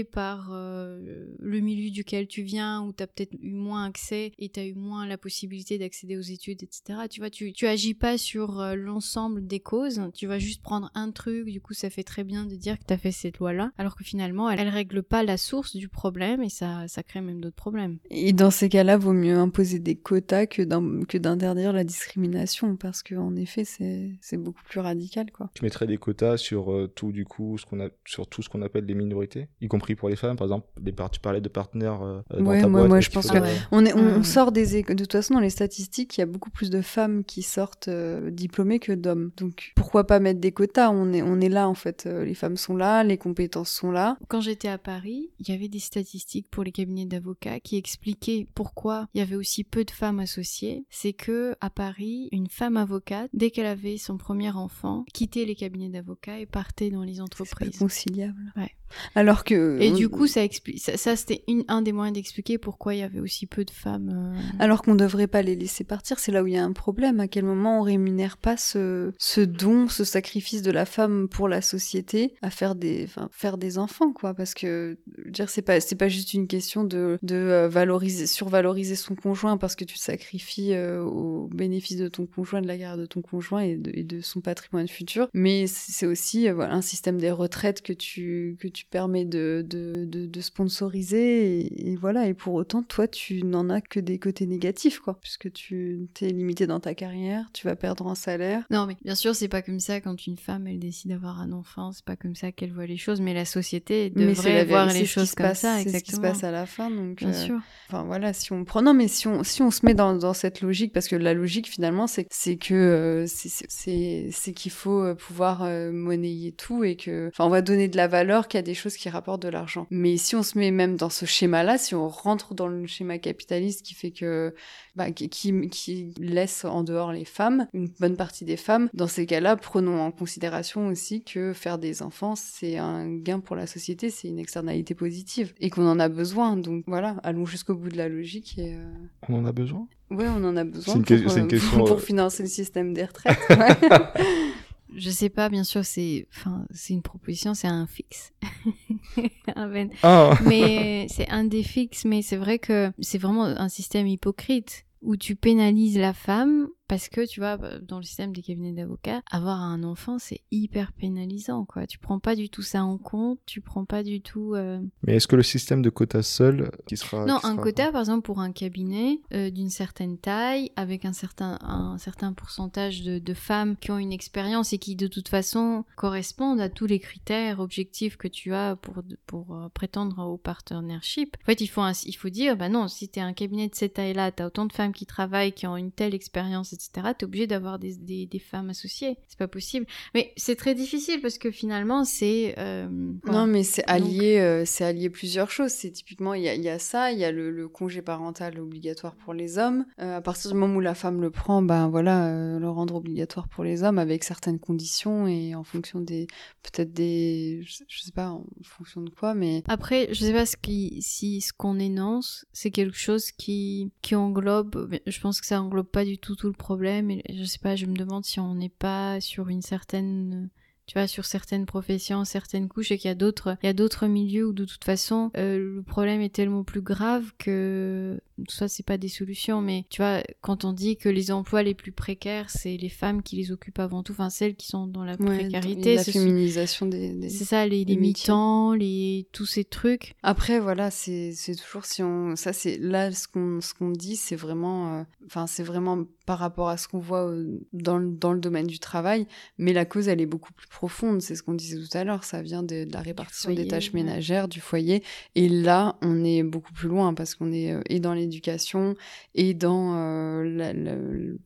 par 0.05 0.51
euh, 0.53 1.27
le 1.39 1.61
milieu 1.61 1.91
duquel 1.91 2.27
tu 2.27 2.43
viens, 2.43 2.83
où 2.83 2.93
tu 2.93 3.03
as 3.03 3.07
peut-être 3.07 3.35
eu 3.41 3.53
moins 3.53 3.85
accès 3.85 4.33
et 4.39 4.49
tu 4.49 4.61
as 4.61 4.67
eu 4.67 4.75
moins 4.75 5.07
la 5.07 5.19
possibilité 5.19 5.79
d'accéder 5.79 6.17
aux 6.17 6.21
études, 6.21 6.63
etc. 6.63 7.01
Tu 7.11 7.21
vois, 7.21 7.31
tu, 7.31 7.53
tu 7.53 7.67
agis 7.67 7.95
pas 7.95 8.19
sur 8.19 8.61
euh, 8.61 8.75
l'ensemble 8.75 9.47
des 9.47 9.61
causes, 9.61 10.01
tu 10.15 10.27
vas 10.27 10.39
juste 10.39 10.63
prendre 10.63 10.91
un 10.95 11.11
truc, 11.11 11.49
du 11.49 11.61
coup 11.61 11.75
ça 11.75 11.91
fait 11.91 12.05
très 12.05 12.25
bien 12.25 12.47
de 12.47 12.55
dire 12.55 12.79
que 12.79 12.85
tu 12.87 12.93
as 12.93 12.99
fait 12.99 13.13
cette 13.13 13.39
loi-là, 13.39 13.73
alors 13.79 13.97
que 13.97 14.05
finalement 14.05 14.51
elle, 14.51 14.61
elle 14.61 14.69
règle 14.69 15.03
pas 15.03 15.23
la 15.23 15.37
source 15.37 15.77
du 15.77 15.89
problème 15.89 16.43
et 16.43 16.49
ça, 16.49 16.89
ça 16.89 17.03
crée 17.03 17.21
même 17.21 17.41
d'autres 17.41 17.57
problèmes. 17.57 17.99
Et 18.11 18.33
dans 18.33 18.51
ces 18.51 18.69
cas-là, 18.69 18.97
vaut 18.97 19.13
mieux 19.13 19.37
imposer 19.37 19.79
des 19.79 19.97
quotas 19.97 20.47
que 20.47 20.63
d'interdire 20.63 21.73
la 21.73 21.85
discrimination, 21.85 22.77
parce 22.77 23.03
que 23.03 23.15
en 23.15 23.37
effet, 23.37 23.65
c'est 23.65 24.13
c'est 24.21 24.37
beaucoup 24.37 24.63
plus 24.65 24.81
radical, 24.81 25.31
quoi. 25.31 25.51
Tu 25.55 25.65
mettrais 25.65 25.87
des 25.87 25.99
quotas 25.99 26.37
sur 26.37 26.73
euh, 26.73 26.87
tout, 26.89 27.13
du 27.13 27.25
coup, 27.25 27.59
ce 27.59 27.67
qu'on 27.67 27.81
a, 27.81 27.89
sur 28.05 28.27
tout 28.27 28.43
ce 28.43 28.49
qu'on 28.49 28.63
appelle 28.63 28.85
les 28.85 28.95
minorités, 28.95 29.49
y 29.61 29.69
compris 29.69 29.95
pour 29.95 30.09
les 30.09 30.17
femmes, 30.17 30.37
par 30.37 30.47
exemple, 30.47 30.67
les 30.83 30.93
par- 30.93 31.11
tu 31.11 31.21
parlais 31.21 31.41
de 31.41 31.49
partenaires 31.49 32.03
euh, 32.03 32.21
dans 32.39 32.45
Ouais, 32.47 32.61
ta 32.61 32.69
moi- 32.69 32.81
boîte. 32.81 32.89
moi, 32.91 33.01
je 33.01 33.11
pense 33.11 33.31
que- 33.31 33.39
Ah 33.39 33.43
ouais. 33.43 33.57
On, 33.73 33.85
est, 33.87 33.95
on, 33.95 34.19
on 34.19 34.23
sort 34.23 34.53
des 34.53 34.83
de 34.83 34.95
toute 34.95 35.13
façon 35.13 35.35
dans 35.35 35.41
les 35.41 35.51
statistiques, 35.51 36.17
il 36.17 36.21
y 36.21 36.23
a 36.23 36.27
beaucoup 36.27 36.51
plus 36.51 36.69
de 36.71 36.83
femmes 36.83 37.25
qui 37.25 37.43
sortent 37.43 37.89
euh, 37.89 38.31
diplômées 38.31 38.79
que 38.79 38.93
d'hommes. 38.93 39.31
Donc 39.37 39.73
pourquoi 39.77 40.07
pas 40.07 40.21
mettre 40.21 40.41
des 40.41 40.53
quotas? 40.53 40.91
On 40.91 41.13
est 41.13 41.23
on 41.23 41.41
est 41.41 41.49
là 41.49 41.69
en 41.69 41.75
fait, 41.75 42.05
Euh, 42.07 42.25
les 42.25 42.35
femmes 42.35 42.57
sont 42.57 42.77
là, 42.77 43.03
les 43.05 43.17
compétences 43.19 43.71
sont 43.71 43.91
là. 43.91 44.17
Quand 44.29 44.41
j'étais 44.41 44.69
à 44.69 44.79
Paris, 44.79 45.31
il 45.41 45.49
y 45.49 45.53
avait 45.53 45.69
des 45.69 45.79
statistiques 45.79 46.49
pour 46.51 46.63
les 46.65 46.73
cabinets 46.73 47.07
d'avocats 47.07 47.61
qui 47.61 47.77
expliquaient 47.77 48.47
pourquoi 48.55 49.09
il 49.15 49.19
y 49.19 49.23
avait 49.23 49.37
aussi 49.37 49.65
peu 49.65 49.85
de 49.85 49.91
femmes 49.91 50.21
associées. 50.21 50.85
C'est 50.91 51.13
que 51.13 51.55
à 51.61 51.71
Paris, 51.71 52.29
une 52.33 52.49
femme 52.49 52.77
avocate, 52.77 53.31
dès 53.33 53.51
qu'elle 53.51 53.67
avait 53.67 53.97
son 53.97 54.17
premier 54.19 54.51
enfant, 54.51 55.05
quittait 55.15 55.45
les 55.45 55.55
cabinets 55.55 55.89
d'avocats 55.89 56.39
et 56.39 56.47
partait 56.47 56.91
dans 56.91 57.03
les 57.03 57.21
entreprises. 57.21 57.79
conciliable. 57.79 58.53
Ouais. 58.57 58.71
Alors 59.15 59.45
que 59.45 59.79
Et 59.81 59.91
du 59.91 60.09
coup, 60.09 60.27
ça 60.27 60.43
explique. 60.43 60.81
Ça, 60.81 60.97
ça, 60.97 61.17
c'était 61.17 61.43
un 61.69 61.83
des 61.83 61.93
moyens 61.93 62.15
d'expliquer 62.15 62.59
pourquoi 62.59 62.95
il 62.95 63.01
y 63.01 63.03
avait 63.03 63.21
aussi 63.21 63.47
peu 63.47 63.65
de 63.65 63.71
femmes. 63.71 64.35
euh, 64.37 64.41
Alors 64.59 64.83
qu'on 64.83 64.95
devrait 64.95 65.27
pas 65.27 65.43
les 65.43 65.57
laisser 65.57 65.85
partir, 65.85 66.19
c'est 66.19 66.33
là 66.33 66.43
où 66.43 66.47
il 66.47 66.55
y 66.55 66.57
a 66.57 66.65
un 66.65 66.73
problème. 66.73 67.21
À 67.21 67.29
quel 67.29 67.45
moment 67.45 67.81
on 67.81 67.83
rémunère 67.83 68.37
pas 68.37 68.57
ce, 68.57 69.13
ce 69.19 69.41
don, 69.41 69.89
ce 69.89 70.05
sacrifice 70.05 70.63
de 70.63 70.71
la 70.71 70.85
femme 70.87 71.29
pour 71.29 71.49
la 71.49 71.61
société 71.63 72.35
à 72.43 72.51
faire 72.51 72.75
des, 72.75 73.05
enfin, 73.05 73.29
faire 73.33 73.59
des 73.59 73.79
enfants, 73.79 74.13
quoi? 74.13 74.35
Parce 74.35 74.55
que, 74.55 74.99
dire, 75.27 75.49
c'est 75.51 75.63
pas, 75.63 75.81
c'est 75.81 75.97
pas 75.97 76.09
juste 76.09 76.35
une 76.35 76.47
question 76.47 76.85
de, 76.85 77.19
de 77.23 77.35
euh, 77.37 77.69
valoriser, 77.69 78.27
survaloriser 78.27 78.97
son 78.97 79.15
conjoint 79.15 79.57
parce 79.57 79.77
que 79.77 79.85
tu 79.85 79.97
te 79.97 80.01
sacrifies 80.03 80.73
euh, 80.75 81.03
au 81.03 81.49
bénéfice 81.49 81.97
de 81.97 82.09
ton 82.09 82.27
conjoint, 82.27 82.61
de 82.63 82.67
la 82.67 82.77
garde 82.79 83.01
de 83.01 83.07
ton 83.07 83.23
conjoint 83.23 83.61
et 83.61 83.77
de, 83.77 83.91
et 83.95 84.05
de 84.05 84.21
son 84.21 84.41
patrimoine 84.41 84.89
futur. 84.89 85.29
Mais 85.35 85.67
c'est 85.67 86.07
aussi, 86.07 86.49
euh, 86.49 86.55
voilà, 86.55 86.75
un 86.75 86.83
système 86.83 87.19
des 87.19 87.31
retraites 87.31 87.83
que 87.83 87.93
tu, 87.93 88.57
que 88.61 88.69
tu 88.69 88.76
permets 88.85 89.25
de, 89.25 89.65
de, 89.69 89.93
de, 89.97 90.27
de 90.27 90.41
sponsoriser 90.41 91.61
et, 91.61 91.91
et 91.91 91.97
voilà. 91.97 92.27
Et 92.29 92.35
pour 92.35 92.55
autant, 92.55 92.83
toi, 92.83 93.09
tu 93.09 93.43
n'en 93.43 93.71
as 93.71 93.81
que 93.81 94.01
des 94.01 94.19
côtés 94.19 94.47
négatifs, 94.47 94.99
quoi, 95.01 95.19
puisque 95.21 95.53
tu 95.53 96.09
t'es 96.15 96.29
limité 96.29 96.67
dans 96.67 96.81
ta 96.81 96.95
carrière, 96.95 97.47
tu 97.53 97.67
vas 97.67 97.77
perdre 97.77 98.07
en 98.07 98.15
salaire. 98.15 98.65
Non, 98.71 98.87
mais 98.87 98.97
bien 99.05 99.15
sûr, 99.15 99.35
c'est 99.35 99.49
pas 99.49 99.63
comme 99.63 99.81
ça 99.81 100.01
quand 100.01 100.27
une 100.27 100.37
femme 100.37 100.67
elle 100.67 100.79
décide 100.79 101.11
d'avoir 101.11 101.41
un 101.41 101.53
enfant. 101.53 101.93
C'est 101.93 102.05
pas 102.05 102.17
comme 102.17 102.35
ça 102.35 102.53
qu'elle 102.53 102.73
voit 102.73 102.87
les 102.87 102.97
choses. 102.97 103.21
Mais 103.21 103.35
la 103.35 103.45
société 103.45 104.11
devrait 104.11 104.65
voir 104.65 104.93
les 104.93 105.07
choses 105.07 105.31
se 105.31 105.37
comme 105.37 105.47
passe, 105.47 105.61
ça, 105.61 105.77
c'est 105.77 105.85
ce 105.85 105.85
qui 105.85 105.97
exactement. 105.97 106.17
se 106.17 106.33
passe 106.33 106.45
à 106.45 106.51
la 106.51 106.67
fin, 106.67 106.91
donc. 106.91 107.19
Bien 107.19 107.31
euh, 107.31 107.33
sûr. 107.33 107.61
Enfin 107.89 108.05
voilà, 108.05 108.33
si 108.33 108.53
on 108.53 108.65
prend 108.65 108.83
non 108.83 108.95
mais 108.95 109.09
si 109.09 109.29
on 109.29 109.45
si 109.45 109.63
on 109.63 109.71
se 109.71 109.87
met 109.87 109.95
dans, 109.95 110.15
dans 110.15 110.35
cette 110.35 110.61
logique 110.61 110.93
parce 110.93 111.09
que 111.09 111.17
la 111.17 111.35
logique 111.35 111.69
finalement 111.69 112.07
c'est 112.07 112.25
que 112.57 112.75
euh, 112.75 113.27
c'est 113.27 114.53
qu'il 114.53 114.73
faut 114.73 115.03
euh, 115.03 115.15
pouvoir 115.15 115.63
euh, 115.63 115.93
monnayer 115.93 116.53
tout 116.53 116.85
et 116.85 116.97
que 116.97 117.29
enfin 117.29 117.45
on 117.45 117.49
va 117.49 117.63
donner 117.63 117.89
de 117.89 117.97
la 117.97 118.09
valeur 118.09 118.49
qu'à 118.49 118.63
des 118.67 118.75
choses 118.75 118.97
qui 118.97 119.09
rapportent 119.09 119.43
de 119.43 119.49
l'argent. 119.49 119.87
Mais 119.91 120.17
si 120.17 120.37
on 120.37 120.43
se 120.43 120.59
met 120.59 120.71
même 120.71 120.97
dans 120.97 121.09
ce 121.09 121.25
schéma-là, 121.25 121.79
si 121.79 121.95
on 121.95 122.09
rentre 122.09 122.55
dans 122.55 122.67
le 122.69 122.87
schéma 122.87 123.19
capitaliste 123.19 123.83
qui 123.83 123.95
fait 123.95 124.11
que 124.11 124.55
bah, 124.97 125.11
qui, 125.11 126.13
laisse 126.19 126.65
en 126.65 126.83
dehors 126.83 127.13
les 127.13 127.25
femmes, 127.25 127.67
une 127.73 127.89
bonne 128.01 128.17
partie 128.17 128.45
des 128.45 128.57
femmes, 128.57 128.89
dans 128.95 129.07
ces 129.07 129.25
cas-là, 129.27 129.57
prenons 129.57 130.01
en 130.01 130.11
considération 130.11 130.89
aussi 130.89 131.23
que 131.23 131.53
faire 131.53 131.79
des 131.79 132.03
enfants 132.03 132.35
c'est 132.37 132.77
un 132.77 133.09
gain 133.17 133.41
pour 133.41 133.57
la 133.57 133.67
société, 133.67 134.11
c'est 134.11 134.29
une 134.29 134.39
externalité 134.39 134.95
positive 134.95 135.55
et 135.61 135.71
qu'on 135.71 135.87
en 135.89 135.99
a 136.01 136.09
besoin. 136.09 136.57
Donc 136.57 136.85
voilà, 136.87 137.17
allons 137.23 137.47
jusqu'au 137.47 137.75
bout 137.75 137.89
de 137.89 137.97
la 137.97 138.09
logique 138.09 138.59
et 138.59 138.75
euh, 138.75 138.85
On 139.29 139.35
en 139.35 139.47
a 139.47 139.53
besoin? 139.53 139.87
Ouais, 140.11 140.27
on 140.29 140.45
en 140.45 140.57
a 140.57 140.65
besoin 140.65 140.95
C'est 140.95 140.99
une 141.01 141.05
que- 141.05 141.15
une 141.39 141.45
euh, 141.45 141.47
question, 141.47 141.79
pour 141.85 141.93
euh, 141.93 141.99
financer 141.99 142.43
le 142.43 142.49
système 142.49 142.93
des 142.95 143.05
retraites. 143.05 143.39
ouais. 143.51 143.89
Je 144.95 145.11
sais 145.11 145.29
pas, 145.29 145.49
bien 145.49 145.65
sûr, 145.65 145.85
c'est, 145.85 146.27
enfin, 146.33 146.65
c'est 146.71 146.95
une 146.95 147.03
proposition, 147.03 147.55
c'est 147.55 147.67
un 147.67 147.87
fixe. 147.87 148.33
Un 149.57 149.89
Ah 150.03 150.39
mais 150.45 151.07
c'est 151.11 151.29
un 151.29 151.45
des 151.45 151.63
fixes, 151.63 152.05
mais 152.05 152.23
c'est 152.23 152.37
vrai 152.37 152.59
que 152.59 152.93
c'est 153.01 153.19
vraiment 153.19 153.45
un 153.45 153.69
système 153.69 154.07
hypocrite 154.07 154.85
où 155.03 155.17
tu 155.17 155.37
pénalises 155.37 155.99
la 155.99 156.13
femme 156.13 156.69
parce 156.89 157.09
que 157.09 157.27
tu 157.27 157.41
vois 157.41 157.57
dans 157.83 157.97
le 157.99 158.03
système 158.05 158.33
des 158.33 158.43
cabinets 158.43 158.73
d'avocats 158.73 159.23
avoir 159.31 159.61
un 159.61 159.83
enfant 159.83 160.19
c'est 160.19 160.41
hyper 160.51 160.93
pénalisant 160.93 161.65
quoi 161.65 161.87
tu 161.87 161.99
prends 161.99 162.19
pas 162.19 162.35
du 162.37 162.49
tout 162.51 162.63
ça 162.63 162.85
en 162.85 162.99
compte 162.99 163.39
tu 163.47 163.61
prends 163.61 163.85
pas 163.85 164.03
du 164.03 164.21
tout 164.21 164.55
euh, 164.55 164.81
Mais 165.03 165.17
est-ce 165.17 165.27
que 165.27 165.37
le 165.37 165.43
système 165.43 165.83
de 165.83 165.91
quotas 165.91 166.23
seul 166.23 166.71
qui 166.87 166.97
sera. 166.97 167.25
non 167.27 167.39
qui 167.39 167.47
un 167.47 167.53
sera- 167.53 167.63
quota 167.63 167.93
par 167.93 168.01
exemple 168.03 168.23
pour 168.23 168.41
un 168.41 168.53
cabinet 168.53 169.21
euh, 169.33 169.51
d'une 169.51 169.71
certaine 169.71 170.19
taille 170.19 170.71
avec 170.77 171.05
un 171.05 171.13
certain 171.13 171.59
un 171.63 171.99
certain 171.99 172.33
pourcentage 172.33 173.03
de, 173.03 173.19
de 173.19 173.35
femmes 173.35 173.77
qui 173.77 173.91
ont 173.91 173.99
une 173.99 174.13
expérience 174.13 174.73
et 174.73 174.79
qui 174.79 174.97
de 174.97 175.07
toute 175.07 175.29
façon 175.29 175.85
correspondent 175.97 176.61
à 176.61 176.69
tous 176.69 176.87
les 176.87 176.99
critères 177.01 177.61
objectifs 177.61 178.17
que 178.17 178.29
tu 178.29 178.53
as 178.55 178.77
pour 178.77 179.03
pour 179.27 179.55
euh, 179.57 179.69
prétendre 179.71 180.19
au 180.27 180.37
partnership 180.37 181.37
en 181.43 181.45
fait 181.47 181.61
il 181.61 181.67
faut 181.69 181.81
un- 181.83 181.93
il 182.05 182.13
faut 182.17 182.29
dire 182.29 182.57
bah 182.57 182.69
non 182.69 182.89
si 182.89 183.09
t'es 183.09 183.21
un 183.21 183.33
cabinet 183.33 183.69
de 183.69 183.75
cette 183.75 183.95
taille 183.95 184.15
là 184.15 184.31
t'as 184.33 184.47
autant 184.47 184.67
de 184.67 184.73
femmes 184.73 184.93
qui 184.93 185.07
travaillent 185.07 185.53
qui 185.53 185.67
ont 185.67 185.77
une 185.77 185.91
telle 185.93 186.15
expérience 186.15 186.73
etc., 186.77 187.09
tu 187.19 187.25
es 187.25 187.25
obligé 187.25 187.47
d'avoir 187.47 187.79
des, 187.79 187.97
des, 187.97 188.27
des, 188.27 188.39
femmes 188.39 188.71
associées. 188.71 189.19
C'est 189.29 189.39
pas 189.39 189.49
possible. 189.49 189.87
Mais 190.15 190.33
c'est 190.37 190.57
très 190.57 190.75
difficile 190.75 191.21
parce 191.21 191.39
que 191.39 191.51
finalement, 191.51 192.05
c'est. 192.05 192.55
Euh, 192.59 192.89
non, 193.25 193.47
mais 193.47 193.65
c'est 193.65 193.85
allié, 193.87 194.39
euh, 194.39 194.65
c'est 194.65 194.85
allié 194.85 195.11
plusieurs 195.11 195.51
choses. 195.51 195.73
C'est 195.73 195.91
typiquement, 195.91 196.35
il 196.35 196.43
y 196.43 196.49
a, 196.49 196.55
y 196.55 196.69
a, 196.69 196.79
ça, 196.79 197.13
il 197.13 197.19
y 197.19 197.25
a 197.25 197.33
le, 197.33 197.51
le, 197.51 197.69
congé 197.69 198.03
parental 198.03 198.61
obligatoire 198.61 199.17
pour 199.17 199.35
les 199.35 199.59
hommes. 199.59 199.85
Euh, 200.01 200.17
à 200.17 200.21
partir 200.21 200.53
du 200.53 200.57
moment 200.57 200.77
où 200.77 200.81
la 200.81 200.95
femme 200.95 201.21
le 201.21 201.31
prend, 201.31 201.63
ben 201.63 201.89
voilà, 201.89 202.59
le 202.59 202.69
rendre 202.69 202.95
obligatoire 202.95 203.49
pour 203.49 203.65
les 203.65 203.83
hommes 203.83 203.99
avec 203.99 204.25
certaines 204.25 204.59
conditions 204.59 205.27
et 205.27 205.55
en 205.55 205.65
fonction 205.65 206.01
des. 206.01 206.27
Peut-être 206.63 206.93
des. 206.93 207.63
Je, 207.63 207.83
je, 207.89 208.03
sais 208.03 208.13
pas, 208.13 208.29
en 208.29 208.45
fonction 208.63 209.01
de 209.01 209.11
quoi, 209.11 209.35
mais. 209.35 209.63
Après, 209.67 210.09
je 210.13 210.21
sais 210.21 210.33
pas 210.33 210.47
ce 210.47 210.57
qui, 210.57 210.99
si 211.03 211.41
ce 211.41 211.53
qu'on 211.53 211.79
énonce, 211.79 212.45
c'est 212.53 212.71
quelque 212.71 212.97
chose 212.97 213.31
qui, 213.33 213.91
qui 214.03 214.15
englobe. 214.15 214.91
Je 215.07 215.21
pense 215.21 215.41
que 215.41 215.47
ça 215.47 215.61
englobe 215.61 215.87
pas 215.87 216.05
du 216.05 216.19
tout 216.19 216.37
tout 216.37 216.47
le 216.47 216.53
problème. 216.67 217.11
Et 217.11 217.23
je 217.33 217.45
sais 217.45 217.61
pas, 217.61 217.77
je 217.77 217.87
me 217.87 217.95
demande 217.95 218.25
si 218.25 218.41
on 218.41 218.55
n'est 218.55 218.77
pas 218.87 219.21
sur 219.21 219.49
une 219.49 219.63
certaine 219.63 220.51
tu 220.87 220.95
vois, 220.95 221.09
sur 221.09 221.25
certaines 221.25 221.67
professions, 221.67 222.25
certaines 222.25 222.69
couches, 222.69 222.93
et 222.93 222.99
qu'il 222.99 223.09
y 223.09 223.11
a 223.11 223.17
d'autres, 223.17 223.57
il 223.63 223.67
y 223.67 223.69
a 223.69 223.73
d'autres 223.73 224.07
milieux 224.07 224.47
où 224.47 224.53
de 224.53 224.65
toute 224.65 224.85
façon, 224.85 225.33
euh, 225.37 225.59
le 225.59 225.83
problème 225.83 226.21
est 226.21 226.33
tellement 226.33 226.63
plus 226.63 226.81
grave 226.81 227.33
que 227.39 228.21
tout 228.47 228.55
ça, 228.55 228.69
c'est 228.69 228.87
pas 228.87 228.97
des 228.97 229.09
solutions, 229.09 229.61
mais 229.61 229.85
tu 229.91 230.01
vois, 230.01 230.23
quand 230.43 230.65
on 230.65 230.73
dit 230.73 230.97
que 230.97 231.09
les 231.09 231.33
emplois 231.33 231.65
les 231.65 231.75
plus 231.75 231.91
précaires, 231.91 232.51
c'est 232.51 232.77
les 232.77 232.89
femmes 232.89 233.23
qui 233.23 233.35
les 233.35 233.51
occupent 233.51 233.81
avant 233.81 234.05
tout, 234.05 234.13
enfin 234.13 234.31
celles 234.31 234.55
qui 234.55 234.69
sont 234.69 234.87
dans 234.87 235.03
la 235.03 235.17
ouais, 235.17 235.39
précarité, 235.39 235.97
la 235.97 236.05
féminisation 236.05 236.87
des, 236.87 237.15
des 237.15 237.31
c'est 237.31 237.45
ça, 237.45 237.67
les, 237.67 237.85
les 237.85 237.97
mi-temps, 237.97 238.73
les 238.75 239.27
tous 239.33 239.47
ces 239.47 239.65
trucs. 239.65 240.15
Après, 240.23 240.61
voilà, 240.61 240.93
c'est 240.93 241.33
c'est 241.33 241.57
toujours 241.57 241.85
si 241.85 242.05
on, 242.05 242.37
ça 242.37 242.53
c'est 242.53 242.79
là 242.79 243.11
ce 243.11 243.27
qu'on 243.27 243.61
ce 243.61 243.75
qu'on 243.75 243.91
dit, 243.91 244.15
c'est 244.15 244.37
vraiment, 244.37 245.05
enfin 245.25 245.45
euh, 245.45 245.47
c'est 245.49 245.65
vraiment 245.65 246.05
par 246.27 246.39
rapport 246.39 246.69
à 246.69 246.77
ce 246.77 246.89
qu'on 246.89 246.99
voit 246.99 247.33
dans 247.73 247.99
le, 247.99 248.11
dans 248.11 248.33
le 248.33 248.41
domaine 248.41 248.67
du 248.67 248.81
travail, 248.81 249.27
mais 249.59 249.73
la 249.73 249.85
cause 249.85 250.09
elle 250.09 250.21
est 250.21 250.27
beaucoup 250.27 250.53
plus 250.53 250.67
profonde, 250.67 251.23
c'est 251.23 251.37
ce 251.37 251.43
qu'on 251.43 251.55
disait 251.55 251.79
tout 251.79 251.97
à 251.97 252.05
l'heure, 252.05 252.25
ça 252.25 252.43
vient 252.43 252.65
de, 252.65 252.85
de 252.85 252.93
la 252.93 253.01
répartition 253.01 253.49
foyer, 253.49 253.63
des 253.63 253.69
tâches 253.69 253.93
ouais. 253.93 254.03
ménagères, 254.03 254.49
du 254.49 254.61
foyer, 254.61 255.03
et 255.37 255.49
là 255.49 255.97
on 256.03 256.25
est 256.25 256.43
beaucoup 256.43 256.73
plus 256.73 256.89
loin 256.89 257.15
parce 257.15 257.37
qu'on 257.37 257.53
est 257.53 257.73
euh, 257.73 257.81
et 257.89 258.01
dans 258.01 258.13
l'éducation 258.13 258.95
et 259.35 259.55
dans 259.55 259.95
euh, 259.95 260.45
la, 260.45 260.73
la, 260.73 260.97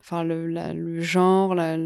enfin 0.01 0.25
le, 0.25 0.47
la, 0.47 0.73
le 0.73 1.01
genre, 1.01 1.55
la, 1.55 1.77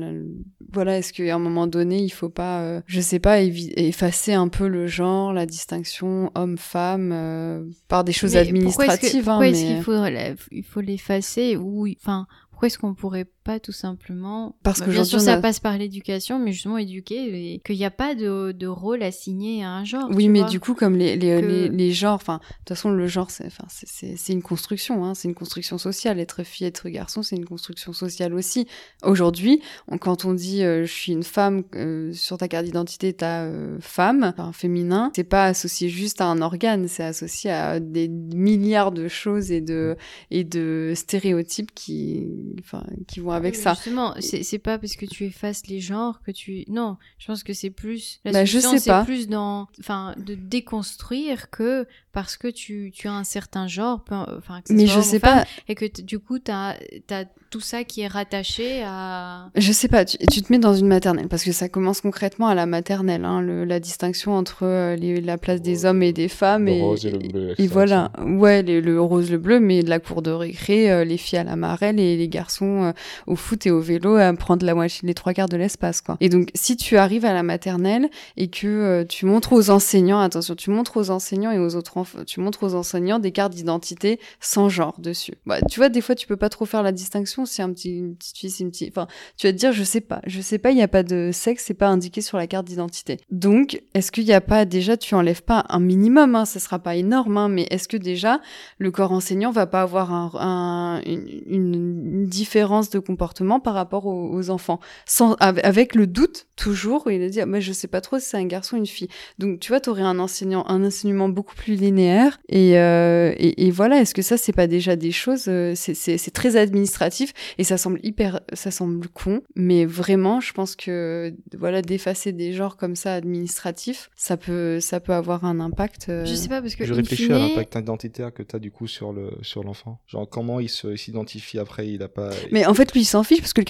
voilà, 0.72 0.98
est-ce 0.98 1.12
qu'à 1.12 1.34
un 1.34 1.38
moment 1.38 1.66
donné 1.66 1.98
il 2.00 2.10
faut 2.10 2.28
pas, 2.28 2.62
euh, 2.62 2.80
je 2.86 3.00
sais 3.00 3.18
pas, 3.18 3.40
effacer 3.42 4.34
un 4.34 4.48
peu 4.48 4.68
le 4.68 4.86
genre, 4.86 5.32
la 5.32 5.46
distinction 5.46 6.30
homme-femme 6.36 7.10
euh, 7.12 7.64
par 7.88 8.04
des 8.04 8.12
choses 8.12 8.34
mais 8.34 8.40
administratives, 8.40 9.24
pourquoi 9.24 9.48
est-ce 9.48 9.64
hein, 9.64 9.74
qu'il 9.74 9.82
faut, 9.82 10.46
il 10.52 10.64
faut 10.64 10.80
l'effacer 10.80 11.56
ou 11.56 11.88
enfin 12.00 12.26
pourquoi 12.54 12.68
est-ce 12.68 12.78
qu'on 12.78 12.94
pourrait 12.94 13.26
pas 13.42 13.58
tout 13.58 13.72
simplement 13.72 14.54
parce 14.62 14.78
bah, 14.78 14.86
que 14.86 14.90
bien 14.92 15.02
sûr 15.02 15.20
ça 15.20 15.34
a... 15.34 15.40
passe 15.40 15.58
par 15.58 15.76
l'éducation 15.76 16.38
mais 16.38 16.52
justement 16.52 16.78
éduquer 16.78 17.54
et 17.54 17.58
qu'il 17.58 17.76
n'y 17.76 17.84
a 17.84 17.90
pas 17.90 18.14
de, 18.14 18.52
de, 18.52 18.66
rôle 18.68 19.02
assigné 19.02 19.64
à 19.64 19.70
un 19.70 19.84
genre 19.84 20.08
oui 20.12 20.28
mais 20.28 20.38
vois. 20.38 20.48
du 20.48 20.60
coup 20.60 20.74
comme 20.74 20.96
les, 20.96 21.16
les, 21.16 21.40
que... 21.40 21.46
les, 21.46 21.68
les, 21.68 21.92
genres 21.92 22.14
enfin 22.14 22.36
de 22.36 22.56
toute 22.58 22.68
façon 22.68 22.90
le 22.90 23.08
genre 23.08 23.32
c'est 23.32 23.46
enfin 23.46 23.64
c'est 23.68 24.32
une 24.32 24.40
construction 24.40 25.04
hein, 25.04 25.14
c'est 25.14 25.26
une 25.26 25.34
construction 25.34 25.78
sociale. 25.78 26.20
Être 26.20 26.44
fille 26.44 26.64
être 26.64 26.88
garçon 26.88 27.24
c'est 27.24 27.34
une 27.34 27.44
construction 27.44 27.92
sociale 27.92 28.34
aussi. 28.34 28.68
Aujourd'hui 29.02 29.60
quand 30.00 30.24
on 30.24 30.32
dit 30.32 30.62
euh, 30.62 30.86
je 30.86 30.92
suis 30.92 31.12
une 31.12 31.24
femme 31.24 31.64
euh, 31.74 32.12
sur 32.12 32.38
ta 32.38 32.46
carte 32.46 32.66
d'identité 32.66 33.12
t'as 33.12 33.46
euh, 33.46 33.78
femme 33.80 34.32
enfin 34.36 34.52
féminin 34.52 35.10
c'est 35.16 35.24
pas 35.24 35.46
associé 35.46 35.88
juste 35.88 36.20
à 36.20 36.26
un 36.26 36.40
organe 36.40 36.86
c'est 36.86 37.02
associé 37.02 37.50
à 37.50 37.80
des 37.80 38.06
milliards 38.08 38.92
de 38.92 39.08
choses 39.08 39.50
et 39.50 39.60
de 39.60 39.96
et 40.30 40.44
de 40.44 40.92
stéréotypes 40.94 41.74
qui 41.74 42.28
enfin 42.60 42.84
qui 43.06 43.20
vont 43.20 43.30
avec 43.30 43.54
oui, 43.54 43.60
ça. 43.60 43.74
Justement, 43.74 44.14
c'est 44.20 44.58
pas 44.58 44.78
parce 44.78 44.96
que 44.96 45.06
tu 45.06 45.24
effaces 45.24 45.66
les 45.66 45.80
genres 45.80 46.20
que 46.22 46.30
tu 46.30 46.64
non, 46.68 46.96
je 47.18 47.26
pense 47.26 47.42
que 47.42 47.52
c'est 47.52 47.70
plus 47.70 48.20
la 48.24 48.32
bah, 48.32 48.46
solution 48.46 48.78
c'est 48.78 49.04
plus 49.04 49.28
dans 49.28 49.68
enfin 49.80 50.14
de 50.18 50.34
déconstruire 50.34 51.50
que 51.50 51.86
parce 52.14 52.36
que 52.36 52.48
tu, 52.48 52.90
tu 52.94 53.08
as 53.08 53.12
un 53.12 53.24
certain 53.24 53.66
genre 53.66 54.02
enfin 54.10 54.60
Mais 54.70 54.86
je 54.86 55.00
sais 55.00 55.18
femme, 55.18 55.40
pas. 55.40 55.44
et 55.68 55.74
que 55.74 56.00
du 56.00 56.18
coup 56.18 56.38
tu 56.38 56.50
as, 56.50 56.76
as 57.10 57.24
tout 57.50 57.60
ça 57.60 57.84
qui 57.84 58.00
est 58.00 58.06
rattaché 58.08 58.82
à 58.84 59.50
Je 59.54 59.72
sais 59.72 59.88
pas, 59.88 60.04
tu, 60.04 60.16
tu, 60.18 60.42
te 60.42 60.52
mets 60.52 60.58
dans 60.58 60.74
une 60.74 60.86
maternelle 60.86 61.28
parce 61.28 61.44
que 61.44 61.52
ça 61.52 61.68
commence 61.68 62.00
concrètement 62.00 62.48
à 62.48 62.54
la 62.54 62.66
maternelle 62.66 63.24
hein, 63.24 63.40
le, 63.40 63.64
la 63.64 63.80
distinction 63.80 64.34
entre 64.34 64.64
euh, 64.64 64.96
les, 64.96 65.20
la 65.20 65.38
place 65.38 65.60
des 65.60 65.84
hommes 65.84 66.02
et 66.02 66.12
des 66.12 66.28
femmes 66.28 66.66
le 66.66 66.72
et, 66.72 66.80
rose 66.80 67.06
et, 67.06 67.10
le 67.10 67.18
bleu, 67.18 67.54
et 67.58 67.66
voilà, 67.66 68.10
ouais, 68.24 68.62
les, 68.62 68.80
le 68.80 69.00
rose 69.00 69.30
le 69.30 69.38
bleu 69.38 69.60
mais 69.60 69.82
de 69.82 69.90
la 69.90 70.00
cour 70.00 70.22
de 70.22 70.30
récré 70.30 70.90
euh, 70.90 71.04
les 71.04 71.16
filles 71.16 71.38
à 71.40 71.44
la 71.44 71.56
marelle 71.56 72.00
et 72.00 72.16
les 72.16 72.28
garçons 72.28 72.84
euh, 72.84 72.92
au 73.26 73.36
foot 73.36 73.66
et 73.66 73.70
au 73.70 73.80
vélo 73.80 74.16
à 74.16 74.32
prendre 74.34 74.64
la 74.64 74.74
moitié 74.74 75.06
les 75.06 75.14
trois 75.14 75.32
quarts 75.32 75.48
de 75.48 75.56
l'espace 75.56 76.00
quoi. 76.00 76.16
Et 76.20 76.28
donc 76.28 76.50
si 76.54 76.76
tu 76.76 76.96
arrives 76.96 77.24
à 77.24 77.32
la 77.32 77.42
maternelle 77.42 78.08
et 78.36 78.48
que 78.48 78.66
euh, 78.66 79.04
tu 79.04 79.26
montres 79.26 79.52
aux 79.52 79.70
enseignants, 79.70 80.20
attention, 80.20 80.54
tu 80.54 80.70
montres 80.70 80.96
aux 80.96 81.10
enseignants 81.10 81.50
et 81.50 81.58
aux 81.58 81.74
autres 81.76 81.96
enfants, 81.96 82.03
tu 82.26 82.40
montres 82.40 82.62
aux 82.62 82.74
enseignants 82.74 83.18
des 83.18 83.32
cartes 83.32 83.54
d'identité 83.54 84.20
sans 84.40 84.68
genre 84.68 84.94
dessus. 84.98 85.34
Bah, 85.46 85.60
tu 85.62 85.80
vois 85.80 85.88
des 85.88 86.00
fois 86.00 86.14
tu 86.14 86.26
peux 86.26 86.36
pas 86.36 86.48
trop 86.48 86.64
faire 86.64 86.82
la 86.82 86.92
distinction 86.92 87.46
si 87.46 87.62
un 87.62 87.72
petit 87.72 87.98
une 87.98 88.16
petite 88.16 88.38
fille, 88.38 88.54
une 88.60 88.70
petite 88.70 88.90
enfin 88.96 89.06
tu 89.36 89.46
vas 89.46 89.52
te 89.52 89.58
dire 89.58 89.72
je 89.72 89.84
sais 89.84 90.00
pas, 90.00 90.20
je 90.26 90.40
sais 90.40 90.58
pas, 90.58 90.70
il 90.70 90.78
y 90.78 90.82
a 90.82 90.88
pas 90.88 91.02
de 91.02 91.30
sexe, 91.32 91.64
c'est 91.66 91.74
pas 91.74 91.88
indiqué 91.88 92.20
sur 92.20 92.38
la 92.38 92.46
carte 92.46 92.66
d'identité. 92.66 93.18
Donc 93.30 93.82
est-ce 93.94 94.12
qu'il 94.12 94.24
y 94.24 94.32
a 94.32 94.40
pas 94.40 94.64
déjà 94.64 94.96
tu 94.96 95.14
enlèves 95.14 95.42
pas 95.42 95.64
un 95.68 95.80
minimum 95.80 96.34
hein, 96.34 96.44
ça 96.44 96.60
sera 96.60 96.78
pas 96.78 96.96
énorme 96.96 97.36
hein, 97.36 97.48
mais 97.48 97.66
est-ce 97.70 97.88
que 97.88 97.96
déjà 97.96 98.40
le 98.78 98.90
corps 98.90 99.12
enseignant 99.12 99.50
va 99.50 99.66
pas 99.66 99.82
avoir 99.82 100.12
un, 100.12 100.30
un, 100.34 101.00
une, 101.04 102.26
différence 102.26 102.90
de 102.90 102.98
comportement 102.98 103.60
par 103.60 103.74
rapport 103.74 104.06
aux, 104.06 104.50
enfants, 104.50 104.80
sans 105.06 105.34
avec 105.34 105.94
le 105.94 106.06
doute 106.06 106.46
toujours. 106.56 107.10
Il 107.10 107.22
a 107.22 107.28
dit, 107.28 107.40
mais 107.46 107.60
je 107.60 107.72
sais 107.72 107.88
pas 107.88 108.00
trop 108.00 108.18
si 108.18 108.26
c'est 108.26 108.36
un 108.36 108.46
garçon 108.46 108.76
ou 108.76 108.78
une 108.78 108.86
fille. 108.86 109.08
Donc 109.38 109.60
tu 109.60 109.68
vois, 109.68 109.80
tu 109.80 109.90
aurais 109.90 110.02
un 110.02 110.18
enseignant, 110.18 110.64
un 110.68 110.84
enseignement 110.84 111.28
beaucoup 111.28 111.54
plus 111.54 111.74
linéaire. 111.74 111.93
Et, 111.98 112.78
euh, 112.78 113.32
et, 113.36 113.66
et 113.66 113.70
voilà, 113.70 114.00
est-ce 114.00 114.14
que 114.14 114.22
ça 114.22 114.36
c'est 114.36 114.52
pas 114.52 114.66
déjà 114.66 114.96
des 114.96 115.12
choses 115.12 115.44
euh, 115.48 115.74
C'est 115.74 116.32
très 116.32 116.56
administratif 116.56 117.32
et 117.58 117.64
ça 117.64 117.76
semble 117.76 118.00
hyper, 118.02 118.40
ça 118.52 118.70
semble 118.70 119.08
con, 119.08 119.42
mais 119.54 119.84
vraiment, 119.84 120.40
je 120.40 120.52
pense 120.52 120.76
que 120.76 121.34
voilà, 121.56 121.82
d'effacer 121.82 122.32
des 122.32 122.52
genres 122.52 122.76
comme 122.76 122.96
ça 122.96 123.14
administratifs, 123.14 124.10
ça 124.16 124.36
peut, 124.36 124.80
ça 124.80 125.00
peut 125.00 125.12
avoir 125.12 125.44
un 125.44 125.60
impact. 125.60 126.06
Euh... 126.08 126.24
Je 126.24 126.34
sais 126.34 126.48
pas 126.48 126.60
parce 126.60 126.74
que 126.74 126.84
je 126.84 126.94
réfléchis 126.94 127.24
fine... 127.24 127.32
à 127.32 127.38
l'impact 127.38 127.74
identitaire 127.76 128.32
que 128.32 128.42
tu 128.42 128.56
as 128.56 128.58
du 128.58 128.70
coup 128.70 128.86
sur 128.86 129.12
le 129.12 129.30
sur 129.42 129.62
l'enfant. 129.62 130.00
Genre 130.06 130.28
comment 130.28 130.60
il 130.60 130.68
s'identifie 130.68 131.58
après, 131.58 131.88
il 131.88 132.02
a 132.02 132.08
pas. 132.08 132.30
Mais 132.50 132.66
en 132.66 132.74
fait, 132.74 132.92
lui, 132.92 133.02
il 133.02 133.06
s'en 133.06 133.22
fiche 133.22 133.40
parce 133.40 133.52
que 133.52 133.62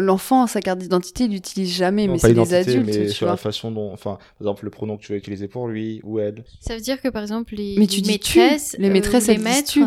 l'enfant, 0.00 0.46
sa 0.46 0.60
carte 0.60 0.78
d'identité, 0.78 1.24
il 1.24 1.32
l'utilise 1.32 1.74
jamais. 1.74 2.06
Non, 2.06 2.14
mais 2.14 2.18
c'est 2.18 2.32
les 2.32 2.54
adultes. 2.54 2.86
Mais 2.86 3.08
sur 3.08 3.26
vois. 3.26 3.32
la 3.32 3.36
façon 3.36 3.70
dont, 3.70 3.92
enfin, 3.92 4.14
par 4.14 4.40
exemple, 4.40 4.64
le 4.64 4.70
pronom 4.70 4.96
que 4.96 5.02
tu 5.02 5.12
vas 5.12 5.18
utiliser 5.18 5.48
pour 5.48 5.68
lui 5.68 6.00
ou 6.04 6.18
elle. 6.18 6.44
Ça 6.60 6.74
veut 6.74 6.80
dire 6.80 7.00
que 7.00 7.08
par 7.08 7.22
exemple, 7.22 7.54
les, 7.54 7.63
mais 7.78 7.86
tu 7.86 8.00
les 8.00 8.12
maîtresses, 8.12 8.76
les 8.78 8.90
maîtresses, 8.90 9.28
euh, 9.28 9.32
les 9.32 9.38
maîtres, 9.38 9.78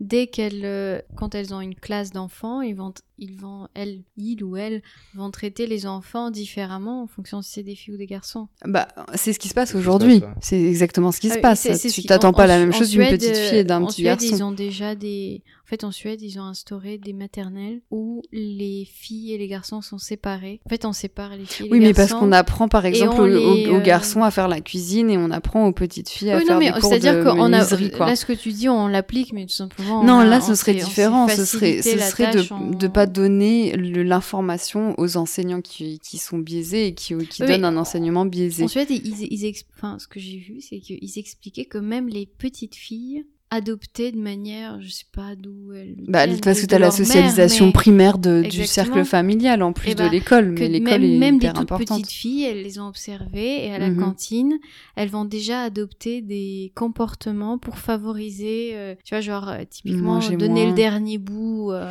dès 0.00 0.26
qu'elles, 0.26 0.64
euh, 0.64 1.00
quand 1.16 1.34
elles 1.34 1.54
ont 1.54 1.60
une 1.60 1.74
classe 1.74 2.10
d'enfants, 2.10 2.60
ils 2.60 2.74
vont, 2.74 2.92
ils 3.18 3.36
vont, 3.36 3.68
elles, 3.74 4.02
ils 4.16 4.42
ou 4.42 4.56
elles, 4.56 4.82
vont 5.14 5.30
traiter 5.30 5.66
les 5.66 5.86
enfants 5.86 6.30
différemment 6.30 7.02
en 7.02 7.06
fonction 7.06 7.42
si 7.42 7.52
c'est 7.52 7.62
des 7.62 7.74
filles 7.74 7.94
ou 7.94 7.96
des 7.96 8.06
garçons. 8.06 8.48
Bah, 8.64 8.88
c'est 9.14 9.32
ce 9.32 9.38
qui 9.38 9.48
se 9.48 9.54
passe 9.54 9.74
aujourd'hui. 9.74 10.22
C'est 10.40 10.60
exactement 10.60 11.12
ce 11.12 11.20
qui 11.20 11.30
se 11.30 11.38
passe. 11.38 11.66
Ah, 11.66 11.78
tu 11.78 12.02
t'attends 12.04 12.32
pas 12.32 12.46
la 12.46 12.58
même 12.58 12.72
chose 12.72 12.90
d'une 12.90 13.08
petite 13.08 13.36
fille 13.36 13.58
et 13.58 13.64
d'un 13.64 13.84
petit 13.84 14.02
Suède, 14.02 14.18
garçon. 14.20 14.36
Ils 14.36 14.42
ont 14.42 14.52
déjà 14.52 14.94
des, 14.94 15.42
en 15.64 15.66
fait, 15.66 15.82
en 15.82 15.92
Suède, 15.92 16.20
ils 16.20 16.38
ont 16.38 16.44
instauré 16.44 16.98
des 16.98 17.14
maternelles 17.14 17.80
où 17.90 18.20
les 18.32 18.86
filles 18.90 19.32
et 19.32 19.38
les 19.38 19.48
garçons 19.48 19.80
sont 19.80 19.96
séparés. 19.96 20.60
En 20.66 20.68
fait, 20.68 20.84
on 20.84 20.92
sépare 20.92 21.30
les 21.36 21.46
filles 21.46 21.68
et 21.68 21.70
oui, 21.70 21.78
les 21.80 21.86
mais 21.86 21.92
garçons. 21.94 22.14
parce 22.14 22.20
qu'on 22.20 22.32
apprend, 22.32 22.68
par 22.68 22.84
exemple, 22.84 23.22
aux, 23.22 23.26
les, 23.26 23.68
aux, 23.68 23.76
euh... 23.76 23.80
garçons 23.80 24.22
à 24.22 24.30
faire 24.30 24.46
la 24.46 24.60
cuisine 24.60 25.08
et 25.08 25.16
on 25.16 25.30
apprend 25.30 25.66
aux 25.66 25.72
petites 25.72 26.10
filles 26.10 26.32
à 26.32 26.36
oui, 26.36 26.44
faire 26.44 26.54
non, 26.54 26.60
mais 26.60 26.70
des 26.70 26.80
cours 26.80 26.90
c'est-à-dire 26.90 27.14
de 27.14 27.22
qu'on 27.22 27.52
a, 27.52 27.64
quoi. 27.96 28.06
là, 28.06 28.16
ce 28.16 28.26
que 28.26 28.34
tu 28.34 28.52
dis, 28.52 28.68
on 28.68 28.88
l'applique, 28.88 29.32
mais 29.32 29.46
tout 29.46 29.54
simplement. 29.54 30.04
Non, 30.04 30.20
là, 30.20 30.42
ce 30.42 30.54
serait 30.54 30.74
différent. 30.74 31.28
Ce 31.28 31.46
serait, 31.46 31.80
ce 31.80 31.98
serait 31.98 32.32
de, 32.32 32.52
en... 32.52 32.70
pas 33.06 33.12
donner 33.12 33.76
l'information 33.76 34.94
aux 34.98 35.16
enseignants 35.16 35.60
qui, 35.60 35.98
qui 35.98 36.18
sont 36.18 36.38
biaisés 36.38 36.86
et 36.88 36.94
qui, 36.94 37.14
qui 37.28 37.42
oui, 37.42 37.48
donnent 37.48 37.64
un 37.64 37.76
enseignement 37.76 38.26
biaisé. 38.26 38.64
En 38.64 38.68
Suède, 38.68 38.88
ils, 38.90 39.26
ils, 39.30 39.54
enfin, 39.76 39.98
ce 39.98 40.06
que 40.08 40.20
j'ai 40.20 40.38
vu, 40.38 40.60
c'est 40.60 40.78
qu'ils 40.80 41.18
expliquaient 41.18 41.64
que 41.66 41.78
même 41.78 42.08
les 42.08 42.26
petites 42.26 42.74
filles 42.74 43.24
adoptées 43.50 44.10
de 44.10 44.18
manière, 44.18 44.80
je 44.80 44.88
sais 44.88 45.04
pas 45.12 45.36
d'où 45.36 45.72
elles. 45.72 45.94
Bah, 46.08 46.26
parce 46.42 46.60
que 46.60 46.66
tu 46.66 46.74
as 46.74 46.78
la 46.80 46.90
socialisation 46.90 47.66
mère, 47.66 47.72
primaire 47.74 48.18
de, 48.18 48.42
du 48.50 48.66
cercle 48.66 49.04
familial 49.04 49.62
en 49.62 49.72
plus 49.72 49.90
et 49.90 49.94
de 49.94 49.98
bah, 50.02 50.08
l'école, 50.08 50.50
mais 50.58 50.68
l'école 50.68 51.04
est 51.04 51.18
même 51.18 51.36
hyper 51.36 51.52
des 51.52 51.60
toutes 51.60 51.70
importante. 51.72 52.00
petites 52.02 52.12
filles, 52.16 52.44
elles 52.44 52.62
les 52.62 52.80
ont 52.80 52.88
observées 52.88 53.66
et 53.66 53.70
à 53.72 53.78
la 53.78 53.90
Mhm. 53.90 53.94
mm 53.94 53.98
-hmm. 53.98 54.04
cantine, 54.04 54.58
elles 54.96 55.10
vont 55.10 55.24
déjà 55.24 55.60
adopter 55.62 56.20
des 56.20 56.72
comportements 56.74 57.58
pour 57.58 57.78
favoriser, 57.78 58.70
euh, 58.74 58.94
tu 59.04 59.14
vois, 59.14 59.20
genre 59.20 59.48
euh, 59.48 59.62
typiquement 59.70 60.14
Manger 60.14 60.36
donner 60.36 60.62
moins. 60.62 60.70
le 60.70 60.74
dernier 60.74 61.18
bout. 61.18 61.70
Euh, 61.70 61.90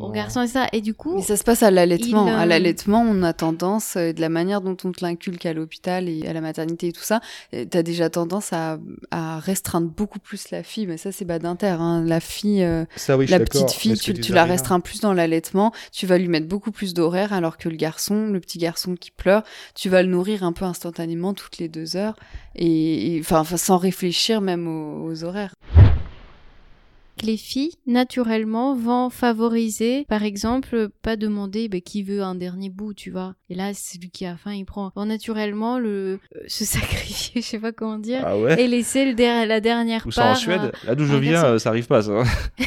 au 0.00 0.10
garçon 0.10 0.42
et 0.42 0.46
ça. 0.46 0.66
Et 0.72 0.80
du 0.80 0.94
coup. 0.94 1.14
Mais 1.16 1.22
ça 1.22 1.36
se 1.36 1.44
passe 1.44 1.62
à 1.62 1.70
l'allaitement. 1.70 2.26
il, 2.26 2.32
euh, 2.32 2.36
À 2.38 2.46
l'allaitement, 2.46 3.02
on 3.02 3.22
a 3.22 3.32
tendance, 3.32 3.96
euh, 3.96 4.12
de 4.12 4.20
la 4.20 4.28
manière 4.28 4.60
dont 4.60 4.76
on 4.84 4.92
te 4.92 5.04
l'inculque 5.04 5.46
à 5.46 5.52
l'hôpital 5.52 6.08
et 6.08 6.26
à 6.26 6.32
la 6.32 6.40
maternité 6.40 6.88
et 6.88 6.92
tout 6.92 7.02
ça, 7.02 7.20
euh, 7.54 7.64
t'as 7.68 7.82
déjà 7.82 8.10
tendance 8.10 8.52
à, 8.52 8.78
à 9.10 9.38
restreindre 9.38 9.88
beaucoup 9.88 10.18
plus 10.18 10.50
la 10.50 10.62
fille. 10.62 10.86
Mais 10.86 10.96
ça, 10.96 11.12
c'est 11.12 11.24
badinter. 11.24 11.66
Hein. 11.80 12.04
La 12.04 12.20
fille, 12.20 12.62
euh, 12.62 12.84
Ça, 12.96 13.16
oui, 13.16 13.26
je 13.26 13.30
la 13.32 13.38
suis 13.38 13.44
d'accord, 13.44 13.66
petite 13.66 13.78
fille, 13.78 13.98
tu, 13.98 14.32
la 14.32 14.44
restreins 14.44 14.80
plus 14.80 15.00
dans 15.00 15.12
l'allaitement. 15.14 15.72
Tu 15.92 16.06
vas 16.06 16.18
lui 16.18 16.28
mettre 16.28 16.48
beaucoup 16.48 16.72
plus 16.72 16.94
d'horaires, 16.94 17.32
alors 17.32 17.56
que 17.58 17.68
le 17.68 17.76
garçon, 17.76 18.26
le 18.28 18.40
petit 18.40 18.58
garçon 18.58 18.94
qui 18.94 19.10
pleure, 19.10 19.42
tu 19.74 19.88
vas 19.88 20.02
le 20.02 20.08
nourrir 20.08 20.42
un 20.44 20.52
peu 20.52 20.64
instantanément 20.64 21.34
toutes 21.34 21.58
les 21.58 21.68
deux 21.68 21.96
heures. 21.96 22.16
Et, 22.54 23.16
et- 23.16 23.20
enfin, 23.20 23.40
enfin, 23.40 23.56
sans 23.56 23.78
réfléchir 23.78 24.40
même 24.40 24.66
aux, 24.68 25.04
aux 25.10 25.24
horaires. 25.24 25.54
Les 27.22 27.36
filles, 27.36 27.72
naturellement, 27.86 28.74
vont 28.74 29.10
favoriser, 29.10 30.04
par 30.08 30.22
exemple, 30.24 30.88
pas 31.02 31.16
demander 31.16 31.68
bah, 31.68 31.80
qui 31.80 32.02
veut 32.02 32.22
un 32.22 32.34
dernier 32.34 32.70
bout, 32.70 32.94
tu 32.94 33.10
vois. 33.10 33.34
Et 33.50 33.54
là, 33.54 33.74
celui 33.74 34.10
qui 34.10 34.24
a 34.26 34.36
faim, 34.36 34.54
il 34.54 34.64
prend. 34.64 34.90
Vont 34.96 35.04
naturellement 35.06 35.78
le, 35.78 36.18
euh, 36.36 36.38
se 36.48 36.64
sacrifier, 36.64 37.42
je 37.42 37.46
sais 37.46 37.58
pas 37.58 37.72
comment 37.72 37.98
dire, 37.98 38.22
Ah 38.24 38.36
ouais 38.38 38.60
et 38.60 38.66
laisser 38.66 39.04
le 39.04 39.14
der- 39.14 39.46
la 39.46 39.60
dernière 39.60 40.06
Ou 40.06 40.10
ça 40.10 40.32
en 40.32 40.34
Suède 40.34 40.72
à- 40.82 40.86
Là 40.86 40.94
d'où 40.94 41.04
je 41.06 41.16
viens, 41.16 41.44
euh, 41.44 41.58
ça 41.58 41.68
arrive 41.68 41.86
pas, 41.86 42.02
ça. 42.02 42.22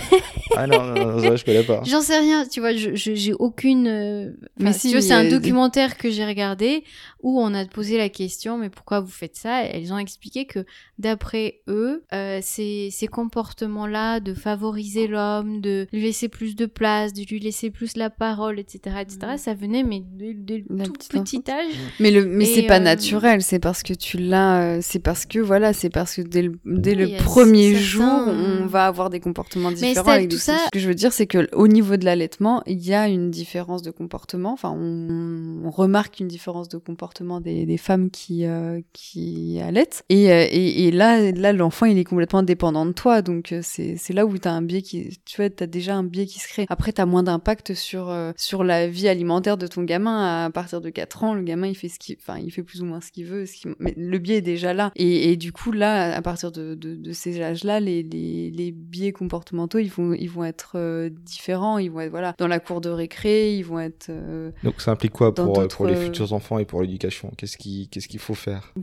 ah 0.56 0.68
non, 0.68 0.84
non, 0.84 1.08
non, 1.12 1.20
ça, 1.20 1.36
je 1.36 1.44
connais 1.44 1.64
pas. 1.64 1.82
J'en 1.86 2.02
sais 2.02 2.18
rien, 2.20 2.46
tu 2.48 2.60
vois, 2.60 2.72
j'ai 2.74 3.34
aucune. 3.34 3.88
euh, 3.88 4.32
Mais 4.60 4.74
si, 4.74 4.94
mais 4.94 5.02
c'est 5.02 5.14
un 5.14 5.30
documentaire 5.30 5.98
que 5.98 6.10
j'ai 6.10 6.26
regardé 6.26 6.84
où 7.26 7.42
on 7.42 7.56
a 7.56 7.66
posé 7.66 7.98
la 7.98 8.08
question, 8.10 8.60
mais 8.60 8.70
pourquoi 8.70 9.00
vous 9.00 9.10
faites 9.10 9.36
ça? 9.36 9.64
Elles 9.64 9.92
ont 9.92 9.98
expliqué 9.98 10.46
que 10.46 10.64
d'après 11.00 11.62
eux, 11.68 12.04
euh, 12.14 12.38
ces, 12.44 12.90
ces 12.92 13.08
comportements-là 13.08 14.20
de 14.20 14.36
favoriser 14.36 15.08
l'homme, 15.08 15.60
de 15.60 15.88
lui 15.92 16.04
laisser 16.04 16.30
plus 16.30 16.56
de 16.56 16.68
place, 16.68 17.14
de 17.14 17.24
lui 17.24 17.40
laisser 17.40 17.72
plus 17.72 17.98
la 17.98 18.12
parole, 18.12 18.60
etc., 18.60 18.98
etc., 19.02 19.18
ça 19.38 19.56
venait 19.56 19.82
mais 19.82 20.04
dès, 20.06 20.36
dès 20.36 20.64
le 20.70 20.84
tout 20.84 20.94
petit 20.94 21.18
enfance. 21.40 21.50
âge. 21.50 21.74
Mais 22.00 22.12
le, 22.12 22.26
mais 22.26 22.46
c'est 22.46 22.62
pas 22.68 22.76
euh, 22.78 22.80
naturel, 22.80 23.42
c'est 23.42 23.58
parce 23.58 23.82
que 23.82 23.94
tu 23.94 24.18
l'as, 24.20 24.76
euh, 24.76 24.80
c'est 24.84 25.00
parce 25.00 25.26
que 25.26 25.40
voilà, 25.40 25.74
c'est 25.74 25.90
parce 25.90 26.14
que 26.18 26.22
dès 26.22 26.44
le, 26.44 26.52
dès 26.64 26.96
Oui, 26.96 27.12
le 27.18 27.24
premier 27.24 27.74
jour, 27.74 28.04
on 28.06 28.68
va 28.68 28.86
avoir 28.86 29.10
des 29.10 29.20
comportements 29.20 29.72
différents. 29.72 30.06
ça, 30.06 30.12
avec 30.14 30.30
tout 30.30 30.38
ça- 30.38 30.58
Ce 30.66 30.70
que 30.74 30.80
je 30.80 30.88
veux 30.88 30.94
dire, 30.94 31.12
c'est 31.12 31.26
que 31.26 31.50
au 31.56 31.68
niveau 31.68 31.98
de 31.98 32.06
l'allaitement, 32.06 32.62
il 32.68 32.86
y 32.86 32.94
a 32.94 33.08
une 33.08 33.32
différence 33.32 33.82
de 33.82 33.90
comportement. 33.90 34.54
Enfin, 34.54 34.70
on, 34.78 35.64
on 35.66 35.72
remarque 35.72 36.20
une 36.20 36.28
différence 36.28 36.70
de 36.70 36.78
comportement 36.78 37.15
des, 37.22 37.66
des 37.66 37.78
femmes 37.78 38.10
qui 38.10 38.46
euh, 38.46 38.82
qui 38.94 39.60
allaitent. 39.62 40.04
Et, 40.10 40.32
euh, 40.32 40.46
et, 40.50 40.88
et 40.88 40.92
là, 40.92 41.32
là, 41.32 41.54
l'enfant, 41.54 41.86
il 41.86 41.98
est 41.98 42.04
complètement 42.04 42.44
dépendant 42.44 42.86
de 42.86 42.92
toi. 42.92 43.22
Donc 43.22 43.52
euh, 43.52 43.60
c'est 43.64 43.96
c'est 43.98 44.14
là 44.14 44.26
où 44.26 44.38
t'as 44.38 44.52
un 44.52 44.62
biais 44.62 44.82
qui, 44.82 45.18
tu 45.26 45.38
vois, 45.38 45.50
t'as 45.50 45.68
déjà 45.68 45.96
un 45.96 46.04
biais 46.04 46.26
qui 46.26 46.40
se 46.40 46.48
crée. 46.48 46.66
Après, 46.70 46.92
t'as 46.92 47.06
moins 47.06 47.24
d'impact 47.24 47.74
sur 47.74 48.10
euh, 48.10 48.32
sur 48.36 48.64
la 48.64 48.88
vie 48.88 49.08
alimentaire 49.08 49.58
de 49.58 49.68
ton 49.68 49.84
gamin 49.84 50.46
à 50.46 50.50
partir 50.50 50.82
de 50.82 50.90
4 50.90 51.24
ans. 51.24 51.34
Le 51.34 51.44
gamin, 51.44 51.68
il 51.68 51.76
fait 51.76 51.90
ce 51.90 52.00
qu'il, 52.00 52.18
enfin, 52.20 52.40
il 52.40 52.52
fait 52.52 52.64
plus 52.64 52.82
ou 52.82 52.86
moins 52.86 53.02
ce 53.02 53.12
qu'il 53.12 53.26
veut. 53.26 53.46
Ce 53.46 53.68
Mais 53.80 53.94
le 53.98 54.18
biais 54.18 54.38
est 54.38 54.42
déjà 54.42 54.74
là. 54.74 54.92
Et, 54.96 55.32
et 55.32 55.38
du 55.38 55.52
coup, 55.52 55.72
là, 55.72 56.16
à 56.16 56.22
partir 56.22 56.52
de, 56.52 56.76
de, 56.76 56.96
de 56.96 57.12
ces 57.14 57.42
âges-là, 57.42 57.80
les, 57.80 58.04
les, 58.04 58.52
les 58.52 58.72
biais 58.72 59.12
comportementaux, 59.12 59.80
ils 59.80 59.90
vont, 59.90 60.14
ils 60.14 60.30
vont 60.30 60.44
être 60.44 60.74
euh, 60.76 61.10
différents. 61.10 61.78
Ils 61.78 61.92
vont 61.92 62.02
être, 62.02 62.12
voilà, 62.12 62.34
dans 62.38 62.48
la 62.48 62.60
cour 62.60 62.82
de 62.82 62.90
récré, 62.90 63.56
ils 63.56 63.64
vont 63.64 63.80
être 63.80 64.08
euh, 64.10 64.52
Donc 64.64 64.82
ça 64.82 64.92
implique 64.92 65.12
quoi 65.12 65.34
pour, 65.34 65.68
pour 65.68 65.86
les 65.86 65.96
futurs 65.96 66.34
enfants 66.34 66.60
et 66.60 66.66
pour 66.66 66.82
Qu'est-ce 67.38 67.58
qui- 67.58 67.88
qu'est-ce 67.90 68.08
qu'il 68.08 68.20
faut 68.20 68.36
faire? 68.36 68.74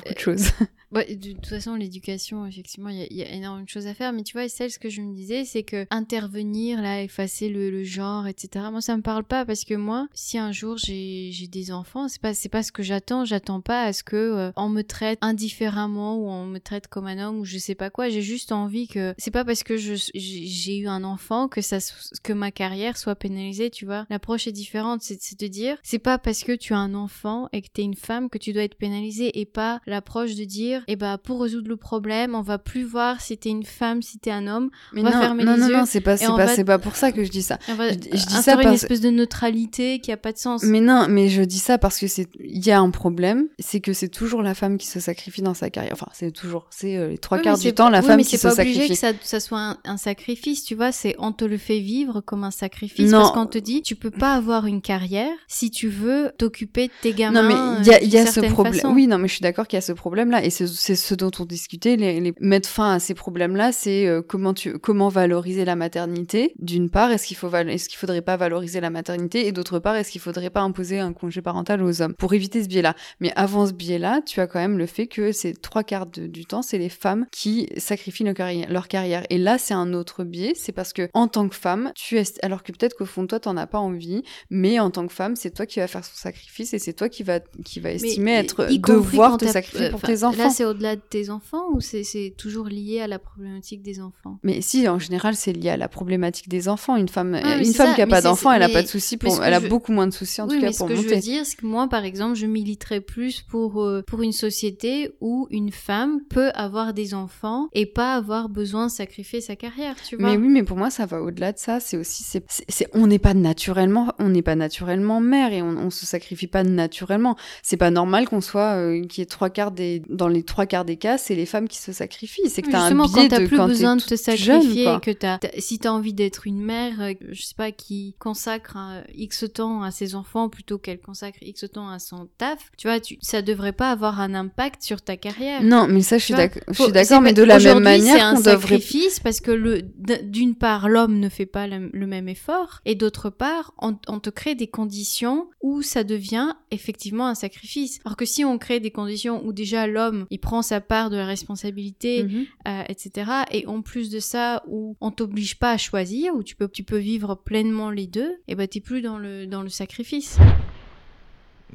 Ouais, 0.92 1.14
de 1.16 1.32
toute 1.32 1.46
façon, 1.46 1.74
l'éducation, 1.74 2.44
effectivement, 2.46 2.90
il 2.90 3.06
y, 3.10 3.22
a- 3.22 3.32
énormément 3.32 3.64
de 3.64 3.68
choses 3.68 3.86
à 3.86 3.94
faire. 3.94 4.12
Mais 4.12 4.22
tu 4.22 4.34
vois, 4.34 4.48
celle, 4.48 4.70
ce 4.70 4.78
que 4.78 4.90
je 4.90 5.00
me 5.00 5.14
disais, 5.14 5.44
c'est 5.44 5.62
que 5.62 5.86
intervenir, 5.90 6.82
là, 6.82 7.02
effacer 7.02 7.48
le, 7.48 7.70
le 7.70 7.82
genre, 7.84 8.26
etc. 8.26 8.66
Moi, 8.70 8.80
ça 8.82 8.96
me 8.96 9.02
parle 9.02 9.24
pas 9.24 9.46
parce 9.46 9.64
que 9.64 9.74
moi, 9.74 10.08
si 10.12 10.36
un 10.38 10.52
jour 10.52 10.76
j'ai 10.76 11.32
des 11.50 11.72
enfants, 11.72 12.08
c'est 12.08 12.20
pas 12.20 12.32
pas 12.50 12.62
ce 12.62 12.72
que 12.72 12.82
j'attends. 12.82 13.24
J'attends 13.24 13.60
pas 13.62 13.84
à 13.84 13.92
ce 13.92 14.04
que 14.04 14.16
euh, 14.16 14.52
on 14.56 14.68
me 14.68 14.82
traite 14.82 15.18
indifféremment 15.22 16.16
ou 16.16 16.28
on 16.28 16.44
me 16.46 16.58
traite 16.58 16.86
comme 16.88 17.06
un 17.06 17.18
homme 17.18 17.38
ou 17.38 17.44
je 17.44 17.56
sais 17.58 17.74
pas 17.74 17.88
quoi. 17.88 18.10
J'ai 18.10 18.20
juste 18.22 18.52
envie 18.52 18.88
que 18.88 19.14
c'est 19.16 19.30
pas 19.30 19.44
parce 19.44 19.62
que 19.62 19.76
j'ai 19.76 20.78
eu 20.78 20.88
un 20.88 21.04
enfant 21.04 21.48
que 21.48 21.62
ça 21.62 21.78
que 22.22 22.32
ma 22.34 22.50
carrière 22.50 22.98
soit 22.98 23.14
pénalisée. 23.16 23.70
Tu 23.70 23.86
vois, 23.86 24.06
l'approche 24.10 24.46
est 24.46 24.52
différente. 24.52 25.00
C'est 25.02 25.38
de 25.40 25.46
dire, 25.46 25.78
c'est 25.82 25.98
pas 25.98 26.18
parce 26.18 26.42
que 26.42 26.52
tu 26.52 26.74
as 26.74 26.78
un 26.78 26.94
enfant 26.94 27.48
et 27.52 27.62
que 27.62 27.68
t'es 27.72 27.82
une 27.82 27.94
femme 27.96 28.28
que 28.28 28.38
tu 28.38 28.52
dois 28.52 28.64
être 28.64 28.76
pénalisée 28.76 29.40
et 29.40 29.46
pas 29.46 29.80
l'approche 29.86 30.34
de 30.34 30.44
dire, 30.44 30.81
eh 30.88 30.96
ben 30.96 31.18
pour 31.18 31.42
résoudre 31.42 31.68
le 31.68 31.76
problème, 31.76 32.34
on 32.34 32.42
va 32.42 32.58
plus 32.58 32.84
voir 32.84 33.20
si 33.20 33.36
t'es 33.38 33.48
une 33.50 33.64
femme, 33.64 34.02
si 34.02 34.18
t'es 34.18 34.30
un 34.30 34.46
homme. 34.46 34.70
Mais 34.92 35.00
On 35.00 35.04
va 35.04 35.10
non, 35.12 35.20
fermer 35.20 35.44
non, 35.44 35.54
les 35.54 35.60
non, 35.60 35.68
yeux 35.68 35.76
non, 35.78 35.84
c'est 35.86 36.00
pas, 36.00 36.16
c'est 36.16 36.26
pas, 36.26 36.36
va- 36.36 36.48
c'est 36.48 36.64
pas 36.64 36.78
pour 36.78 36.96
ça 36.96 37.12
que 37.12 37.24
je 37.24 37.30
dis 37.30 37.42
ça. 37.42 37.58
On 37.68 37.74
va 37.74 37.88
Je- 37.90 37.94
je 37.94 37.98
dis 37.98 38.18
ça 38.18 38.38
instaurer 38.38 38.62
une 38.64 38.70
parce- 38.70 38.82
espèce 38.82 39.00
de 39.00 39.10
neutralité 39.10 39.98
qui 40.00 40.12
a 40.12 40.16
pas 40.16 40.32
de 40.32 40.38
sens. 40.38 40.62
Mais 40.64 40.80
non, 40.80 41.06
mais 41.08 41.28
je 41.28 41.42
dis 41.42 41.58
ça 41.58 41.78
parce 41.78 41.98
que 41.98 42.06
c'est, 42.06 42.28
il 42.40 42.64
y 42.64 42.70
a 42.70 42.78
un 42.80 42.90
problème, 42.90 43.46
c'est 43.58 43.80
que 43.80 43.92
c'est 43.92 44.08
toujours 44.08 44.42
la 44.42 44.54
femme 44.54 44.78
qui 44.78 44.86
se 44.86 45.00
sacrifie 45.00 45.42
dans 45.42 45.54
sa 45.54 45.70
carrière. 45.70 45.92
Enfin, 45.94 46.08
c'est 46.12 46.30
toujours, 46.32 46.66
c'est 46.70 46.96
euh, 46.96 47.08
les 47.08 47.18
trois 47.18 47.38
Oui, 47.38 47.44
quarts 47.44 47.54
mais 47.56 47.62
du 47.62 47.68
c'est 47.68 47.72
temps 47.74 47.88
la 47.90 48.00
oui, 48.00 48.06
femme 48.06 48.16
mais 48.18 48.24
qui 48.24 48.30
c'est 48.36 48.48
se 48.48 48.54
pas 48.54 48.60
obligé 48.62 48.80
sacrifie. 48.80 48.92
que 48.94 48.98
ça, 48.98 49.12
ça 49.22 49.40
soit 49.40 49.58
un, 49.60 49.76
un 49.84 49.96
sacrifice, 49.96 50.64
tu 50.64 50.74
vois, 50.74 50.92
c'est 50.92 51.14
on 51.18 51.32
te 51.32 51.44
le 51.44 51.58
fait 51.58 51.80
vivre 51.80 52.20
comme 52.20 52.44
un 52.44 52.50
sacrifice 52.50 53.10
Non. 53.10 53.20
parce 53.20 53.32
qu'on 53.32 53.46
te 53.46 53.58
dit 53.58 53.82
tu 53.82 53.96
peux 53.96 54.10
pas 54.10 54.34
avoir 54.34 54.66
une 54.66 54.80
carrière 54.82 55.32
si 55.48 55.70
tu 55.70 55.88
veux 55.88 56.30
t'occuper 56.38 56.88
de 56.88 56.92
tes 57.02 57.12
gamins. 57.12 57.42
Non, 57.42 57.48
mais 57.48 57.54
il 57.82 57.86
y 57.86 57.90
euh, 57.90 57.94
a, 57.94 58.00
il 58.02 58.08
y 58.10 58.16
a 58.16 58.20
d'une 58.20 58.26
ce 58.28 58.32
certaine 58.34 58.52
problème. 58.52 58.86
Oui, 58.92 59.06
non, 59.06 59.18
mais 59.18 59.28
je 59.28 59.34
suis 59.34 59.42
d'accord 59.42 59.66
qu'il 59.66 59.76
y 59.76 59.78
a 59.78 59.82
ce 59.82 59.92
problème-là. 59.92 60.44
Et 60.44 60.50
c'est 60.50 60.66
c'est 60.72 60.96
ce 60.96 61.14
dont 61.14 61.30
on 61.38 61.44
discutait. 61.44 61.96
Les, 61.96 62.20
les- 62.20 62.34
mettre 62.40 62.68
fin 62.68 62.94
à 62.94 62.98
ces 62.98 63.14
problèmes-là, 63.14 63.72
c'est 63.72 64.06
euh, 64.06 64.22
comment 64.22 64.54
tu, 64.54 64.78
comment 64.78 65.08
valoriser 65.08 65.64
la 65.64 65.76
maternité. 65.76 66.52
D'une 66.58 66.90
part, 66.90 67.10
est-ce 67.12 67.26
qu'il 67.26 67.36
faut, 67.36 67.52
est-ce 67.54 67.88
qu'il 67.88 67.98
faudrait 67.98 68.22
pas 68.22 68.36
valoriser 68.36 68.80
la 68.80 68.90
maternité? 68.90 69.46
Et 69.46 69.52
d'autre 69.52 69.78
part, 69.78 69.96
est-ce 69.96 70.10
qu'il 70.10 70.20
faudrait 70.20 70.50
pas 70.50 70.60
imposer 70.62 70.98
un 70.98 71.12
congé 71.12 71.42
parental 71.42 71.82
aux 71.82 72.02
hommes 72.02 72.14
pour 72.14 72.32
éviter 72.34 72.62
ce 72.62 72.68
biais-là? 72.68 72.94
Mais 73.20 73.32
avant 73.36 73.66
ce 73.66 73.72
biais-là, 73.72 74.20
tu 74.24 74.40
as 74.40 74.46
quand 74.46 74.58
même 74.58 74.78
le 74.78 74.86
fait 74.86 75.06
que 75.06 75.32
c'est 75.32 75.60
trois 75.60 75.84
quarts 75.84 76.06
de- 76.06 76.26
du 76.26 76.44
temps, 76.46 76.62
c'est 76.62 76.78
les 76.78 76.88
femmes 76.88 77.26
qui 77.32 77.68
sacrifient 77.76 78.24
leur 78.24 78.34
carrière. 78.34 78.70
Leur 78.70 78.88
carrière. 78.88 79.24
Et 79.30 79.38
là, 79.38 79.58
c'est 79.58 79.74
un 79.74 79.92
autre 79.94 80.24
biais. 80.24 80.52
C'est 80.56 80.72
parce 80.72 80.92
que, 80.92 81.08
en 81.14 81.28
tant 81.28 81.48
que 81.48 81.54
femme, 81.56 81.92
tu 81.94 82.18
es, 82.18 82.24
alors 82.42 82.62
que 82.62 82.72
peut-être 82.72 82.96
qu'au 82.96 83.06
fond 83.06 83.22
de 83.22 83.28
toi, 83.28 83.40
t'en 83.40 83.56
as 83.56 83.66
pas 83.66 83.78
envie, 83.78 84.22
mais 84.50 84.78
en 84.78 84.90
tant 84.90 85.06
que 85.06 85.12
femme, 85.12 85.36
c'est 85.36 85.50
toi 85.52 85.66
qui 85.66 85.80
vas 85.80 85.86
faire 85.86 86.04
son 86.04 86.14
sacrifice 86.14 86.74
et 86.74 86.78
c'est 86.78 86.92
toi 86.92 87.08
qui 87.08 87.22
va, 87.22 87.40
qui 87.64 87.80
va 87.80 87.90
Mais 87.90 87.96
estimer 87.96 88.32
être, 88.32 88.66
devoir 88.78 89.36
te 89.36 89.46
sacrifier 89.46 89.86
euh, 89.86 89.90
pour 89.90 90.00
tes 90.02 90.24
enfants. 90.24 90.36
Là, 90.38 90.50
c'est 90.62 90.68
au-delà 90.68 90.96
de 90.96 91.00
tes 91.00 91.28
enfants 91.30 91.64
ou 91.72 91.80
c'est 91.80 92.34
toujours 92.38 92.66
lié 92.66 93.00
à 93.00 93.06
la 93.08 93.18
problématique 93.18 93.82
des 93.82 94.00
enfants? 94.00 94.38
Mais 94.42 94.60
si, 94.60 94.88
en 94.88 94.98
général, 94.98 95.34
c'est 95.34 95.52
lié 95.52 95.70
à 95.70 95.76
la 95.76 95.88
problématique 95.88 96.48
des 96.48 96.68
enfants. 96.68 96.96
Une 96.96 97.08
femme, 97.08 97.30
mais 97.30 97.40
une 97.58 97.72
femme 97.72 97.88
ça, 97.88 97.94
qui 97.94 98.02
a 98.02 98.06
mais 98.06 98.10
pas 98.10 98.16
c'est- 98.20 98.28
d'enfant, 98.28 98.52
elle 98.52 98.62
a 98.62 98.68
mais- 98.68 98.72
pas 98.74 98.82
de 98.82 98.86
souci 98.88 99.16
mais 99.20 99.28
pour, 99.28 99.36
ce 99.38 99.42
elle 99.42 99.54
a 99.54 99.60
je 99.60 99.68
beaucoup 99.68 99.92
moins 99.92 100.06
de 100.06 100.12
soucis 100.12 100.40
en 100.40 100.46
oui, 100.48 100.54
tout 100.56 100.60
cas 100.60 100.66
mais 100.68 100.72
ce 100.72 100.78
pour 100.78 100.88
que 100.88 100.94
je 100.94 101.02
monter. 101.02 101.14
veux 101.16 101.20
dire, 101.20 101.44
c'est 101.46 101.56
que 101.56 101.66
moi, 101.66 101.88
par 101.88 102.04
exemple, 102.04 102.36
je 102.36 102.46
militerais 102.46 103.00
plus 103.00 103.42
pour, 103.42 103.82
euh, 103.82 104.02
pour 104.06 104.22
une 104.22 104.32
société 104.32 105.10
où 105.20 105.46
une 105.50 105.72
femme 105.72 106.20
peut 106.30 106.50
avoir 106.54 106.94
des 106.94 107.14
enfants 107.14 107.68
et 107.72 107.86
pas 107.86 108.14
avoir 108.14 108.48
besoin 108.48 108.86
de 108.86 108.90
sacrifier 108.92 109.40
sa 109.40 109.56
carrière, 109.56 109.96
tu 110.06 110.16
vois? 110.16 110.30
Mais 110.30 110.36
oui, 110.36 110.48
mais 110.48 110.62
pour 110.62 110.76
moi, 110.76 110.90
ça 110.90 111.06
va 111.06 111.20
au-delà 111.22 111.52
de 111.52 111.58
ça. 111.58 111.80
C'est 111.80 111.96
aussi, 111.96 112.22
c'est- 112.24 112.88
on 112.94 113.06
n'est 113.08 113.18
pas 113.18 113.34
naturellement, 113.34 114.12
on 114.18 114.28
n'est 114.28 114.42
pas 114.42 114.54
naturellement 114.56 115.20
mère 115.20 115.52
et 115.52 115.62
on, 115.62 115.70
on 115.76 115.90
se 115.90 116.06
sacrifie 116.06 116.46
pas 116.46 116.62
naturellement. 116.62 117.36
C'est 117.62 117.76
pas 117.76 117.90
normal 117.90 118.28
qu'on 118.28 118.40
soit, 118.40 118.76
euh, 118.76 119.02
qu'il 119.06 119.20
y 119.20 119.22
ait 119.22 119.26
trois 119.26 119.50
quarts 119.50 119.72
des, 119.72 120.02
dans 120.08 120.28
les 120.28 120.41
trois 120.44 120.66
quarts 120.66 120.84
des 120.84 120.96
cas, 120.96 121.18
c'est 121.18 121.34
les 121.34 121.46
femmes 121.46 121.68
qui 121.68 121.78
se 121.78 121.92
sacrifient. 121.92 122.48
C'est 122.48 122.62
que 122.62 122.70
t'as 122.70 122.80
un 122.80 122.90
biais 123.06 123.22
quand 123.22 123.28
t'as 123.28 123.38
de 123.40 123.46
plus 123.46 123.56
quand 123.56 123.66
besoin 123.66 123.96
de 123.96 124.02
te 124.02 124.16
sacrifier, 124.16 124.84
jeune, 124.84 125.00
que 125.00 125.10
t'as, 125.10 125.38
t'as- 125.38 125.60
si 125.60 125.78
t'as 125.78 125.90
envie 125.90 126.12
d'être 126.14 126.46
une 126.46 126.60
mère, 126.62 127.00
euh, 127.00 127.14
je 127.30 127.42
sais 127.42 127.54
pas, 127.56 127.72
qui 127.72 128.14
consacre 128.18 128.76
un 128.76 129.02
X 129.14 129.44
temps 129.54 129.82
à 129.82 129.90
ses 129.90 130.14
enfants 130.14 130.48
plutôt 130.48 130.78
qu'elle 130.78 131.00
consacre 131.00 131.38
X 131.42 131.64
temps 131.72 131.88
à 131.88 131.98
son 131.98 132.28
taf, 132.38 132.58
tu 132.78 132.86
vois, 132.88 133.00
tu, 133.00 133.18
ça 133.20 133.42
devrait 133.42 133.72
pas 133.72 133.90
avoir 133.90 134.20
un 134.20 134.34
impact 134.34 134.82
sur 134.82 135.02
ta 135.02 135.16
carrière. 135.16 135.62
Non, 135.62 135.86
mais 135.88 136.02
ça, 136.02 136.18
je 136.18 136.24
suis 136.24 136.34
Tu 136.34 136.38
d'accord, 136.38 136.62
je 136.68 136.82
suis 136.82 136.92
d'accord, 136.92 137.20
mais 137.20 137.32
de 137.32 137.42
la 137.42 137.58
même 137.58 137.80
manière 137.82 138.16
c'est 138.16 138.20
un 138.22 138.34
qu'on 138.34 138.40
devrait 138.40 138.60
sacrifice 138.80 139.20
parce 139.20 139.40
que 139.40 139.50
le 139.50 139.82
d'une 140.22 140.54
part 140.54 140.88
l'homme 140.88 141.18
ne 141.18 141.28
fait 141.28 141.46
pas 141.46 141.66
le, 141.66 141.90
le 141.92 142.06
même 142.06 142.28
effort 142.28 142.80
et 142.84 142.94
d'autre 142.94 143.30
part 143.30 143.72
on, 143.80 143.96
on 144.08 144.18
te 144.20 144.30
crée 144.30 144.54
des 144.54 144.66
conditions 144.66 145.48
où 145.62 145.82
ça 145.82 146.04
devient 146.04 146.54
effectivement 146.70 147.26
un 147.26 147.34
sacrifice. 147.34 148.00
Alors 148.04 148.16
que 148.16 148.24
si 148.24 148.44
on 148.44 148.58
crée 148.58 148.80
des 148.80 148.90
conditions 148.90 149.42
où 149.44 149.52
déjà 149.52 149.86
l'homme 149.86 150.26
il 150.32 150.38
prend 150.38 150.62
sa 150.62 150.80
part 150.80 151.10
de 151.10 151.16
la 151.16 151.26
responsabilité, 151.26 152.24
Mhm. 152.24 152.46
euh, 152.68 152.82
etc. 152.88 153.30
Et 153.52 153.66
en 153.66 153.82
plus 153.82 154.10
de 154.10 154.18
ça 154.18 154.62
où 154.66 154.96
on 155.00 155.10
t'oblige 155.10 155.58
pas 155.58 155.72
à 155.72 155.76
choisir 155.78 156.34
où 156.34 156.42
tu 156.42 156.56
peux 156.56 156.68
tu 156.68 156.82
peux 156.84 156.98
vivre 156.98 157.34
pleinement 157.36 157.90
les 157.90 158.06
deux, 158.06 158.32
et 158.48 158.54
ben 158.54 158.66
t'es 158.66 158.80
plus 158.80 159.02
dans 159.02 159.18
le 159.18 159.46
dans 159.46 159.62
le 159.62 159.68
sacrifice. 159.68 160.38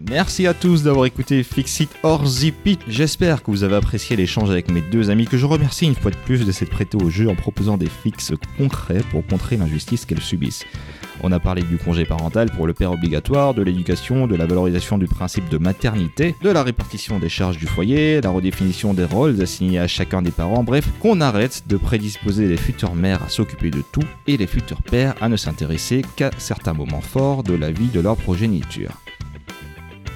Merci 0.05 0.45
à 0.45 0.53
tous 0.53 0.83
d'avoir 0.83 1.07
écouté 1.07 1.41
Fixit 1.41 1.89
or 2.03 2.23
Zip 2.27 2.67
It. 2.67 2.79
J'espère 2.88 3.41
que 3.41 3.49
vous 3.49 3.63
avez 3.63 3.77
apprécié 3.77 4.15
l'échange 4.15 4.51
avec 4.51 4.69
mes 4.69 4.81
deux 4.81 5.10
amis, 5.10 5.25
que 5.25 5.38
je 5.38 5.45
remercie 5.47 5.86
une 5.86 5.95
fois 5.95 6.12
de 6.12 6.17
plus 6.17 6.45
de 6.45 6.51
s'être 6.51 6.69
prêté 6.69 6.95
au 7.01 7.10
jeu 7.10 7.27
en 7.27 7.33
proposant 7.33 7.77
des 7.77 7.89
fixes 7.89 8.33
concrets 8.60 9.01
pour 9.10 9.25
contrer 9.25 9.57
l'injustice 9.57 10.05
qu'elles 10.05 10.21
subissent. 10.21 10.65
On 11.23 11.31
a 11.31 11.39
parlé 11.39 11.63
du 11.63 11.77
congé 11.77 12.05
parental 12.05 12.51
pour 12.51 12.67
le 12.67 12.73
père 12.73 12.91
obligatoire, 12.91 13.55
de 13.55 13.63
l'éducation, 13.63 14.27
de 14.27 14.36
la 14.36 14.45
valorisation 14.45 14.99
du 14.99 15.07
principe 15.07 15.49
de 15.49 15.57
maternité, 15.57 16.36
de 16.43 16.51
la 16.51 16.62
répartition 16.62 17.17
des 17.17 17.29
charges 17.29 17.57
du 17.57 17.65
foyer, 17.65 18.21
la 18.21 18.29
redéfinition 18.29 18.93
des 18.93 19.05
rôles 19.05 19.41
assignés 19.41 19.79
à 19.79 19.88
chacun 19.88 20.21
des 20.21 20.29
parents, 20.29 20.63
bref, 20.63 20.88
qu'on 20.99 21.21
arrête 21.21 21.63
de 21.65 21.75
prédisposer 21.75 22.47
les 22.47 22.57
futures 22.57 22.93
mères 22.93 23.23
à 23.23 23.29
s'occuper 23.29 23.71
de 23.71 23.81
tout 23.91 24.05
et 24.27 24.38
les 24.38 24.47
futurs 24.47 24.83
pères 24.83 25.15
à 25.21 25.27
ne 25.27 25.38
s'intéresser 25.38 26.03
qu'à 26.15 26.29
certains 26.38 26.73
moments 26.73 27.01
forts 27.01 27.41
de 27.41 27.55
la 27.55 27.71
vie 27.71 27.88
de 27.88 27.99
leur 27.99 28.15
progéniture. 28.15 28.91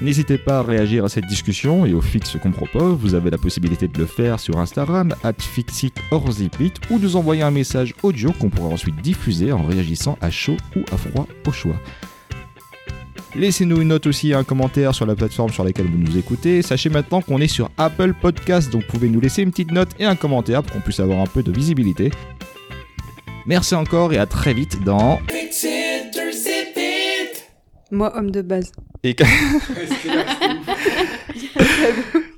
N'hésitez 0.02 0.40
pas 0.40 0.60
à 0.60 0.64
réagir 0.64 1.06
à 1.06 1.10
cette 1.10 1.28
discussion 1.28 1.86
et 1.86 1.94
aux 1.94 2.02
fixes 2.02 2.36
qu'on 2.42 2.52
propose. 2.52 2.98
Vous 2.98 3.14
avez 3.14 3.30
la 3.30 3.38
possibilité 3.38 3.88
de 3.88 4.00
le 4.00 4.08
faire 4.08 4.40
sur 4.40 4.58
Instagram, 4.58 5.14
fixitorzipit, 5.38 6.74
ou 6.90 6.98
de 6.98 7.04
nous 7.04 7.16
envoyer 7.16 7.44
un 7.44 7.52
message 7.52 7.94
audio 8.02 8.32
qu'on 8.32 8.50
pourra 8.50 8.70
ensuite 8.70 8.96
diffuser 8.96 9.52
en 9.52 9.64
réagissant 9.64 10.18
à 10.20 10.32
chaud 10.32 10.58
ou 10.76 10.80
à 10.92 10.98
froid 10.98 11.28
au 11.48 11.52
choix. 11.52 11.76
Laissez-nous 13.36 13.80
une 13.80 13.90
note 13.90 14.08
aussi 14.08 14.32
et 14.32 14.34
un 14.34 14.44
commentaire 14.44 14.96
sur 14.96 15.06
la 15.06 15.16
plateforme 15.16 15.52
sur 15.52 15.64
laquelle 15.64 15.86
vous 15.86 16.00
nous 16.00 16.18
écoutez. 16.18 16.64
Sachez 16.64 16.90
maintenant 16.90 17.22
qu'on 17.22 17.40
est 17.40 17.48
sur 17.48 17.70
Apple 17.78 18.14
Podcast, 18.20 18.72
donc 18.72 18.82
vous 18.82 18.88
pouvez 18.88 19.08
nous 19.08 19.22
laisser 19.22 19.44
une 19.44 19.52
petite 19.52 19.72
note 19.72 19.90
et 20.00 20.06
un 20.06 20.16
commentaire 20.16 20.64
pour 20.64 20.74
qu'on 20.74 20.82
puisse 20.82 21.00
avoir 21.00 21.20
un 21.20 21.28
peu 21.28 21.44
de 21.44 21.52
visibilité. 21.52 22.12
Merci 23.46 23.76
encore 23.76 24.14
et 24.14 24.18
à 24.18 24.26
très 24.26 24.54
vite 24.54 24.84
dans... 24.84 25.20
Moi, 27.92 28.12
homme 28.16 28.32
de 28.32 28.42
base. 28.42 28.72
Et... 29.04 29.16